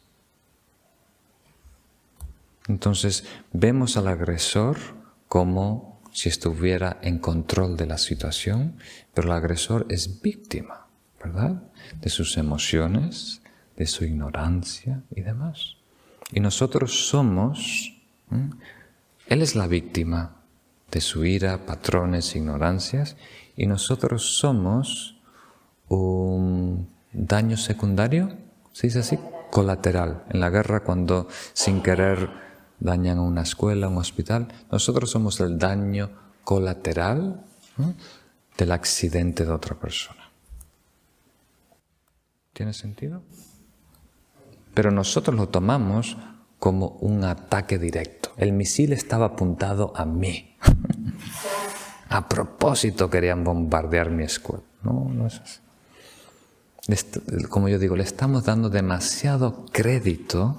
Entonces 2.68 3.26
vemos 3.54 3.98
al 3.98 4.08
agresor 4.08 4.78
como 5.28 6.02
si 6.12 6.30
estuviera 6.30 6.98
en 7.02 7.20
control 7.20 7.76
de 7.76 7.86
la 7.86 7.98
situación, 7.98 8.78
pero 9.14 9.28
el 9.28 9.34
agresor 9.34 9.86
es 9.90 10.22
víctima, 10.22 10.88
¿verdad? 11.22 11.64
De 12.00 12.10
sus 12.10 12.38
emociones, 12.38 13.42
de 13.76 13.86
su 13.86 14.06
ignorancia 14.06 15.04
y 15.14 15.22
demás. 15.22 15.76
Y 16.32 16.40
nosotros 16.40 17.08
somos, 17.10 17.94
él 19.28 19.42
es 19.42 19.56
la 19.56 19.68
víctima 19.68 20.38
de 20.90 21.02
su 21.02 21.26
ira, 21.26 21.66
patrones, 21.66 22.36
ignorancias, 22.36 23.18
y 23.58 23.68
nosotros 23.68 24.38
somos 24.38 25.20
un 25.90 26.90
daño 27.12 27.58
secundario, 27.58 28.38
¿se 28.72 28.88
dice 28.88 29.00
así? 29.00 29.20
Colateral. 29.52 30.24
En 30.30 30.40
la 30.40 30.50
guerra 30.50 30.84
cuando 30.84 31.28
sin 31.54 31.82
querer 31.82 32.45
dañan 32.80 33.20
una 33.20 33.42
escuela, 33.42 33.88
un 33.88 33.98
hospital. 33.98 34.48
Nosotros 34.72 35.10
somos 35.10 35.40
el 35.40 35.58
daño 35.58 36.10
colateral 36.44 37.44
del 38.58 38.72
accidente 38.72 39.46
de 39.46 39.52
otra 39.52 39.76
persona. 39.76 40.30
¿Tiene 42.54 42.74
sentido? 42.74 43.22
Pero 44.74 44.92
nosotros 44.92 45.36
lo 45.36 45.50
tomamos 45.50 46.18
como 46.60 46.98
un 47.02 47.24
ataque 47.24 47.78
directo. 47.78 48.32
El 48.38 48.54
misil 48.54 48.94
estaba 48.94 49.28
apuntado 49.28 49.94
a 49.96 50.06
mí. 50.06 50.56
a 52.10 52.30
propósito 52.30 53.10
querían 53.10 53.44
bombardear 53.44 54.10
mi 54.10 54.24
escuela. 54.24 54.64
No, 54.84 55.10
no 55.10 55.28
es 55.28 55.40
así. 55.40 55.60
Como 57.50 57.68
yo 57.68 57.80
digo, 57.80 57.96
le 57.96 58.04
estamos 58.04 58.44
dando 58.44 58.70
demasiado 58.70 59.66
crédito 59.72 60.56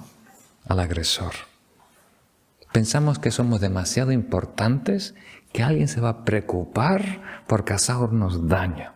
al 0.67 0.79
agresor. 0.79 1.33
Pensamos 2.71 3.19
que 3.19 3.31
somos 3.31 3.61
demasiado 3.61 4.11
importantes 4.11 5.15
que 5.51 5.63
alguien 5.63 5.87
se 5.87 6.01
va 6.01 6.09
a 6.09 6.25
preocupar 6.25 7.43
por 7.47 7.65
causarnos 7.65 8.47
daño. 8.47 8.93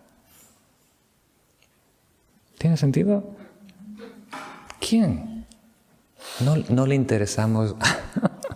¿Tiene 2.57 2.77
sentido? 2.77 3.35
¿Quién? 4.79 5.47
No, 6.69 6.85
le 6.85 6.95
interesamos. 6.95 7.75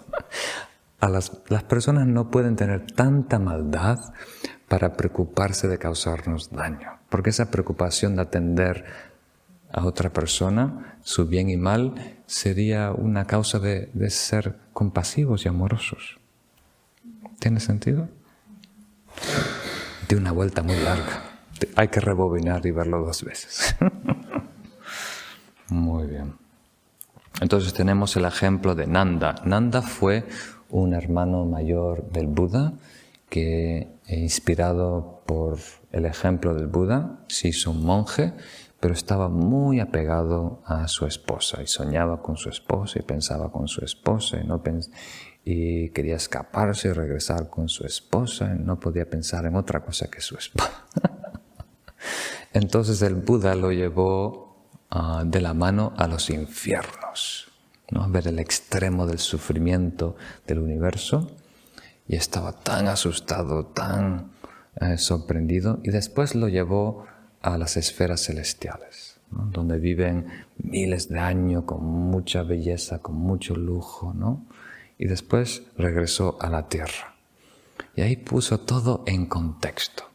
las, 1.02 1.32
las 1.48 1.64
personas 1.64 2.06
no 2.08 2.30
pueden 2.30 2.56
tener 2.56 2.86
tanta 2.92 3.40
maldad 3.40 4.14
para 4.68 4.94
preocuparse 4.94 5.68
de 5.68 5.78
causarnos 5.78 6.52
daño, 6.52 7.00
porque 7.10 7.30
esa 7.30 7.52
preocupación 7.52 8.16
de 8.16 8.24
atender 8.24 8.86
a 9.76 9.86
otra 9.86 10.12
persona, 10.14 10.98
su 11.04 11.28
bien 11.28 11.50
y 11.50 11.58
mal, 11.58 11.96
sería 12.28 12.92
una 12.92 13.28
causa 13.28 13.60
de, 13.60 13.90
ser 14.10 14.56
compasivos 14.72 15.44
y 15.46 15.50
amorosos. 15.50 16.18
¿Tiene 17.40 17.60
sentido? 17.60 18.08
De 20.08 20.16
una 20.16 20.32
vuelta 20.32 20.64
muy 20.64 20.78
larga. 20.78 21.24
Hay 21.76 21.90
que 21.90 22.00
rebobinar 22.00 22.66
y 22.66 22.72
verlo 22.72 23.04
dos 23.04 23.24
veces. 23.26 23.76
muy 25.68 26.08
bien. 26.08 26.36
Entonces 27.42 27.74
tenemos 27.74 28.16
el 28.16 28.24
ejemplo 28.24 28.76
de 28.76 28.88
Nanda. 28.88 29.36
Nanda 29.44 29.82
fue 29.82 30.24
un 30.70 30.94
hermano 30.94 31.44
mayor 31.44 32.10
del 32.12 32.28
Buda 32.28 32.72
que, 33.28 33.90
inspirado 34.08 35.22
por 35.26 35.58
el 35.92 36.06
ejemplo 36.06 36.54
del 36.54 36.68
Buda, 36.68 37.20
se 37.28 37.50
hizo 37.50 37.72
un 37.72 37.84
monje 37.84 38.32
pero 38.80 38.94
estaba 38.94 39.30
muy 39.30 39.80
apegado 39.80 40.62
a 40.66 40.88
su 40.88 41.06
esposa 41.06 41.62
y 41.62 41.68
soñaba 41.68 42.22
con 42.22 42.38
su 42.38 42.50
esposa 42.50 43.00
y 43.00 43.04
pensaba 43.04 43.52
con 43.52 43.68
su 43.68 43.84
esposa 43.84 44.38
y, 45.44 45.90
quería 45.90 46.16
escaparse 46.16 46.90
y 46.90 46.92
regresar 46.92 47.50
con 47.50 47.70
su 47.70 47.86
esposa 47.86 48.56
y 48.56 48.64
no 48.64 48.80
podía 48.80 49.10
pensar 49.10 49.46
en 49.46 49.56
otra 49.56 49.82
cosa 49.82 50.08
que 50.08 50.22
su 50.22 50.36
esposa. 50.36 50.86
Entonces 52.54 53.02
el 53.02 53.16
Buda 53.16 53.56
lo 53.56 53.72
llevó 53.72 54.68
ah, 54.90 55.24
de 55.26 55.42
la 55.42 55.54
mano 55.54 55.94
a 55.98 56.08
los 56.08 56.30
infiernos, 56.30 57.52
¿no? 57.92 58.04
a 58.04 58.08
ver 58.08 58.28
el 58.28 58.40
extremo 58.40 59.06
del 59.06 59.20
sufrimiento 59.20 60.16
del 60.48 60.60
universo 60.60 61.32
y 62.08 62.16
estaba 62.16 62.52
tan 62.54 62.88
asustado, 62.88 63.68
tan 63.68 64.32
eh, 64.82 64.98
sorprendido 64.98 65.80
y 65.84 65.90
después 65.90 66.36
lo 66.36 66.50
llevó 66.50 67.06
a 67.46 67.60
las 67.60 67.78
esferas 67.78 68.24
celestiales, 68.24 69.18
donde 69.30 69.78
viven 69.78 70.26
miles 70.58 71.10
de 71.10 71.20
años 71.20 71.66
con 71.66 71.84
mucha 71.86 72.42
belleza, 72.42 73.00
con 73.00 73.16
mucho 73.16 73.56
lujo, 73.56 74.14
¿no? 74.16 74.44
y 74.98 75.06
después 75.06 75.62
regresó 75.78 76.38
a 76.42 76.50
la 76.50 76.68
tierra. 76.70 77.14
Y 77.96 78.02
ahí 78.02 78.16
puso 78.16 78.62
todo 78.62 79.04
en 79.06 79.28
contexto. 79.28 80.06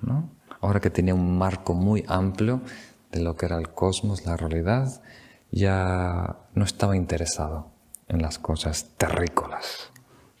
¿no? 0.00 0.30
Ahora 0.62 0.80
que 0.80 0.88
tenía 0.88 1.14
un 1.14 1.36
marco 1.36 1.74
muy 1.74 2.04
amplio 2.08 2.62
de 3.10 3.20
lo 3.20 3.36
que 3.36 3.46
era 3.46 3.58
el 3.58 3.68
cosmos, 3.68 4.24
la 4.24 4.38
realidad, 4.38 5.02
ya 5.50 6.36
no 6.54 6.64
estaba 6.64 6.96
interesado 6.96 7.66
en 8.08 8.22
las 8.22 8.38
cosas 8.38 8.92
terrícolas, 8.96 9.90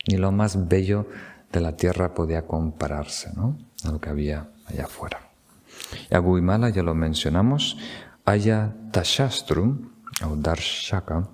ni 0.08 0.16
lo 0.16 0.32
más 0.32 0.68
bello 0.68 1.06
de 1.52 1.60
la 1.60 1.76
tierra 1.76 2.14
podía 2.14 2.46
compararse 2.46 3.30
a 3.84 3.90
lo 3.90 4.00
que 4.00 4.08
había 4.08 4.48
allá 4.66 4.84
afuera. 4.84 5.31
Y 6.10 6.14
a 6.14 6.20
Guimala 6.20 6.70
ya 6.70 6.82
lo 6.82 6.94
mencionamos, 6.94 7.76
Aya 8.24 8.74
Tashastru, 8.90 9.90
o 10.24 10.36
Darshaka, 10.36 11.28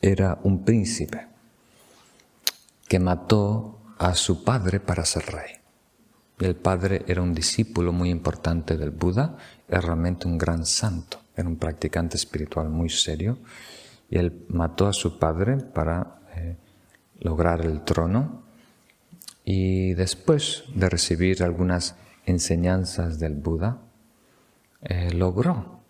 era 0.00 0.38
un 0.42 0.64
príncipe 0.64 1.26
que 2.88 2.98
mató 2.98 3.78
a 3.98 4.14
su 4.14 4.42
padre 4.42 4.80
para 4.80 5.04
ser 5.04 5.26
rey. 5.26 5.52
El 6.40 6.56
padre 6.56 7.04
era 7.06 7.20
un 7.20 7.34
discípulo 7.34 7.92
muy 7.92 8.08
importante 8.08 8.76
del 8.78 8.90
Buda, 8.90 9.36
era 9.68 9.80
realmente 9.80 10.26
un 10.26 10.38
gran 10.38 10.64
santo, 10.64 11.20
era 11.36 11.46
un 11.46 11.56
practicante 11.56 12.16
espiritual 12.16 12.70
muy 12.70 12.88
serio, 12.88 13.38
y 14.08 14.18
él 14.18 14.46
mató 14.48 14.86
a 14.86 14.92
su 14.92 15.18
padre 15.18 15.58
para 15.58 16.20
eh, 16.34 16.56
lograr 17.20 17.60
el 17.60 17.82
trono, 17.82 18.42
y 19.44 19.92
después 19.94 20.64
de 20.74 20.88
recibir 20.88 21.42
algunas 21.42 21.94
enseñanzas 22.30 23.18
del 23.18 23.34
Buda, 23.34 23.78
eh, 24.82 25.12
logró 25.12 25.80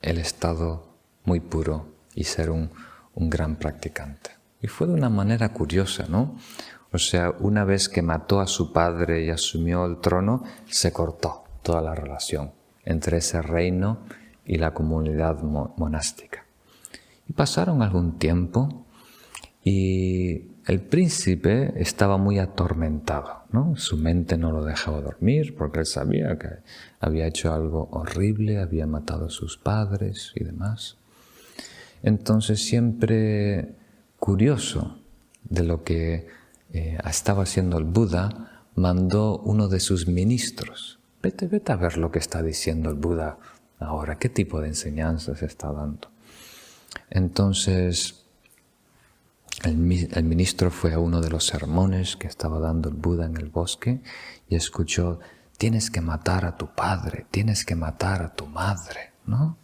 el 0.00 0.18
estado 0.18 0.86
muy 1.24 1.40
puro 1.40 1.88
y 2.14 2.24
ser 2.24 2.50
un, 2.50 2.70
un 3.14 3.30
gran 3.30 3.56
practicante. 3.56 4.30
Y 4.62 4.68
fue 4.68 4.86
de 4.86 4.94
una 4.94 5.10
manera 5.10 5.52
curiosa, 5.52 6.06
¿no? 6.08 6.36
O 6.92 6.98
sea, 6.98 7.34
una 7.40 7.64
vez 7.64 7.88
que 7.88 8.00
mató 8.00 8.40
a 8.40 8.46
su 8.46 8.72
padre 8.72 9.24
y 9.24 9.30
asumió 9.30 9.84
el 9.84 9.98
trono, 9.98 10.44
se 10.70 10.92
cortó 10.92 11.44
toda 11.62 11.82
la 11.82 11.94
relación 11.94 12.52
entre 12.84 13.18
ese 13.18 13.42
reino 13.42 13.98
y 14.46 14.56
la 14.56 14.72
comunidad 14.72 15.42
monástica. 15.42 16.46
Y 17.28 17.32
pasaron 17.32 17.82
algún 17.82 18.18
tiempo 18.18 18.86
y 19.62 20.52
el 20.66 20.80
príncipe 20.80 21.74
estaba 21.76 22.16
muy 22.16 22.38
atormentado, 22.38 23.42
Su 23.76 23.96
mente 23.96 24.36
no 24.36 24.52
lo 24.52 24.64
dejaba 24.64 25.00
dormir 25.00 25.54
porque 25.56 25.80
él 25.80 25.86
sabía 25.86 26.38
que 26.38 26.48
había 27.00 27.26
hecho 27.26 27.52
algo 27.52 27.88
horrible, 27.92 28.58
había 28.58 28.86
matado 28.86 29.26
a 29.26 29.30
sus 29.30 29.56
padres 29.58 30.32
y 30.34 30.44
demás. 30.44 30.96
Entonces 32.02 32.62
siempre 32.62 33.74
curioso 34.18 34.98
de 35.44 35.64
lo 35.64 35.84
que 35.84 36.26
eh, 36.72 36.98
estaba 37.08 37.44
haciendo 37.44 37.78
el 37.78 37.84
Buda, 37.84 38.64
mandó 38.74 39.38
uno 39.38 39.68
de 39.68 39.80
sus 39.80 40.06
ministros. 40.06 40.98
Vete, 41.22 41.46
vete 41.46 41.72
a 41.72 41.76
ver 41.76 41.96
lo 41.96 42.10
que 42.10 42.18
está 42.18 42.42
diciendo 42.42 42.90
el 42.90 42.96
Buda 42.96 43.38
ahora, 43.78 44.18
qué 44.18 44.28
tipo 44.28 44.60
de 44.60 44.68
enseñanzas 44.68 45.42
está 45.42 45.72
dando. 45.72 46.08
Entonces, 47.10 48.25
el, 49.64 49.76
ministro 49.76 50.70
fue 50.70 50.92
a 50.92 50.98
uno 50.98 51.20
de 51.20 51.30
los 51.30 51.46
sermones 51.46 52.16
que 52.16 52.26
estaba 52.26 52.58
dando 52.58 52.88
el 52.88 52.94
Buda 52.94 53.26
en 53.26 53.36
el 53.36 53.48
bosque 53.48 54.00
y 54.48 54.56
escuchó, 54.56 55.18
tienes 55.56 55.90
que 55.90 56.00
matar 56.00 56.44
a 56.44 56.56
tu 56.56 56.74
padre, 56.74 57.26
tienes 57.30 57.64
que 57.64 57.74
matar 57.74 58.22
a 58.22 58.34
tu 58.34 58.46
madre, 58.46 59.12
¿no? 59.24 59.56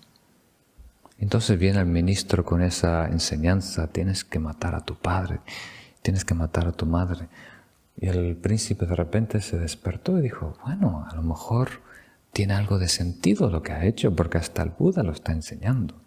Entonces 1.19 1.59
viene 1.59 1.79
el 1.79 1.87
ministro 1.87 2.45
con 2.45 2.63
esa 2.63 3.07
enseñanza, 3.07 3.87
tienes 3.89 4.25
que 4.25 4.39
matar 4.39 4.75
a 4.75 4.85
tu 4.85 4.97
padre, 4.97 5.41
tienes 6.01 6.25
que 6.25 6.35
matar 6.35 6.67
a 6.67 6.73
tu 6.73 6.87
madre. 6.87 7.29
Y 7.97 8.09
el 8.09 8.37
príncipe 8.37 8.87
de 8.87 8.97
repente 8.97 9.41
se 9.41 9.59
despertó 9.59 10.19
y 10.19 10.23
dijo, 10.23 10.59
bueno, 10.65 11.07
a 11.09 11.15
lo 11.15 11.23
mejor 11.23 11.83
tiene 12.33 12.55
algo 12.55 12.79
de 12.79 12.89
sentido 12.89 13.51
lo 13.51 13.63
que 13.63 13.73
ha 13.73 13.85
hecho, 13.85 14.17
porque 14.17 14.39
hasta 14.39 14.63
el 14.63 14.71
Buda 14.71 15.03
lo 15.03 15.13
está 15.13 15.33
enseñando. 15.33 16.02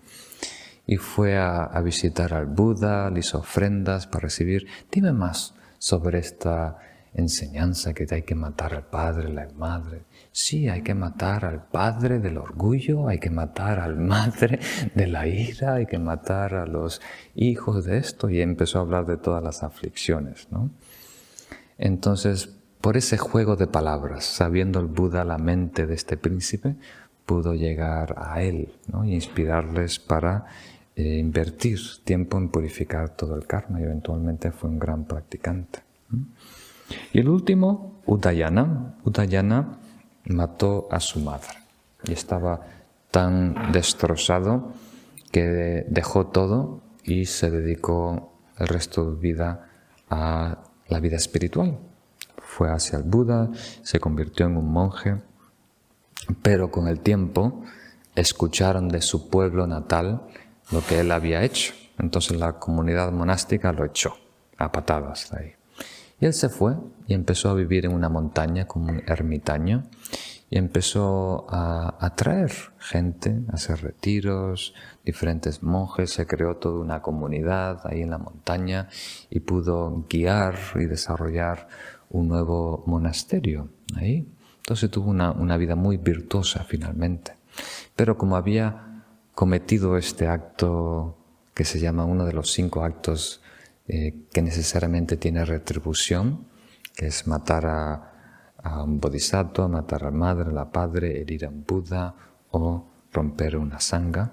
Y 0.88 0.98
fue 0.98 1.38
a, 1.38 1.80
visitar 1.82 2.34
al 2.34 2.46
Buda, 2.46 3.10
le 3.10 3.20
hizo 3.20 3.40
ofrendas 3.40 4.08
para 4.08 4.24
recibir, 4.24 4.68
dime 4.92 5.14
más 5.14 5.56
sobre 5.80 6.20
esta 6.20 6.78
enseñanza 7.16 7.94
que 7.94 8.06
hay 8.12 8.24
que 8.24 8.36
matar 8.36 8.74
al 8.74 8.86
padre, 8.88 9.30
la 9.30 9.48
madre. 9.56 10.04
Sí, 10.32 10.68
hay 10.68 10.82
que 10.82 10.94
matar 10.94 11.46
al 11.46 11.66
padre 11.66 12.20
del 12.20 12.38
orgullo, 12.38 13.08
hay 13.08 13.20
que 13.20 13.30
matar 13.30 13.80
al 13.80 13.96
madre 13.96 14.60
de 14.94 15.08
la 15.08 15.26
ira, 15.26 15.76
hay 15.76 15.86
que 15.86 15.98
matar 15.98 16.54
a 16.56 16.66
los 16.66 17.02
hijos 17.34 17.86
de 17.86 17.98
esto. 17.98 18.30
Y 18.30 18.42
empezó 18.42 18.80
a 18.80 18.82
hablar 18.82 19.06
de 19.06 19.18
todas 19.18 19.42
las 19.42 19.64
aflicciones. 19.64 20.48
¿no? 20.52 20.70
Entonces, 21.78 22.50
por 22.82 22.98
ese 22.98 23.18
juego 23.18 23.56
de 23.56 23.68
palabras, 23.68 24.26
sabiendo 24.26 24.80
el 24.80 24.88
Buda 24.88 25.24
la 25.24 25.38
mente 25.38 25.88
de 25.88 25.96
este 25.96 26.18
príncipe, 26.18 26.76
pudo 27.26 27.56
llegar 27.56 28.16
a 28.18 28.42
él 28.42 28.74
¿no? 28.92 29.06
y 29.06 29.14
inspirarles 29.14 30.00
para 30.00 30.46
eh, 30.96 31.18
invertir 31.18 31.80
tiempo 32.04 32.38
en 32.38 32.50
purificar 32.50 33.10
todo 33.10 33.36
el 33.36 33.46
karma 33.46 33.82
y 33.82 33.84
eventualmente 33.84 34.52
fue 34.52 34.70
un 34.70 34.80
gran 34.80 35.06
practicante. 35.06 35.80
Y 37.12 37.20
el 37.20 37.30
último, 37.30 38.02
Udayana. 38.06 38.96
Udayana 39.04 39.80
mató 40.26 40.88
a 40.92 41.00
su 41.00 41.20
madre 41.20 41.50
y 42.06 42.14
estaba 42.14 42.62
tan 43.12 43.72
destrozado 43.72 44.74
que 45.32 45.86
dejó 45.90 46.28
todo 46.28 46.82
y 47.04 47.26
se 47.26 47.52
dedicó 47.52 48.32
el 48.58 48.68
resto 48.68 49.12
de 49.12 49.20
vida 49.20 49.70
a 50.10 50.64
la 50.88 51.00
vida 51.00 51.18
espiritual. 51.18 51.78
Fue 52.38 52.72
hacia 52.72 52.98
el 52.98 53.04
Buda, 53.04 53.50
se 53.82 54.00
convirtió 54.00 54.46
en 54.46 54.56
un 54.56 54.72
monje, 54.72 55.18
pero 56.42 56.72
con 56.72 56.88
el 56.88 57.02
tiempo 57.02 57.64
escucharon 58.16 58.88
de 58.88 59.02
su 59.02 59.30
pueblo 59.30 59.68
natal 59.68 60.22
lo 60.72 60.82
que 60.82 61.00
él 61.00 61.12
había 61.12 61.44
hecho. 61.44 61.74
Entonces 61.98 62.38
la 62.38 62.54
comunidad 62.54 63.12
monástica 63.12 63.72
lo 63.72 63.86
echó 63.86 64.18
a 64.58 64.72
patadas 64.72 65.32
de 65.32 65.38
ahí. 65.38 65.54
Y 66.20 66.26
él 66.26 66.34
se 66.34 66.50
fue 66.50 66.76
y 67.08 67.14
empezó 67.14 67.50
a 67.50 67.54
vivir 67.54 67.86
en 67.86 67.94
una 67.94 68.10
montaña 68.10 68.68
como 68.68 68.90
un 68.90 69.04
ermitaño 69.06 69.84
y 70.50 70.58
empezó 70.58 71.48
a 71.50 71.98
atraer 72.00 72.52
gente, 72.78 73.42
a 73.50 73.56
hacer 73.56 73.82
retiros, 73.82 74.74
diferentes 75.04 75.64
monjes, 75.64 76.12
se 76.12 76.28
creó 76.28 76.58
toda 76.58 76.80
una 76.80 77.02
comunidad 77.02 77.82
ahí 77.86 78.02
en 78.02 78.12
la 78.12 78.18
montaña 78.18 78.88
y 79.30 79.40
pudo 79.42 80.06
guiar 80.10 80.56
y 80.76 80.86
desarrollar 80.86 81.68
un 82.10 82.28
nuevo 82.28 82.84
monasterio 82.86 83.70
ahí. 83.96 84.28
Entonces 84.58 84.90
tuvo 84.90 85.10
una, 85.10 85.32
una 85.32 85.58
vida 85.58 85.76
muy 85.76 85.98
virtuosa 85.98 86.64
finalmente. 86.64 87.34
Pero 87.96 88.18
como 88.18 88.36
había 88.36 88.85
cometido 89.36 89.98
este 89.98 90.28
acto 90.28 91.18
que 91.54 91.66
se 91.66 91.80
llama 91.80 92.06
uno 92.06 92.26
de 92.26 92.34
los 92.34 92.52
cinco 92.52 92.84
actos 92.84 93.42
eh, 93.88 94.26
que 94.32 94.42
necesariamente 94.42 95.18
tiene 95.18 95.46
retribución, 95.46 96.48
que 96.96 97.08
es 97.08 97.28
matar 97.28 97.66
a, 97.68 98.12
un 98.84 99.00
bodhisattva, 99.00 99.68
matar 99.68 100.04
a 100.04 100.06
la 100.06 100.18
madre, 100.18 100.50
a 100.50 100.54
la 100.54 100.72
padre, 100.72 101.22
herir 101.22 101.46
a 101.46 101.50
un 101.50 101.64
Buda 101.66 102.16
o 102.50 102.88
romper 103.14 103.58
una 103.58 103.80
sanga. 103.80 104.32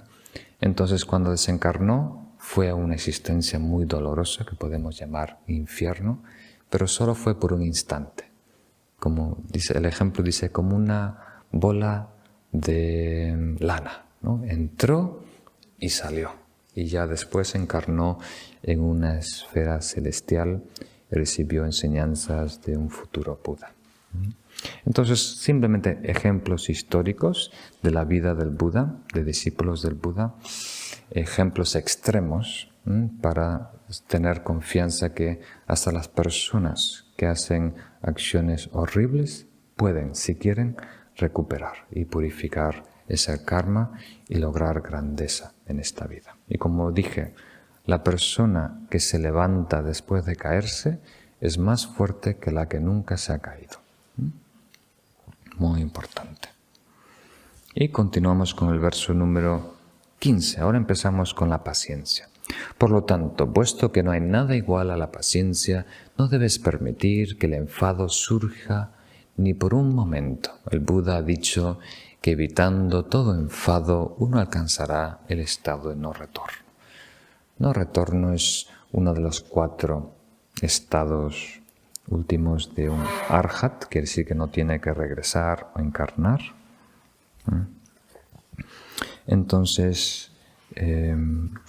Entonces 0.58 1.04
cuando 1.04 1.30
desencarnó 1.30 2.34
fue 2.38 2.72
una 2.72 2.94
existencia 2.94 3.58
muy 3.58 3.84
dolorosa 3.84 4.46
que 4.46 4.56
podemos 4.56 4.98
llamar 4.98 5.40
infierno, 5.48 6.22
pero 6.70 6.86
solo 6.86 7.14
fue 7.14 7.38
por 7.38 7.52
un 7.52 7.62
instante. 7.62 8.30
Como 8.98 9.36
dice 9.48 9.76
el 9.76 9.84
ejemplo 9.84 10.24
dice 10.24 10.50
como 10.50 10.76
una 10.76 11.42
bola 11.50 12.08
de 12.52 13.56
lana, 13.58 14.01
¿no? 14.22 14.42
Entró 14.44 15.24
y 15.78 15.90
salió 15.90 16.32
y 16.74 16.86
ya 16.86 17.06
después 17.06 17.54
encarnó 17.54 18.18
en 18.62 18.80
una 18.80 19.18
esfera 19.18 19.80
celestial 19.82 20.62
recibió 21.10 21.64
enseñanzas 21.64 22.62
de 22.62 22.76
un 22.76 22.88
futuro 22.88 23.38
Buda. 23.44 23.72
Entonces, 24.86 25.20
simplemente 25.40 25.98
ejemplos 26.04 26.70
históricos 26.70 27.52
de 27.82 27.90
la 27.90 28.04
vida 28.04 28.34
del 28.34 28.50
Buda, 28.50 28.96
de 29.12 29.24
discípulos 29.24 29.82
del 29.82 29.94
Buda, 29.94 30.34
ejemplos 31.10 31.76
extremos 31.76 32.70
para 33.20 33.72
tener 34.06 34.42
confianza 34.42 35.12
que 35.14 35.40
hasta 35.66 35.92
las 35.92 36.08
personas 36.08 37.06
que 37.16 37.26
hacen 37.26 37.74
acciones 38.00 38.70
horribles 38.72 39.46
pueden, 39.76 40.14
si 40.14 40.34
quieren, 40.36 40.76
recuperar 41.16 41.86
y 41.90 42.04
purificar 42.06 42.84
ese 43.08 43.44
karma 43.44 43.92
y 44.28 44.36
lograr 44.36 44.80
grandeza 44.80 45.52
en 45.66 45.80
esta 45.80 46.06
vida. 46.06 46.36
Y 46.48 46.58
como 46.58 46.92
dije, 46.92 47.34
la 47.84 48.02
persona 48.02 48.80
que 48.90 49.00
se 49.00 49.18
levanta 49.18 49.82
después 49.82 50.24
de 50.24 50.36
caerse 50.36 51.00
es 51.40 51.58
más 51.58 51.86
fuerte 51.86 52.36
que 52.36 52.52
la 52.52 52.68
que 52.68 52.78
nunca 52.80 53.16
se 53.16 53.32
ha 53.32 53.38
caído. 53.38 53.78
¿Mm? 54.16 54.28
Muy 55.58 55.80
importante. 55.80 56.48
Y 57.74 57.88
continuamos 57.88 58.54
con 58.54 58.72
el 58.72 58.78
verso 58.78 59.14
número 59.14 59.74
15. 60.18 60.60
Ahora 60.60 60.78
empezamos 60.78 61.34
con 61.34 61.48
la 61.48 61.64
paciencia. 61.64 62.28
Por 62.78 62.90
lo 62.90 63.04
tanto, 63.04 63.52
puesto 63.52 63.92
que 63.92 64.02
no 64.02 64.10
hay 64.10 64.20
nada 64.20 64.54
igual 64.54 64.90
a 64.90 64.96
la 64.96 65.10
paciencia, 65.10 65.86
no 66.18 66.28
debes 66.28 66.58
permitir 66.58 67.38
que 67.38 67.46
el 67.46 67.54
enfado 67.54 68.08
surja 68.08 68.92
ni 69.36 69.54
por 69.54 69.74
un 69.74 69.94
momento. 69.94 70.50
El 70.70 70.80
Buda 70.80 71.16
ha 71.16 71.22
dicho 71.22 71.78
que 72.22 72.30
evitando 72.30 73.04
todo 73.04 73.34
enfado 73.34 74.14
uno 74.18 74.38
alcanzará 74.38 75.20
el 75.28 75.40
estado 75.40 75.90
de 75.90 75.96
no 75.96 76.12
retorno. 76.12 76.62
No 77.58 77.72
retorno 77.72 78.32
es 78.32 78.68
uno 78.92 79.12
de 79.12 79.20
los 79.20 79.40
cuatro 79.40 80.14
estados 80.62 81.60
últimos 82.06 82.74
de 82.74 82.88
un 82.88 83.02
arhat, 83.28 83.86
quiere 83.86 84.06
decir 84.06 84.24
que 84.24 84.36
no 84.36 84.48
tiene 84.48 84.80
que 84.80 84.94
regresar 84.94 85.72
o 85.74 85.80
encarnar. 85.80 86.40
Entonces, 89.26 90.30
eh, 90.76 91.16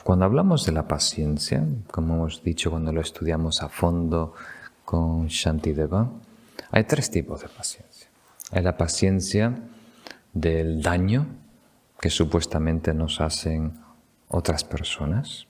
cuando 0.04 0.26
hablamos 0.26 0.66
de 0.66 0.72
la 0.72 0.88
paciencia, 0.88 1.66
como 1.90 2.14
hemos 2.14 2.44
dicho 2.44 2.70
cuando 2.70 2.94
lo 2.94 3.02
estudiamos 3.02 3.64
a 3.64 3.70
fondo 3.70 4.36
con 4.86 5.28
Shantideva, 5.28 6.12
hay 6.70 6.84
tres 6.84 7.10
tipos 7.10 7.42
de 7.42 7.50
paciencia. 7.50 8.08
Hay 8.52 8.62
la 8.62 8.78
paciencia 8.78 9.56
del 10.34 10.82
daño 10.82 11.28
que 12.00 12.10
supuestamente 12.10 12.94
nos 12.94 13.22
hacen 13.22 13.80
otras 14.28 14.64
personas. 14.64 15.48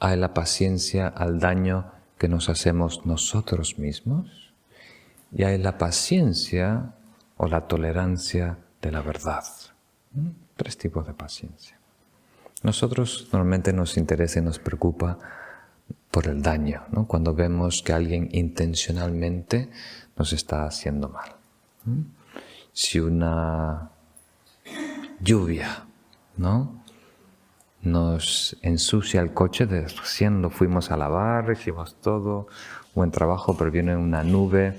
Hay 0.00 0.16
la 0.16 0.34
paciencia 0.34 1.06
al 1.06 1.38
daño 1.38 1.92
que 2.18 2.28
nos 2.28 2.48
hacemos 2.48 3.06
nosotros 3.06 3.78
mismos. 3.78 4.52
Y 5.30 5.44
hay 5.44 5.58
la 5.58 5.78
paciencia 5.78 6.94
o 7.36 7.46
la 7.46 7.68
tolerancia 7.68 8.58
de 8.80 8.92
la 8.92 9.00
verdad. 9.00 9.44
¿Mm? 10.12 10.28
Tres 10.56 10.78
tipos 10.78 11.06
de 11.06 11.14
paciencia. 11.14 11.78
Nosotros 12.62 13.28
normalmente 13.32 13.72
nos 13.72 13.96
interesa 13.96 14.38
y 14.38 14.42
nos 14.42 14.58
preocupa 14.58 15.18
por 16.10 16.28
el 16.28 16.42
daño, 16.42 16.84
¿no? 16.92 17.06
cuando 17.06 17.34
vemos 17.34 17.82
que 17.82 17.92
alguien 17.92 18.28
intencionalmente 18.32 19.70
nos 20.16 20.32
está 20.32 20.64
haciendo 20.64 21.08
mal. 21.08 21.36
¿Mm? 21.84 22.23
Si 22.74 23.00
una 23.00 23.88
lluvia 25.20 25.86
¿no? 26.36 26.84
nos 27.82 28.56
ensucia 28.62 29.20
el 29.20 29.32
coche, 29.32 29.66
de 29.66 29.86
lo 30.30 30.50
fuimos 30.50 30.90
a 30.90 30.96
lavar, 30.96 31.50
hicimos 31.52 31.96
todo, 32.00 32.48
buen 32.94 33.10
trabajo, 33.10 33.56
pero 33.56 33.70
viene 33.70 33.96
una 33.96 34.22
nube 34.22 34.78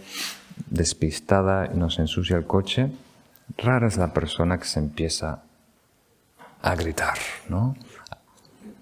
despistada 0.69 1.71
y 1.73 1.77
nos 1.77 1.99
ensucia 1.99 2.37
el 2.37 2.45
coche, 2.45 2.91
rara 3.57 3.87
es 3.87 3.97
la 3.97 4.13
persona 4.13 4.57
que 4.57 4.65
se 4.65 4.79
empieza 4.79 5.43
a 6.61 6.75
gritar, 6.75 7.17
¿no? 7.47 7.75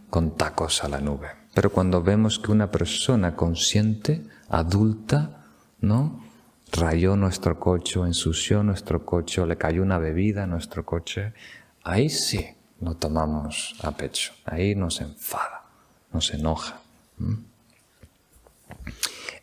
Con 0.09 0.31
tacos 0.37 0.83
a 0.83 0.87
la 0.87 1.01
nube. 1.01 1.27
Pero 1.53 1.71
cuando 1.71 2.01
vemos 2.01 2.39
que 2.39 2.51
una 2.51 2.71
persona 2.71 3.35
consciente, 3.35 4.23
adulta, 4.49 5.43
¿no? 5.81 6.22
Rayó 6.75 7.15
nuestro 7.15 7.59
coche, 7.59 7.99
ensució 7.99 8.63
nuestro 8.63 9.05
coche, 9.05 9.45
le 9.45 9.57
cayó 9.57 9.83
una 9.83 9.99
bebida 9.99 10.43
a 10.43 10.47
nuestro 10.47 10.83
coche, 10.83 11.33
ahí 11.83 12.09
sí 12.09 12.47
lo 12.81 12.95
tomamos 12.95 13.75
a 13.83 13.91
pecho, 13.91 14.33
ahí 14.43 14.73
nos 14.73 14.99
enfada, 14.99 15.65
nos 16.11 16.33
enoja. 16.33 16.81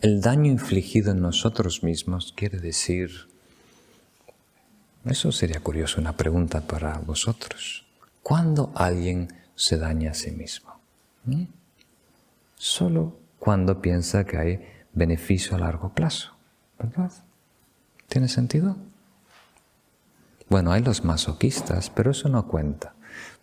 El 0.01 0.20
daño 0.20 0.51
infligido 0.51 1.12
en 1.12 1.20
nosotros 1.20 1.85
mismos 1.85 2.33
quiere 2.37 2.59
decir, 2.59 3.28
eso 5.05 5.31
sería 5.31 5.61
curioso, 5.61 6.01
una 6.01 6.16
pregunta 6.16 6.62
para 6.62 6.99
vosotros. 6.99 7.87
¿Cuándo 8.24 8.72
alguien 8.74 9.33
se 9.55 9.78
daña 9.78 10.11
a 10.11 10.14
sí 10.14 10.33
mismo? 10.33 10.81
Solo 12.57 13.16
cuando 13.39 13.81
piensa 13.81 14.24
que 14.24 14.37
hay 14.37 14.66
beneficio 14.93 15.57
a 15.57 15.61
largo 15.61 15.95
plazo, 15.95 16.30
¿verdad? 16.81 17.12
¿Tiene 18.09 18.28
sentido? 18.28 18.76
Bueno, 20.49 20.72
hay 20.72 20.83
los 20.83 21.05
masoquistas, 21.05 21.91
pero 21.91 22.11
eso 22.11 22.28
no 22.28 22.49
cuenta, 22.49 22.95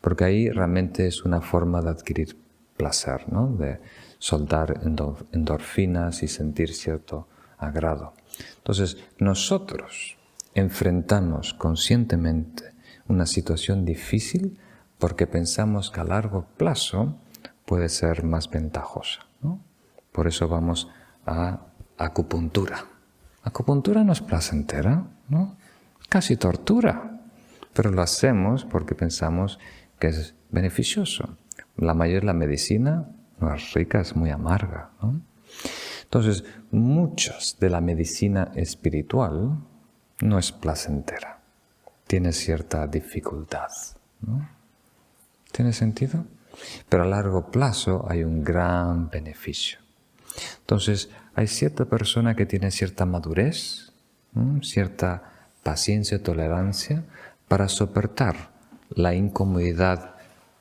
porque 0.02 0.26
ahí 0.26 0.50
realmente 0.50 1.08
es 1.08 1.24
una 1.24 1.42
forma 1.42 1.82
de 1.82 1.90
adquirir 1.90 2.38
placer, 2.76 3.32
¿no? 3.32 3.48
de 3.48 3.80
soltar 4.20 4.82
endorfinas 5.32 6.24
y 6.24 6.28
sentir 6.28 6.74
cierto 6.74 7.28
agrado. 7.58 8.14
Entonces, 8.58 8.98
nosotros 9.20 10.18
enfrentamos 10.54 11.54
conscientemente 11.54 12.74
una 13.08 13.26
situación 13.26 13.86
difícil 13.86 14.60
porque 15.00 15.28
pensamos 15.28 15.92
que 15.92 16.02
a 16.02 16.04
largo 16.04 16.46
plazo 16.58 17.16
puede 17.66 17.90
ser 17.90 18.24
más 18.24 18.50
ventajosa. 18.50 19.26
¿no? 19.42 19.60
Por 20.12 20.28
eso 20.28 20.48
vamos 20.48 20.90
a 21.26 21.62
acupuntura. 21.98 22.97
Acupuntura 23.48 24.04
no 24.04 24.12
es 24.12 24.20
placentera, 24.20 25.08
¿no? 25.30 25.56
casi 26.10 26.36
tortura, 26.36 27.22
pero 27.74 27.92
lo 27.92 28.02
hacemos 28.02 28.66
porque 28.66 28.94
pensamos 28.94 29.58
que 30.00 30.08
es 30.08 30.36
beneficioso. 30.52 31.38
La 31.78 31.94
mayoría 31.94 32.22
de 32.22 32.26
la 32.26 32.34
medicina 32.34 33.10
no 33.40 33.54
es 33.54 33.74
rica, 33.74 34.02
es 34.02 34.16
muy 34.16 34.32
amarga. 34.32 34.92
Entonces, 36.04 36.44
muchas 36.72 37.58
de 37.60 37.70
la 37.70 37.82
medicina 37.82 38.52
espiritual 38.56 39.60
no 40.22 40.40
es 40.40 40.52
placentera, 40.52 41.40
tiene 42.06 42.34
cierta 42.34 42.88
dificultad. 42.88 43.70
¿Tiene 45.52 45.74
sentido? 45.74 46.26
Pero 46.90 47.04
a 47.04 47.08
largo 47.08 47.52
plazo 47.52 48.06
hay 48.10 48.24
un 48.24 48.44
gran 48.44 49.10
beneficio. 49.10 49.80
Entonces, 50.60 51.10
hay 51.38 51.46
cierta 51.46 51.86
persona 51.86 52.36
que 52.36 52.48
tiene 52.48 52.72
cierta 52.72 53.06
madurez, 53.06 53.94
cierta 54.64 55.50
paciencia, 55.62 56.24
tolerancia 56.24 57.04
para 57.48 57.70
soportar 57.70 58.50
la 58.90 59.14
incomodidad 59.14 60.16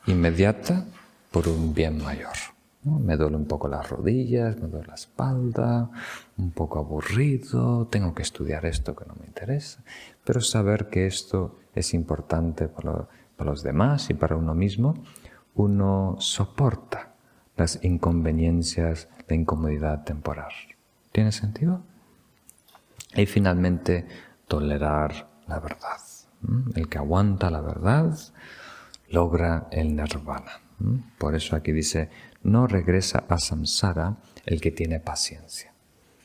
inmediata 0.07 0.85
por 1.31 1.49
un 1.49 1.73
bien 1.73 2.05
mayor. 2.05 2.37
Me 2.85 3.17
duele 3.17 3.37
un 3.37 3.47
poco 3.47 3.69
las 3.69 3.89
rodillas, 3.89 4.61
me 4.61 4.69
duele 4.69 4.89
la 4.89 4.97
espalda, 4.97 5.91
un 6.37 6.51
poco 6.51 6.79
aburrido, 6.79 7.87
tengo 7.87 8.15
que 8.15 8.23
estudiar 8.23 8.67
esto 8.67 8.95
que 8.95 9.07
no 9.07 9.15
me 9.19 9.25
interesa, 9.25 9.83
pero 10.27 10.43
saber 10.43 10.91
que 10.91 11.07
esto 11.07 11.59
es 11.75 11.95
importante 11.95 12.69
para, 12.69 13.09
para 13.35 13.51
los 13.51 13.63
demás 13.63 14.11
y 14.11 14.15
para 14.15 14.37
uno 14.37 14.55
mismo, 14.55 15.03
uno 15.55 16.17
soporta 16.19 17.15
las 17.57 17.83
inconveniencias, 17.83 19.09
la 19.29 19.37
incomodidad 19.37 20.05
temporal. 20.05 20.53
¿Tiene 21.13 21.33
sentido? 21.33 21.83
Y 23.15 23.27
finalmente, 23.27 24.07
tolerar 24.47 25.29
la 25.47 25.61
verdad. 25.61 26.01
El 26.75 26.89
que 26.89 26.99
aguanta 26.99 27.51
la 27.51 27.61
verdad 27.61 28.17
logra 29.09 29.69
el 29.71 29.97
nirvana. 29.97 30.61
Por 31.19 31.35
eso 31.35 31.57
aquí 31.57 31.73
dice, 31.73 32.11
no 32.43 32.67
regresa 32.67 33.25
a 33.29 33.39
samsara 33.39 34.17
el 34.45 34.61
que 34.61 34.71
tiene 34.71 35.01
paciencia. 35.01 35.73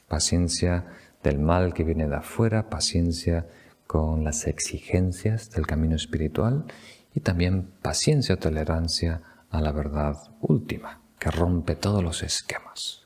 Paciencia 0.08 0.86
del 1.24 1.40
mal 1.40 1.74
que 1.74 1.84
viene 1.84 2.08
de 2.08 2.18
afuera, 2.18 2.70
paciencia 2.70 3.48
con 3.88 4.24
las 4.24 4.48
exigencias 4.48 5.52
del 5.52 5.68
camino 5.68 5.96
espiritual 5.96 6.66
y 7.14 7.22
también 7.22 7.72
paciencia 7.82 8.36
o 8.36 8.38
tolerancia 8.38 9.22
a 9.50 9.62
la 9.62 9.72
verdad 9.72 10.16
última, 10.40 11.02
que 11.22 11.30
rompe 11.30 11.76
todos 11.76 12.04
los 12.04 12.24
esquemas, 12.24 13.04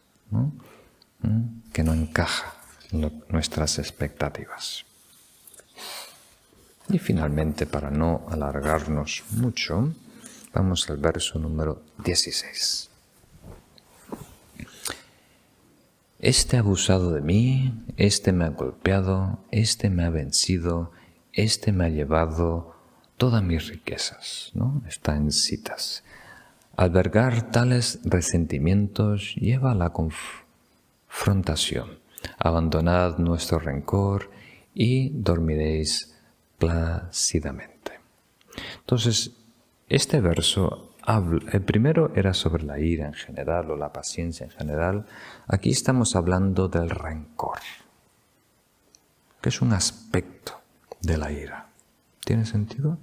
que 1.73 1.83
no 1.83 1.93
encaja 1.93 2.53
en 2.93 3.21
nuestras 3.27 3.77
expectativas. 3.77 4.85
Y 6.87 6.97
finalmente, 6.97 7.65
para 7.65 7.91
no 7.91 8.25
alargarnos 8.29 9.25
mucho, 9.31 9.93
vamos 10.53 10.89
al 10.89 10.95
verso 10.95 11.39
número 11.39 11.83
16. 12.05 12.89
Este 16.19 16.55
ha 16.55 16.61
abusado 16.61 17.11
de 17.11 17.19
mí, 17.19 17.83
este 17.97 18.31
me 18.31 18.45
ha 18.45 18.49
golpeado, 18.49 19.39
este 19.51 19.89
me 19.89 20.05
ha 20.05 20.09
vencido, 20.09 20.93
este 21.33 21.73
me 21.73 21.83
ha 21.83 21.89
llevado 21.89 22.77
todas 23.17 23.43
mis 23.43 23.67
riquezas, 23.67 24.51
¿no? 24.53 24.81
Está 24.87 25.17
en 25.17 25.33
citas. 25.33 26.05
Albergar 26.77 27.51
tales 27.51 27.99
resentimientos 28.03 29.35
lleva 29.35 29.71
a 29.71 29.75
la 29.75 29.91
confrontación. 29.91 31.99
Abandonad 32.37 33.17
nuestro 33.17 33.59
rencor 33.59 34.29
y 34.73 35.09
dormiréis 35.09 36.15
plácidamente. 36.57 37.99
Entonces, 38.79 39.31
este 39.87 40.19
verso, 40.19 40.95
el 41.51 41.61
primero 41.61 42.11
era 42.13 42.33
sobre 42.33 42.63
la 42.63 42.79
ira 42.79 43.07
en 43.07 43.13
general 43.13 43.71
o 43.71 43.77
la 43.77 43.93
paciencia 43.93 44.43
en 44.43 44.51
general. 44.51 45.05
Aquí 45.47 45.69
estamos 45.69 46.15
hablando 46.15 46.67
del 46.67 46.89
rencor, 46.89 47.59
que 49.39 49.49
es 49.49 49.61
un 49.61 49.71
aspecto 49.71 50.59
de 51.01 51.17
la 51.17 51.31
ira. 51.31 51.69
¿Tiene 52.25 52.45
sentido? 52.45 52.97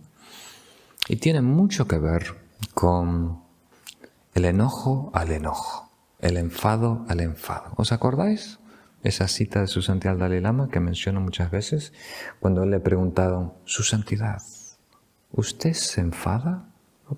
Y 1.08 1.16
tiene 1.16 1.40
mucho 1.40 1.86
que 1.86 1.98
ver 1.98 2.34
con 2.74 3.40
el 4.34 4.44
enojo 4.44 5.10
al 5.14 5.30
enojo, 5.30 5.90
el 6.20 6.36
enfado 6.36 7.04
al 7.08 7.20
enfado. 7.20 7.72
¿Os 7.76 7.92
acordáis? 7.92 8.58
esa 9.02 9.26
cita 9.28 9.60
de 9.60 9.66
su 9.66 9.82
santidad 9.82 10.16
Dalai 10.16 10.40
Lama 10.40 10.68
que 10.68 10.80
menciono 10.80 11.20
muchas 11.20 11.50
veces, 11.50 11.92
cuando 12.40 12.64
le 12.64 12.80
preguntaron, 12.80 13.52
Su 13.64 13.82
santidad, 13.82 14.42
¿usted 15.32 15.72
se 15.72 16.00
enfada? 16.00 16.68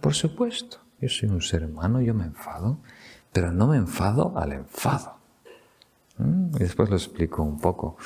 Por 0.01 0.15
supuesto, 0.15 0.81
yo 1.01 1.09
soy 1.09 1.29
un 1.29 1.43
ser 1.43 1.65
humano, 1.65 2.01
yo 2.01 2.15
me 2.15 2.25
enfado, 2.25 2.79
pero 3.33 3.53
no 3.53 3.67
me 3.67 3.77
enfado 3.77 4.37
al 4.37 4.53
enfado. 4.53 5.19
Y 6.19 6.59
después 6.59 6.89
lo 6.89 6.97
explico 6.97 7.43
un 7.43 7.61
poco. 7.61 7.97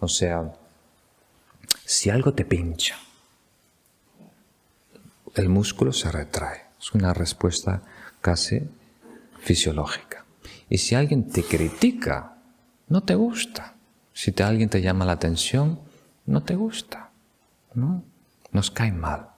O 0.00 0.08
sea, 0.08 0.52
si 1.84 2.10
algo 2.10 2.34
te 2.34 2.44
pincha, 2.44 2.96
el 5.34 5.48
músculo 5.48 5.92
se 5.92 6.10
retrae. 6.10 6.66
Es 6.78 6.92
una 6.92 7.14
respuesta 7.14 7.82
casi 8.20 8.68
fisiológica. 9.40 10.24
Y 10.68 10.78
si 10.78 10.94
alguien 10.94 11.28
te 11.28 11.42
critica, 11.42 12.36
no 12.88 13.02
te 13.02 13.14
gusta. 13.14 13.74
Si 14.12 14.34
alguien 14.42 14.68
te 14.68 14.82
llama 14.82 15.04
la 15.04 15.12
atención, 15.12 15.80
no 16.26 16.42
te 16.42 16.54
gusta. 16.54 17.08
¿no? 17.74 18.02
Nos 18.52 18.70
cae 18.70 18.92
mal, 18.92 19.28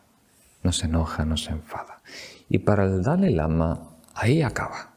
nos 0.62 0.82
enoja, 0.82 1.24
nos 1.24 1.48
enfada. 1.48 2.00
Y 2.48 2.58
para 2.58 2.84
el 2.84 3.02
Dalai 3.02 3.32
Lama, 3.32 3.90
ahí 4.14 4.42
acaba, 4.42 4.94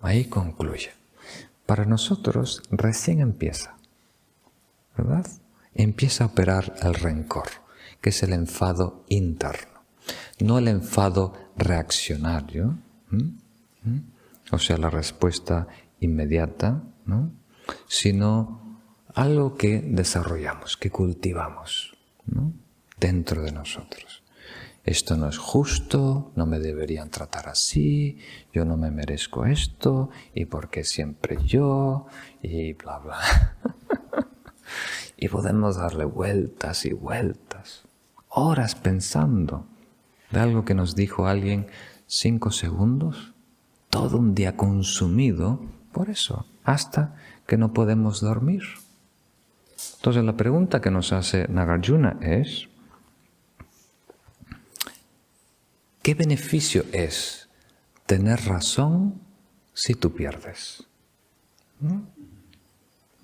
ahí 0.00 0.24
concluye. 0.24 0.92
Para 1.66 1.84
nosotros 1.84 2.62
recién 2.70 3.20
empieza, 3.20 3.76
¿verdad? 4.96 5.26
Empieza 5.74 6.24
a 6.24 6.28
operar 6.28 6.74
el 6.82 6.94
rencor, 6.94 7.48
que 8.00 8.10
es 8.10 8.22
el 8.22 8.32
enfado 8.32 9.04
interno, 9.08 9.82
no 10.38 10.58
el 10.58 10.68
enfado 10.68 11.34
reaccionario, 11.56 12.78
o 14.50 14.58
sea, 14.58 14.76
la 14.78 14.90
respuesta 14.90 15.66
inmediata, 16.00 16.82
¿no? 17.04 17.32
sino 17.88 18.80
algo 19.14 19.56
que 19.56 19.80
desarrollamos, 19.80 20.76
que 20.76 20.90
cultivamos 20.90 21.96
dentro 22.98 23.42
de 23.42 23.52
nosotros. 23.52 24.22
Esto 24.84 25.16
no 25.16 25.28
es 25.28 25.36
justo, 25.36 26.30
no 26.36 26.46
me 26.46 26.60
deberían 26.60 27.10
tratar 27.10 27.48
así, 27.48 28.18
yo 28.52 28.64
no 28.64 28.76
me 28.76 28.92
merezco 28.92 29.44
esto, 29.44 30.10
y 30.32 30.44
por 30.44 30.70
qué 30.70 30.84
siempre 30.84 31.38
yo, 31.44 32.06
y 32.40 32.74
bla, 32.74 32.98
bla. 32.98 33.18
y 35.16 35.28
podemos 35.28 35.76
darle 35.76 36.04
vueltas 36.04 36.84
y 36.84 36.92
vueltas, 36.92 37.82
horas 38.28 38.76
pensando 38.76 39.66
de 40.30 40.38
algo 40.38 40.64
que 40.64 40.74
nos 40.74 40.94
dijo 40.94 41.26
alguien 41.26 41.66
cinco 42.06 42.50
segundos, 42.50 43.34
todo 43.90 44.18
un 44.18 44.34
día 44.34 44.56
consumido 44.56 45.60
por 45.92 46.10
eso, 46.10 46.46
hasta 46.64 47.16
que 47.46 47.56
no 47.56 47.72
podemos 47.72 48.20
dormir. 48.20 48.62
Entonces 49.96 50.24
la 50.24 50.36
pregunta 50.36 50.80
que 50.80 50.90
nos 50.90 51.12
hace 51.12 51.48
Nagarjuna 51.48 52.18
es, 52.20 52.68
¿qué 56.02 56.14
beneficio 56.14 56.84
es 56.92 57.48
tener 58.06 58.44
razón 58.46 59.20
si 59.74 59.94
tú 59.94 60.12
pierdes? 60.12 60.84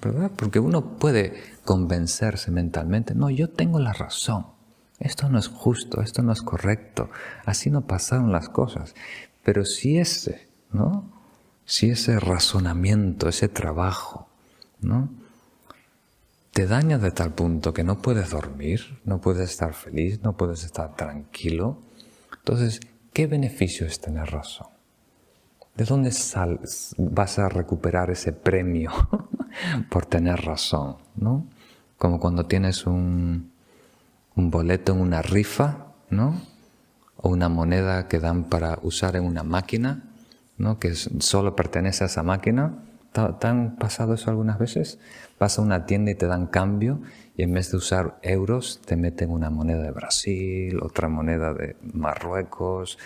¿Verdad? 0.00 0.30
Porque 0.36 0.58
uno 0.58 0.98
puede 0.98 1.40
convencerse 1.64 2.50
mentalmente, 2.50 3.14
no, 3.14 3.30
yo 3.30 3.48
tengo 3.48 3.78
la 3.78 3.92
razón, 3.92 4.46
esto 5.02 5.28
no 5.28 5.38
es 5.38 5.48
justo, 5.48 6.00
esto 6.00 6.22
no 6.22 6.32
es 6.32 6.42
correcto, 6.42 7.10
así 7.44 7.70
no 7.70 7.86
pasaron 7.86 8.32
las 8.32 8.48
cosas. 8.48 8.94
Pero 9.42 9.64
si 9.64 9.98
ese, 9.98 10.48
¿no? 10.72 11.10
Si 11.64 11.90
ese 11.90 12.18
razonamiento, 12.18 13.28
ese 13.28 13.48
trabajo, 13.48 14.28
¿no? 14.80 15.08
te 16.52 16.66
daña 16.66 16.98
de 16.98 17.10
tal 17.10 17.32
punto 17.32 17.72
que 17.72 17.82
no 17.82 17.98
puedes 17.98 18.30
dormir, 18.30 19.00
no 19.04 19.20
puedes 19.20 19.50
estar 19.50 19.72
feliz, 19.72 20.22
no 20.22 20.36
puedes 20.36 20.64
estar 20.64 20.94
tranquilo. 20.96 21.78
Entonces, 22.38 22.80
¿qué 23.12 23.26
beneficio 23.26 23.86
es 23.86 24.00
tener 24.00 24.30
razón? 24.30 24.68
¿De 25.74 25.84
dónde 25.86 26.12
vas 26.98 27.38
a 27.38 27.48
recuperar 27.48 28.10
ese 28.10 28.34
premio 28.34 28.92
por 29.90 30.04
tener 30.04 30.42
razón? 30.42 30.98
¿no? 31.16 31.46
Como 31.96 32.20
cuando 32.20 32.44
tienes 32.44 32.86
un, 32.86 33.51
un 34.34 34.50
boleto 34.50 34.92
en 34.92 35.00
una 35.00 35.22
rifa, 35.22 35.86
¿no? 36.10 36.40
o 37.16 37.28
una 37.28 37.48
moneda 37.48 38.08
que 38.08 38.18
dan 38.18 38.44
para 38.44 38.78
usar 38.82 39.16
en 39.16 39.24
una 39.24 39.42
máquina, 39.42 40.04
¿no? 40.58 40.78
que 40.78 40.94
solo 40.94 41.54
pertenece 41.54 42.04
a 42.04 42.06
esa 42.06 42.22
máquina 42.22 42.78
¿Te 43.12 43.46
han 43.46 43.76
pasado 43.76 44.14
eso 44.14 44.30
algunas 44.30 44.58
veces? 44.58 44.98
Vas 45.38 45.58
a 45.58 45.62
una 45.62 45.84
tienda 45.84 46.10
y 46.10 46.14
te 46.14 46.26
dan 46.26 46.46
cambio 46.46 47.02
y 47.36 47.42
en 47.42 47.52
vez 47.52 47.70
de 47.70 47.76
usar 47.76 48.18
euros 48.22 48.80
te 48.86 48.96
meten 48.96 49.30
una 49.30 49.50
moneda 49.50 49.82
de 49.82 49.90
Brasil, 49.90 50.80
otra 50.80 51.08
moneda 51.10 51.52
de 51.52 51.76
Marruecos, 51.82 52.98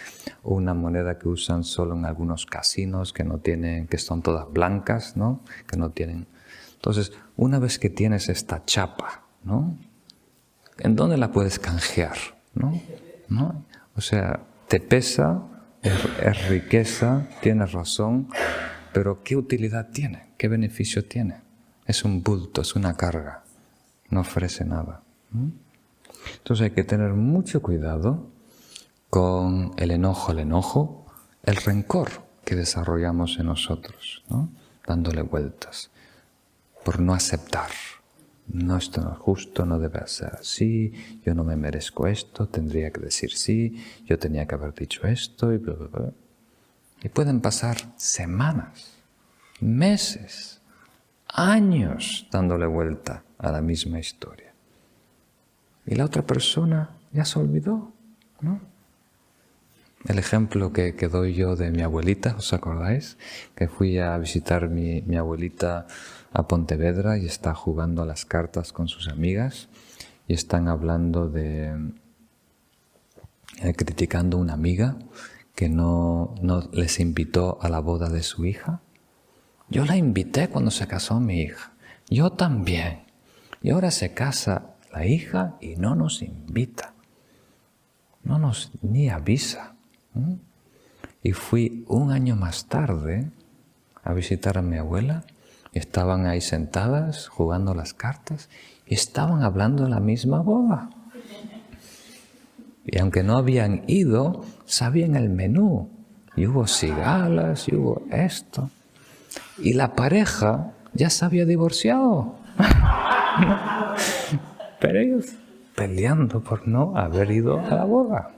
una 0.45 0.75
moneda 0.75 1.19
que 1.19 1.27
usan 1.27 1.65
solo 1.65 1.97
en 1.97 2.05
algunos 2.05 2.47
casinos 2.47 3.13
que 3.13 3.25
no 3.25 3.39
tienen, 3.39 3.89
que 3.89 3.99
son 3.99 4.23
todas 4.23 4.49
blancas, 4.53 5.17
¿no? 5.17 5.41
Que 5.67 5.77
no 5.77 5.91
tienen. 5.91 6.29
Entonces, 6.75 7.13
una 7.37 7.59
vez 7.59 7.81
que 7.81 7.91
tienes 7.91 8.29
esta 8.29 8.65
chapa, 8.65 9.25
¿no? 9.43 9.77
¿En 10.79 10.97
dónde 10.97 11.17
la 11.17 11.33
puedes 11.33 11.59
canjear? 11.59 12.17
¿No? 12.55 12.81
¿No? 13.29 13.65
O 13.97 14.01
sea, 14.01 14.41
te 14.69 14.81
pesa, 14.81 15.43
es 15.83 16.49
riqueza, 16.49 17.29
tienes 17.41 17.73
razón, 17.73 18.29
pero 18.93 19.23
¿qué 19.23 19.37
utilidad 19.37 19.91
tiene? 19.91 20.31
¿Qué 20.37 20.49
beneficio 20.49 21.05
tiene? 21.07 21.41
Es 21.87 22.05
un 22.05 22.23
bulto, 22.23 22.63
es 22.63 22.75
una 22.75 22.97
carga, 22.97 23.45
no 24.11 24.21
ofrece 24.21 24.65
nada. 24.65 25.03
Entonces 26.39 26.65
hay 26.65 26.71
que 26.71 26.85
tener 26.85 27.13
mucho 27.13 27.63
cuidado 27.63 28.27
con 29.11 29.73
el 29.77 29.93
enojo, 29.93 30.33
el 30.33 30.41
enojo, 30.41 31.07
el 31.45 31.57
rencor 31.57 32.11
que 32.45 32.57
desarrollamos 32.57 33.39
en 33.39 33.47
nosotros, 33.47 34.25
dándole 34.87 35.23
vueltas, 35.23 35.91
por 36.85 37.01
no 37.01 37.15
aceptar. 37.15 37.71
No, 38.49 38.77
esto 38.77 39.01
no 39.01 39.13
es 39.13 39.19
justo, 39.19 39.67
no 39.67 39.79
debe 39.79 40.07
ser 40.07 40.35
así, 40.41 40.93
yo 41.25 41.35
no 41.35 41.43
me 41.43 41.57
merezco 41.57 42.07
esto, 42.07 42.47
tendría 42.47 42.91
que 42.91 43.01
decir 43.01 43.33
sí, 43.33 43.85
yo 44.05 44.19
tenía 44.19 44.47
que 44.47 44.55
haber 44.55 44.73
dicho 44.75 45.07
esto 45.07 45.53
y. 45.53 45.61
Y 47.03 47.09
pueden 47.09 47.41
pasar 47.41 47.77
semanas, 47.97 48.95
meses, 49.61 50.61
años 51.29 52.27
dándole 52.31 52.67
vuelta 52.67 53.23
a 53.39 53.53
la 53.53 53.61
misma 53.61 53.99
historia. 53.99 54.53
Y 55.85 55.95
la 55.95 56.05
otra 56.05 56.23
persona 56.23 56.91
ya 57.13 57.25
se 57.25 57.39
olvidó, 57.39 57.93
¿no? 58.41 58.61
El 60.09 60.19
ejemplo 60.19 60.73
que, 60.73 60.93
doy 61.11 61.35
yo 61.35 61.57
de 61.57 61.71
mi 61.71 61.83
abuelita, 61.83 62.37
¿os 62.39 62.53
acordáis? 62.53 63.19
Que 63.57 63.67
fui 63.67 63.99
a 63.99 64.17
visitar 64.19 64.69
mi, 64.69 65.03
mi 65.03 65.17
abuelita 65.17 65.87
a 66.37 66.47
Pontevedra 66.47 67.17
y 67.17 67.25
está 67.25 67.55
jugando 67.55 68.03
a 68.03 68.07
las 68.07 68.27
cartas 68.27 68.75
con 68.75 68.89
sus 68.89 69.09
amigas 69.09 69.71
y 70.29 70.35
están 70.35 70.69
hablando 70.69 71.31
de, 71.31 71.93
eh, 73.63 73.73
criticando 73.75 74.37
a 74.37 74.41
una 74.41 74.53
amiga 74.53 74.97
que 75.55 75.71
no, 75.71 76.35
no 76.43 76.69
les 76.73 77.01
invitó 77.01 77.59
a 77.63 77.71
la 77.71 77.81
boda 77.81 78.11
de 78.11 78.23
su 78.23 78.45
hija? 78.45 78.83
Yo 79.71 79.87
la 79.87 79.97
invité 79.97 80.49
cuando 80.49 80.71
se 80.71 80.87
casó 80.87 81.19
mi 81.21 81.41
hija. 81.41 81.73
Yo 82.11 82.31
también. 82.31 83.05
Y 83.63 83.71
ahora 83.71 83.91
se 83.91 84.13
casa 84.13 84.75
la 84.93 85.07
hija 85.07 85.57
y 85.63 85.77
no 85.77 85.95
nos 85.95 86.21
invita. 86.21 86.93
No 88.23 88.39
nos 88.39 88.73
ni 88.83 89.09
avisa. 89.09 89.75
Y 91.23 91.33
fui 91.33 91.87
un 91.89 92.13
año 92.13 92.37
más 92.37 92.67
tarde 92.67 93.31
a 94.05 94.13
visitar 94.13 94.59
a 94.59 94.63
mi 94.63 94.77
abuela 94.77 95.25
estaban 95.73 96.27
ahí 96.27 96.41
sentadas 96.41 97.29
jugando 97.29 97.75
las 97.75 97.95
cartas 97.95 98.49
y 98.87 98.95
estaban 98.95 99.43
hablando 99.43 99.89
la 99.89 100.01
misma 100.01 100.41
boda. 100.41 100.91
Y 102.85 102.99
aunque 102.99 103.23
no 103.23 103.37
habían 103.37 103.83
ido, 103.89 104.45
sabían 104.65 105.17
el 105.17 105.29
menú. 105.29 105.91
Y 106.37 106.47
hubo 106.47 106.67
cigalas, 106.67 107.69
y 107.69 107.75
hubo 107.75 108.03
esto. 108.11 108.71
Y 109.59 109.73
la 109.73 109.95
pareja 109.95 110.73
ya 110.93 111.11
se 111.11 111.25
había 111.25 111.47
divorciado. 111.47 112.37
Pero 114.81 115.01
ellos 115.01 115.27
peleando 115.75 116.41
por 116.41 116.67
no 116.67 116.97
haber 116.97 117.31
ido 117.31 117.61
a 117.61 117.75
la 117.75 117.85
boda. 117.85 118.31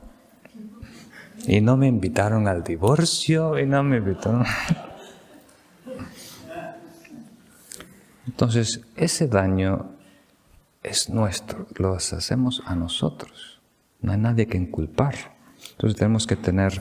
Y 1.47 1.61
no 1.61 1.77
me 1.77 1.87
invitaron 1.87 2.49
al 2.49 2.65
divorcio 2.65 3.59
y 3.59 3.67
no 3.67 3.83
me 3.83 3.99
invitaron. 3.99 4.45
Entonces, 8.39 8.83
ese 8.95 9.27
daño 9.27 9.91
es 10.85 11.11
nuestro, 11.11 11.67
lo 11.75 11.95
hacemos 11.95 12.63
a 12.67 12.77
nosotros. 12.77 13.61
No 14.01 14.13
hay 14.13 14.19
nadie 14.19 14.47
que 14.47 14.57
inculpar. 14.57 15.37
Entonces 15.73 15.99
tenemos 15.99 16.25
que 16.25 16.37
tener 16.37 16.81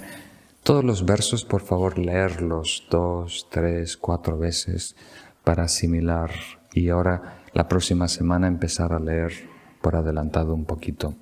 todos 0.61 0.83
los 0.83 1.03
versos, 1.03 1.45
por 1.45 1.61
favor, 1.61 1.97
leerlos 1.97 2.85
dos, 2.91 3.47
tres, 3.49 3.97
cuatro 3.97 4.37
veces 4.37 4.95
para 5.43 5.63
asimilar 5.63 6.29
y 6.75 6.89
ahora 6.89 7.41
la 7.53 7.67
próxima 7.67 8.07
semana 8.07 8.45
empezar 8.45 8.93
a 8.93 8.99
leer 8.99 9.33
por 9.81 9.95
adelantado 9.95 10.53
un 10.53 10.65
poquito. 10.65 11.15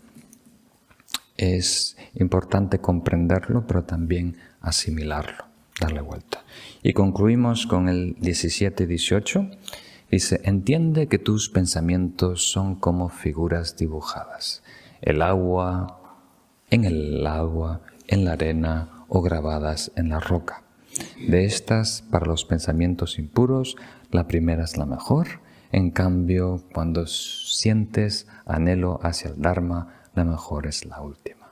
Es 1.38 1.96
importante 2.14 2.80
comprenderlo, 2.80 3.66
pero 3.66 3.86
también 3.86 4.36
asimilarlo. 4.60 5.46
darle 5.80 6.02
vuelta. 6.02 6.44
Y 6.84 6.92
concluimos 6.92 7.66
con 7.68 7.88
el 7.88 8.18
17-18. 8.18 9.58
Dice, 10.10 10.42
entiende 10.44 11.08
que 11.08 11.20
tus 11.20 11.50
pensamientos 11.50 12.52
son 12.52 12.76
como 12.76 13.10
figuras 13.10 13.76
dibujadas. 13.76 14.64
El 15.02 15.22
agua, 15.22 16.00
en 16.70 16.86
el 16.86 17.26
agua, 17.26 17.82
en 18.08 18.26
la 18.26 18.34
arena 18.34 19.06
o 19.08 19.22
grabadas 19.22 19.92
en 19.96 20.10
la 20.10 20.20
roca. 20.20 20.64
De 21.28 21.46
estas, 21.46 22.04
para 22.10 22.26
los 22.26 22.46
pensamientos 22.46 23.20
impuros, 23.20 23.76
la 24.12 24.28
primera 24.28 24.64
es 24.64 24.78
la 24.78 24.86
mejor. 24.86 25.28
En 25.72 25.92
cambio, 25.92 26.64
cuando 26.74 27.06
sientes 27.08 28.28
anhelo 28.46 29.00
hacia 29.04 29.32
el 29.32 29.42
Dharma, 29.42 30.04
la 30.14 30.24
mejor 30.24 30.68
es 30.68 30.86
la 30.86 31.02
última. 31.02 31.52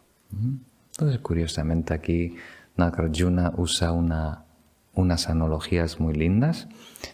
Entonces, 0.91 1.19
curiosamente 1.19 1.93
aquí 1.93 2.37
Nagarjuna 2.77 3.53
usa 3.57 3.91
una, 3.91 4.45
unas 4.93 5.29
analogías 5.29 5.99
muy 5.99 6.13
lindas. 6.13 6.67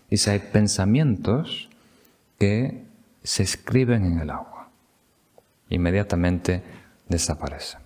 Dice, 0.10 0.32
hay 0.32 0.40
pensamientos 0.40 1.70
que 2.40 2.84
se 3.24 3.44
escriben 3.44 4.06
en 4.06 4.20
el 4.20 4.30
agua. 4.30 4.70
Inmediatamente 5.70 6.64
desaparecen. 7.07 7.82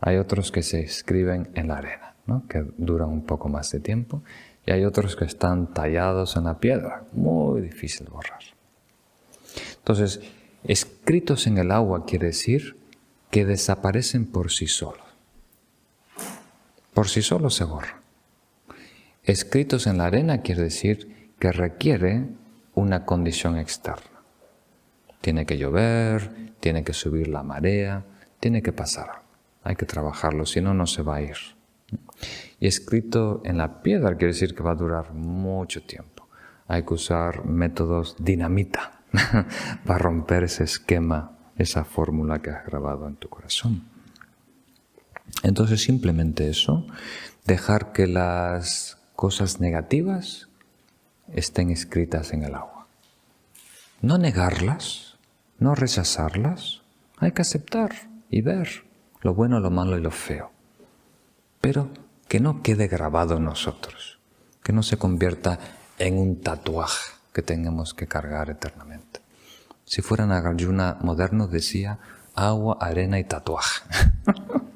Hay 0.00 0.16
otros 0.16 0.52
que 0.52 0.62
se 0.62 0.80
escriben 0.80 1.50
en 1.54 1.68
la 1.68 1.78
arena, 1.78 2.14
que 2.48 2.64
duran 2.76 3.08
un 3.08 3.22
poco 3.22 3.48
más 3.48 3.70
de 3.70 3.80
tiempo. 3.80 4.22
Y 4.64 4.70
hay 4.70 4.84
otros 4.84 5.16
que 5.16 5.24
están 5.24 5.72
tallados 5.72 6.36
en 6.36 6.44
la 6.44 6.58
piedra. 6.58 7.04
Muy 7.12 7.60
difícil 7.62 8.06
de 8.06 8.12
borrar. 8.12 8.40
Entonces, 9.78 10.20
escritos 10.64 11.46
en 11.46 11.58
el 11.58 11.70
agua 11.70 12.04
quiere 12.06 12.28
decir 12.28 12.76
que 13.30 13.44
desaparecen 13.44 14.26
por 14.26 14.50
sí 14.50 14.66
solos. 14.66 15.02
Por 16.94 17.08
sí 17.08 17.22
solos 17.22 17.54
se 17.54 17.64
borran. 17.64 17.96
Escritos 19.24 19.86
en 19.86 19.98
la 19.98 20.06
arena 20.06 20.42
quiere 20.42 20.62
decir 20.62 21.17
que 21.38 21.52
requiere 21.52 22.26
una 22.74 23.04
condición 23.04 23.56
externa. 23.56 24.22
Tiene 25.20 25.46
que 25.46 25.58
llover, 25.58 26.54
tiene 26.60 26.84
que 26.84 26.92
subir 26.92 27.28
la 27.28 27.42
marea, 27.42 28.04
tiene 28.40 28.62
que 28.62 28.72
pasar. 28.72 29.22
Hay 29.62 29.76
que 29.76 29.86
trabajarlo, 29.86 30.46
si 30.46 30.60
no, 30.60 30.74
no 30.74 30.86
se 30.86 31.02
va 31.02 31.16
a 31.16 31.22
ir. 31.22 31.36
Y 32.60 32.66
escrito 32.66 33.40
en 33.44 33.58
la 33.58 33.82
piedra 33.82 34.16
quiere 34.16 34.32
decir 34.32 34.54
que 34.54 34.62
va 34.62 34.72
a 34.72 34.76
durar 34.76 35.12
mucho 35.12 35.82
tiempo. 35.82 36.28
Hay 36.66 36.82
que 36.82 36.94
usar 36.94 37.44
métodos 37.44 38.16
dinamita 38.18 39.00
para 39.84 39.98
romper 39.98 40.44
ese 40.44 40.64
esquema 40.64 41.38
esa 41.58 41.84
fórmula 41.84 42.40
que 42.40 42.50
has 42.50 42.64
grabado 42.64 43.06
en 43.08 43.16
tu 43.16 43.28
corazón. 43.28 43.82
Entonces 45.42 45.82
simplemente 45.82 46.48
eso, 46.48 46.86
dejar 47.44 47.92
que 47.92 48.06
las 48.06 48.98
cosas 49.16 49.60
negativas 49.60 50.47
estén 51.32 51.70
escritas 51.70 52.32
en 52.32 52.44
el 52.44 52.54
agua. 52.54 52.86
No 54.00 54.18
negarlas, 54.18 55.16
no 55.58 55.74
rechazarlas, 55.74 56.82
hay 57.18 57.32
que 57.32 57.42
aceptar 57.42 57.90
y 58.30 58.42
ver 58.42 58.84
lo 59.22 59.34
bueno, 59.34 59.60
lo 59.60 59.70
malo 59.70 59.98
y 59.98 60.00
lo 60.00 60.10
feo. 60.10 60.50
Pero 61.60 61.90
que 62.28 62.40
no 62.40 62.62
quede 62.62 62.86
grabado 62.86 63.36
en 63.38 63.44
nosotros, 63.44 64.18
que 64.62 64.72
no 64.72 64.82
se 64.82 64.96
convierta 64.98 65.58
en 65.98 66.18
un 66.18 66.40
tatuaje 66.40 67.12
que 67.32 67.42
tengamos 67.42 67.94
que 67.94 68.06
cargar 68.06 68.50
eternamente. 68.50 69.20
Si 69.84 70.02
fuera 70.02 70.26
Nagarjuna 70.26 70.98
moderno, 71.00 71.46
decía 71.48 71.98
agua, 72.34 72.76
arena 72.80 73.18
y 73.18 73.24
tatuaje. 73.24 73.82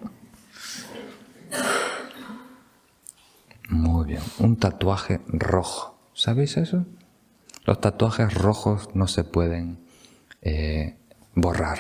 Muy 3.69 4.07
bien, 4.07 4.23
un 4.39 4.57
tatuaje 4.57 5.21
rojo. 5.29 5.92
¿Sabéis 6.15 6.57
eso? 6.57 6.85
Los 7.65 7.81
tatuajes 7.81 8.35
rojos 8.35 8.91
no 8.95 9.07
se 9.07 9.25
pueden 9.25 9.79
eh, 10.43 10.97
borrar. 11.35 11.79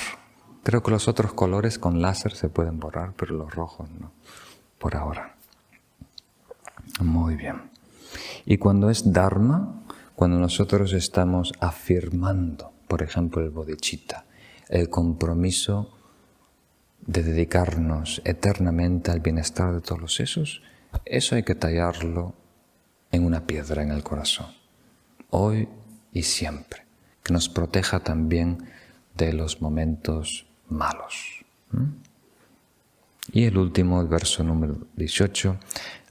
Creo 0.62 0.82
que 0.82 0.90
los 0.90 1.08
otros 1.08 1.32
colores 1.32 1.78
con 1.78 2.00
láser 2.00 2.32
se 2.32 2.48
pueden 2.48 2.78
borrar, 2.78 3.14
pero 3.16 3.34
los 3.34 3.52
rojos 3.52 3.90
no, 3.90 4.12
por 4.78 4.96
ahora. 4.96 5.36
Muy 7.00 7.34
bien. 7.34 7.70
Y 8.44 8.58
cuando 8.58 8.90
es 8.90 9.12
Dharma, 9.12 9.82
cuando 10.14 10.38
nosotros 10.38 10.92
estamos 10.92 11.52
afirmando 11.60 12.72
por 12.92 13.02
ejemplo 13.02 13.42
el 13.42 13.48
bodhicitta, 13.48 14.26
el 14.68 14.90
compromiso 14.90 15.90
de 17.00 17.22
dedicarnos 17.22 18.20
eternamente 18.26 19.10
al 19.10 19.20
bienestar 19.20 19.72
de 19.72 19.80
todos 19.80 19.98
los 19.98 20.14
sesos, 20.14 20.60
eso 21.06 21.34
hay 21.34 21.42
que 21.42 21.54
tallarlo 21.54 22.34
en 23.12 23.24
una 23.24 23.46
piedra 23.46 23.82
en 23.82 23.90
el 23.90 24.02
corazón, 24.02 24.46
hoy 25.30 25.68
y 26.12 26.22
siempre, 26.22 26.84
que 27.22 27.32
nos 27.32 27.48
proteja 27.48 28.00
también 28.00 28.66
de 29.16 29.32
los 29.32 29.62
momentos 29.62 30.46
malos. 30.68 31.44
Y 33.32 33.44
el 33.44 33.56
último, 33.56 34.00
el 34.00 34.08
verso 34.08 34.42
número 34.42 34.78
18, 34.96 35.58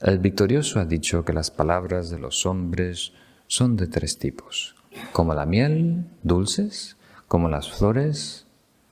el 0.00 0.18
victorioso 0.18 0.80
ha 0.80 0.84
dicho 0.84 1.24
que 1.24 1.32
las 1.32 1.50
palabras 1.50 2.10
de 2.10 2.18
los 2.18 2.46
hombres 2.46 3.12
son 3.46 3.76
de 3.76 3.86
tres 3.86 4.18
tipos, 4.18 4.74
como 5.12 5.34
la 5.34 5.44
miel, 5.44 6.06
dulces, 6.22 6.96
como 7.28 7.48
las 7.48 7.70
flores, 7.70 8.46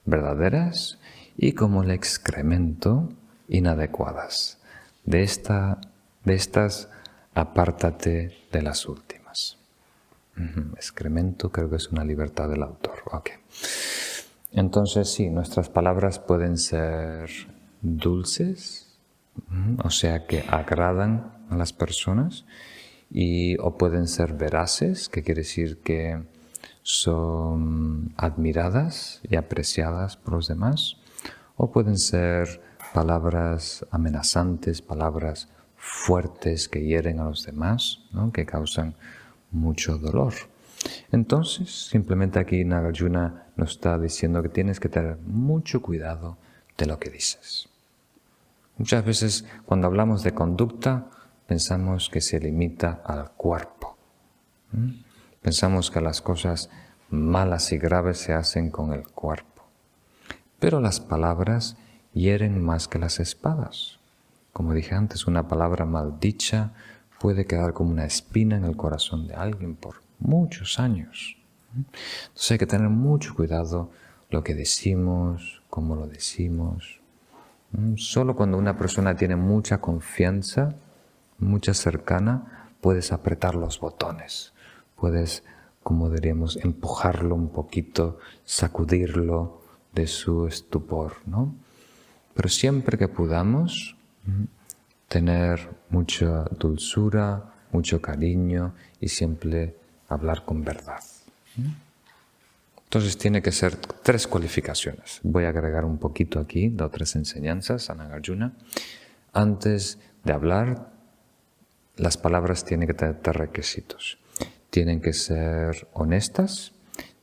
verdaderas, 0.04 0.98
y 1.36 1.52
como 1.52 1.82
el 1.82 1.90
excremento, 1.90 3.08
inadecuadas. 3.48 4.58
De, 5.04 5.22
esta, 5.22 5.80
de 6.24 6.34
estas, 6.34 6.90
apártate 7.40 8.36
de 8.52 8.62
las 8.62 8.86
últimas. 8.86 9.58
Excremento 10.74 11.50
creo 11.50 11.68
que 11.68 11.76
es 11.76 11.88
una 11.88 12.04
libertad 12.04 12.48
del 12.48 12.62
autor. 12.62 13.02
Entonces 14.52 15.12
sí, 15.12 15.28
nuestras 15.28 15.68
palabras 15.68 16.18
pueden 16.18 16.56
ser 16.56 17.28
dulces, 17.82 18.88
o 19.82 19.90
sea 19.90 20.26
que 20.26 20.44
agradan 20.48 21.32
a 21.50 21.56
las 21.56 21.72
personas, 21.72 22.46
y, 23.10 23.58
o 23.58 23.76
pueden 23.76 24.06
ser 24.06 24.34
veraces, 24.34 25.08
que 25.08 25.22
quiere 25.22 25.42
decir 25.42 25.78
que 25.78 26.22
son 26.82 28.14
admiradas 28.16 29.20
y 29.28 29.36
apreciadas 29.36 30.16
por 30.16 30.34
los 30.34 30.48
demás, 30.48 30.96
o 31.56 31.70
pueden 31.70 31.98
ser 31.98 32.62
palabras 32.94 33.84
amenazantes, 33.90 34.80
palabras 34.80 35.48
fuertes 35.80 36.68
que 36.68 36.84
hieren 36.84 37.20
a 37.20 37.24
los 37.24 37.46
demás, 37.46 38.02
que 38.34 38.44
causan 38.44 38.94
mucho 39.50 39.96
dolor. 39.96 40.34
Entonces, 41.10 41.88
simplemente 41.88 42.38
aquí 42.38 42.64
Nagarjuna 42.64 43.46
nos 43.56 43.72
está 43.72 43.98
diciendo 43.98 44.42
que 44.42 44.50
tienes 44.50 44.78
que 44.78 44.90
tener 44.90 45.16
mucho 45.18 45.80
cuidado 45.80 46.36
de 46.76 46.86
lo 46.86 46.98
que 46.98 47.10
dices. 47.10 47.68
Muchas 48.76 49.04
veces 49.04 49.44
cuando 49.64 49.86
hablamos 49.86 50.22
de 50.22 50.34
conducta, 50.34 51.06
pensamos 51.46 52.10
que 52.10 52.20
se 52.20 52.38
limita 52.38 53.02
al 53.04 53.30
cuerpo. 53.32 53.96
Pensamos 55.42 55.90
que 55.90 56.00
las 56.00 56.20
cosas 56.20 56.70
malas 57.08 57.72
y 57.72 57.78
graves 57.78 58.18
se 58.18 58.34
hacen 58.34 58.70
con 58.70 58.92
el 58.92 59.06
cuerpo. 59.08 59.64
Pero 60.58 60.80
las 60.80 61.00
palabras 61.00 61.76
hieren 62.12 62.62
más 62.62 62.86
que 62.86 62.98
las 62.98 63.18
espadas. 63.18 63.99
Como 64.52 64.74
dije 64.74 64.94
antes, 64.94 65.26
una 65.26 65.48
palabra 65.48 65.84
maldicha 65.84 66.72
puede 67.20 67.46
quedar 67.46 67.72
como 67.72 67.90
una 67.90 68.04
espina 68.04 68.56
en 68.56 68.64
el 68.64 68.76
corazón 68.76 69.28
de 69.28 69.34
alguien 69.34 69.76
por 69.76 69.96
muchos 70.18 70.78
años. 70.78 71.36
Entonces 71.74 72.50
hay 72.50 72.58
que 72.58 72.66
tener 72.66 72.88
mucho 72.88 73.34
cuidado 73.34 73.90
lo 74.30 74.42
que 74.42 74.54
decimos, 74.54 75.62
cómo 75.70 75.96
lo 75.96 76.06
decimos. 76.06 77.00
Solo 77.96 78.34
cuando 78.34 78.58
una 78.58 78.76
persona 78.76 79.14
tiene 79.14 79.36
mucha 79.36 79.80
confianza, 79.80 80.74
mucha 81.38 81.74
cercana, 81.74 82.68
puedes 82.80 83.12
apretar 83.12 83.54
los 83.54 83.78
botones, 83.78 84.52
puedes, 84.96 85.44
como 85.82 86.10
diríamos, 86.10 86.56
empujarlo 86.56 87.34
un 87.34 87.50
poquito, 87.50 88.18
sacudirlo 88.44 89.62
de 89.92 90.06
su 90.06 90.46
estupor, 90.46 91.16
¿no? 91.26 91.54
Pero 92.34 92.48
siempre 92.48 92.98
que 92.98 93.08
podamos, 93.08 93.96
tener 95.08 95.68
mucha 95.90 96.44
dulzura, 96.58 97.52
mucho 97.72 98.00
cariño 98.00 98.74
y 99.00 99.08
siempre 99.08 99.74
hablar 100.08 100.44
con 100.44 100.64
verdad. 100.64 101.02
Entonces 102.84 103.16
tiene 103.18 103.40
que 103.40 103.52
ser 103.52 103.76
tres 103.76 104.26
cualificaciones. 104.26 105.20
Voy 105.22 105.44
a 105.44 105.50
agregar 105.50 105.84
un 105.84 105.98
poquito 105.98 106.40
aquí 106.40 106.68
de 106.68 106.82
otras 106.82 107.14
enseñanzas 107.14 107.88
a. 107.90 108.52
Antes 109.32 109.98
de 110.24 110.32
hablar, 110.32 110.90
las 111.96 112.16
palabras 112.16 112.64
tienen 112.64 112.88
que 112.88 112.94
tener 112.94 113.20
requisitos. 113.22 114.18
Tienen 114.70 115.00
que 115.00 115.12
ser 115.12 115.88
honestas, 115.92 116.72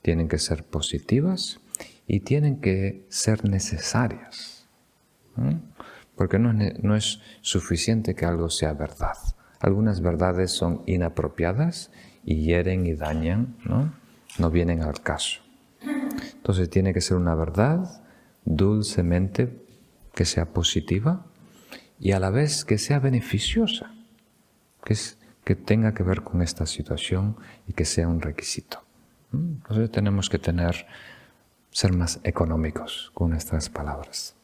tienen 0.01 0.29
que 0.29 0.37
ser 0.37 0.63
positivas 0.63 1.59
y 2.07 2.21
tienen 2.21 2.61
que 2.61 3.05
ser 3.09 3.43
necesarias. 3.43 4.65
Porque 6.17 6.39
no 6.39 6.51
es, 6.61 6.83
no 6.83 6.95
es 6.95 7.21
suficiente 7.41 8.15
que 8.15 8.25
algo 8.25 8.49
sea 8.49 8.73
verdad. 8.73 9.17
algunas 9.59 10.01
verdades 10.01 10.51
son 10.51 10.83
inapropiadas 10.85 11.91
y 12.25 12.41
hieren 12.43 12.85
y 12.85 12.93
dañan, 12.93 13.55
¿no? 13.63 13.93
no 14.37 14.51
vienen 14.51 14.83
al 14.83 15.01
caso. 15.01 15.41
Entonces 16.33 16.69
tiene 16.69 16.93
que 16.93 17.01
ser 17.01 17.17
una 17.17 17.35
verdad 17.35 18.03
dulcemente 18.45 19.65
que 20.13 20.25
sea 20.25 20.45
positiva 20.45 21.25
y 21.99 22.11
a 22.11 22.19
la 22.19 22.29
vez 22.29 22.65
que 22.65 22.77
sea 22.77 22.99
beneficiosa, 22.99 23.93
que, 24.83 24.93
es, 24.93 25.17
que 25.43 25.55
tenga 25.55 25.93
que 25.93 26.03
ver 26.03 26.21
con 26.21 26.41
esta 26.41 26.65
situación 26.65 27.37
y 27.67 27.73
que 27.73 27.85
sea 27.85 28.07
un 28.07 28.21
requisito. 28.21 28.83
Entonces 29.33 29.91
tenemos 29.91 30.29
que 30.29 30.39
tener, 30.39 30.87
ser 31.71 31.93
más 31.93 32.19
económicos 32.23 33.11
con 33.13 33.31
nuestras 33.31 33.69
palabras, 33.69 34.35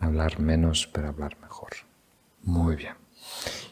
hablar 0.00 0.40
menos 0.40 0.88
pero 0.92 1.08
hablar 1.08 1.36
mejor. 1.40 1.70
Muy 2.42 2.76
bien. 2.76 2.94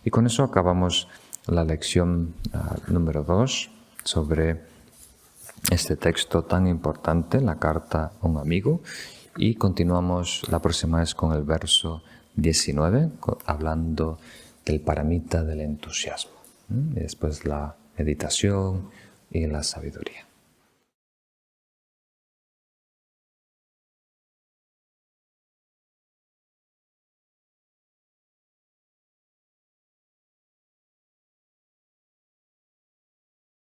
Y 0.05 0.11
con 0.11 0.27
eso 0.27 0.43
acabamos 0.43 1.09
la 1.47 1.65
lección 1.65 2.35
uh, 2.53 2.93
número 2.93 3.23
dos 3.23 3.71
sobre 4.03 4.61
este 5.71 5.97
texto 5.97 6.45
tan 6.45 6.67
importante, 6.67 7.41
la 7.41 7.59
carta 7.59 8.13
a 8.21 8.27
un 8.27 8.39
amigo, 8.39 8.83
y 9.37 9.55
continuamos 9.55 10.43
la 10.51 10.61
próxima 10.61 11.01
vez 11.01 11.15
con 11.15 11.33
el 11.33 11.43
verso 11.43 12.03
19, 12.37 13.11
hablando 13.47 14.19
del 14.65 14.81
paramita 14.81 15.43
del 15.43 15.61
entusiasmo, 15.61 16.33
y 16.69 17.01
después 17.01 17.45
la 17.45 17.77
meditación 17.97 18.91
y 19.31 19.47
la 19.47 19.63
sabiduría. 19.63 20.27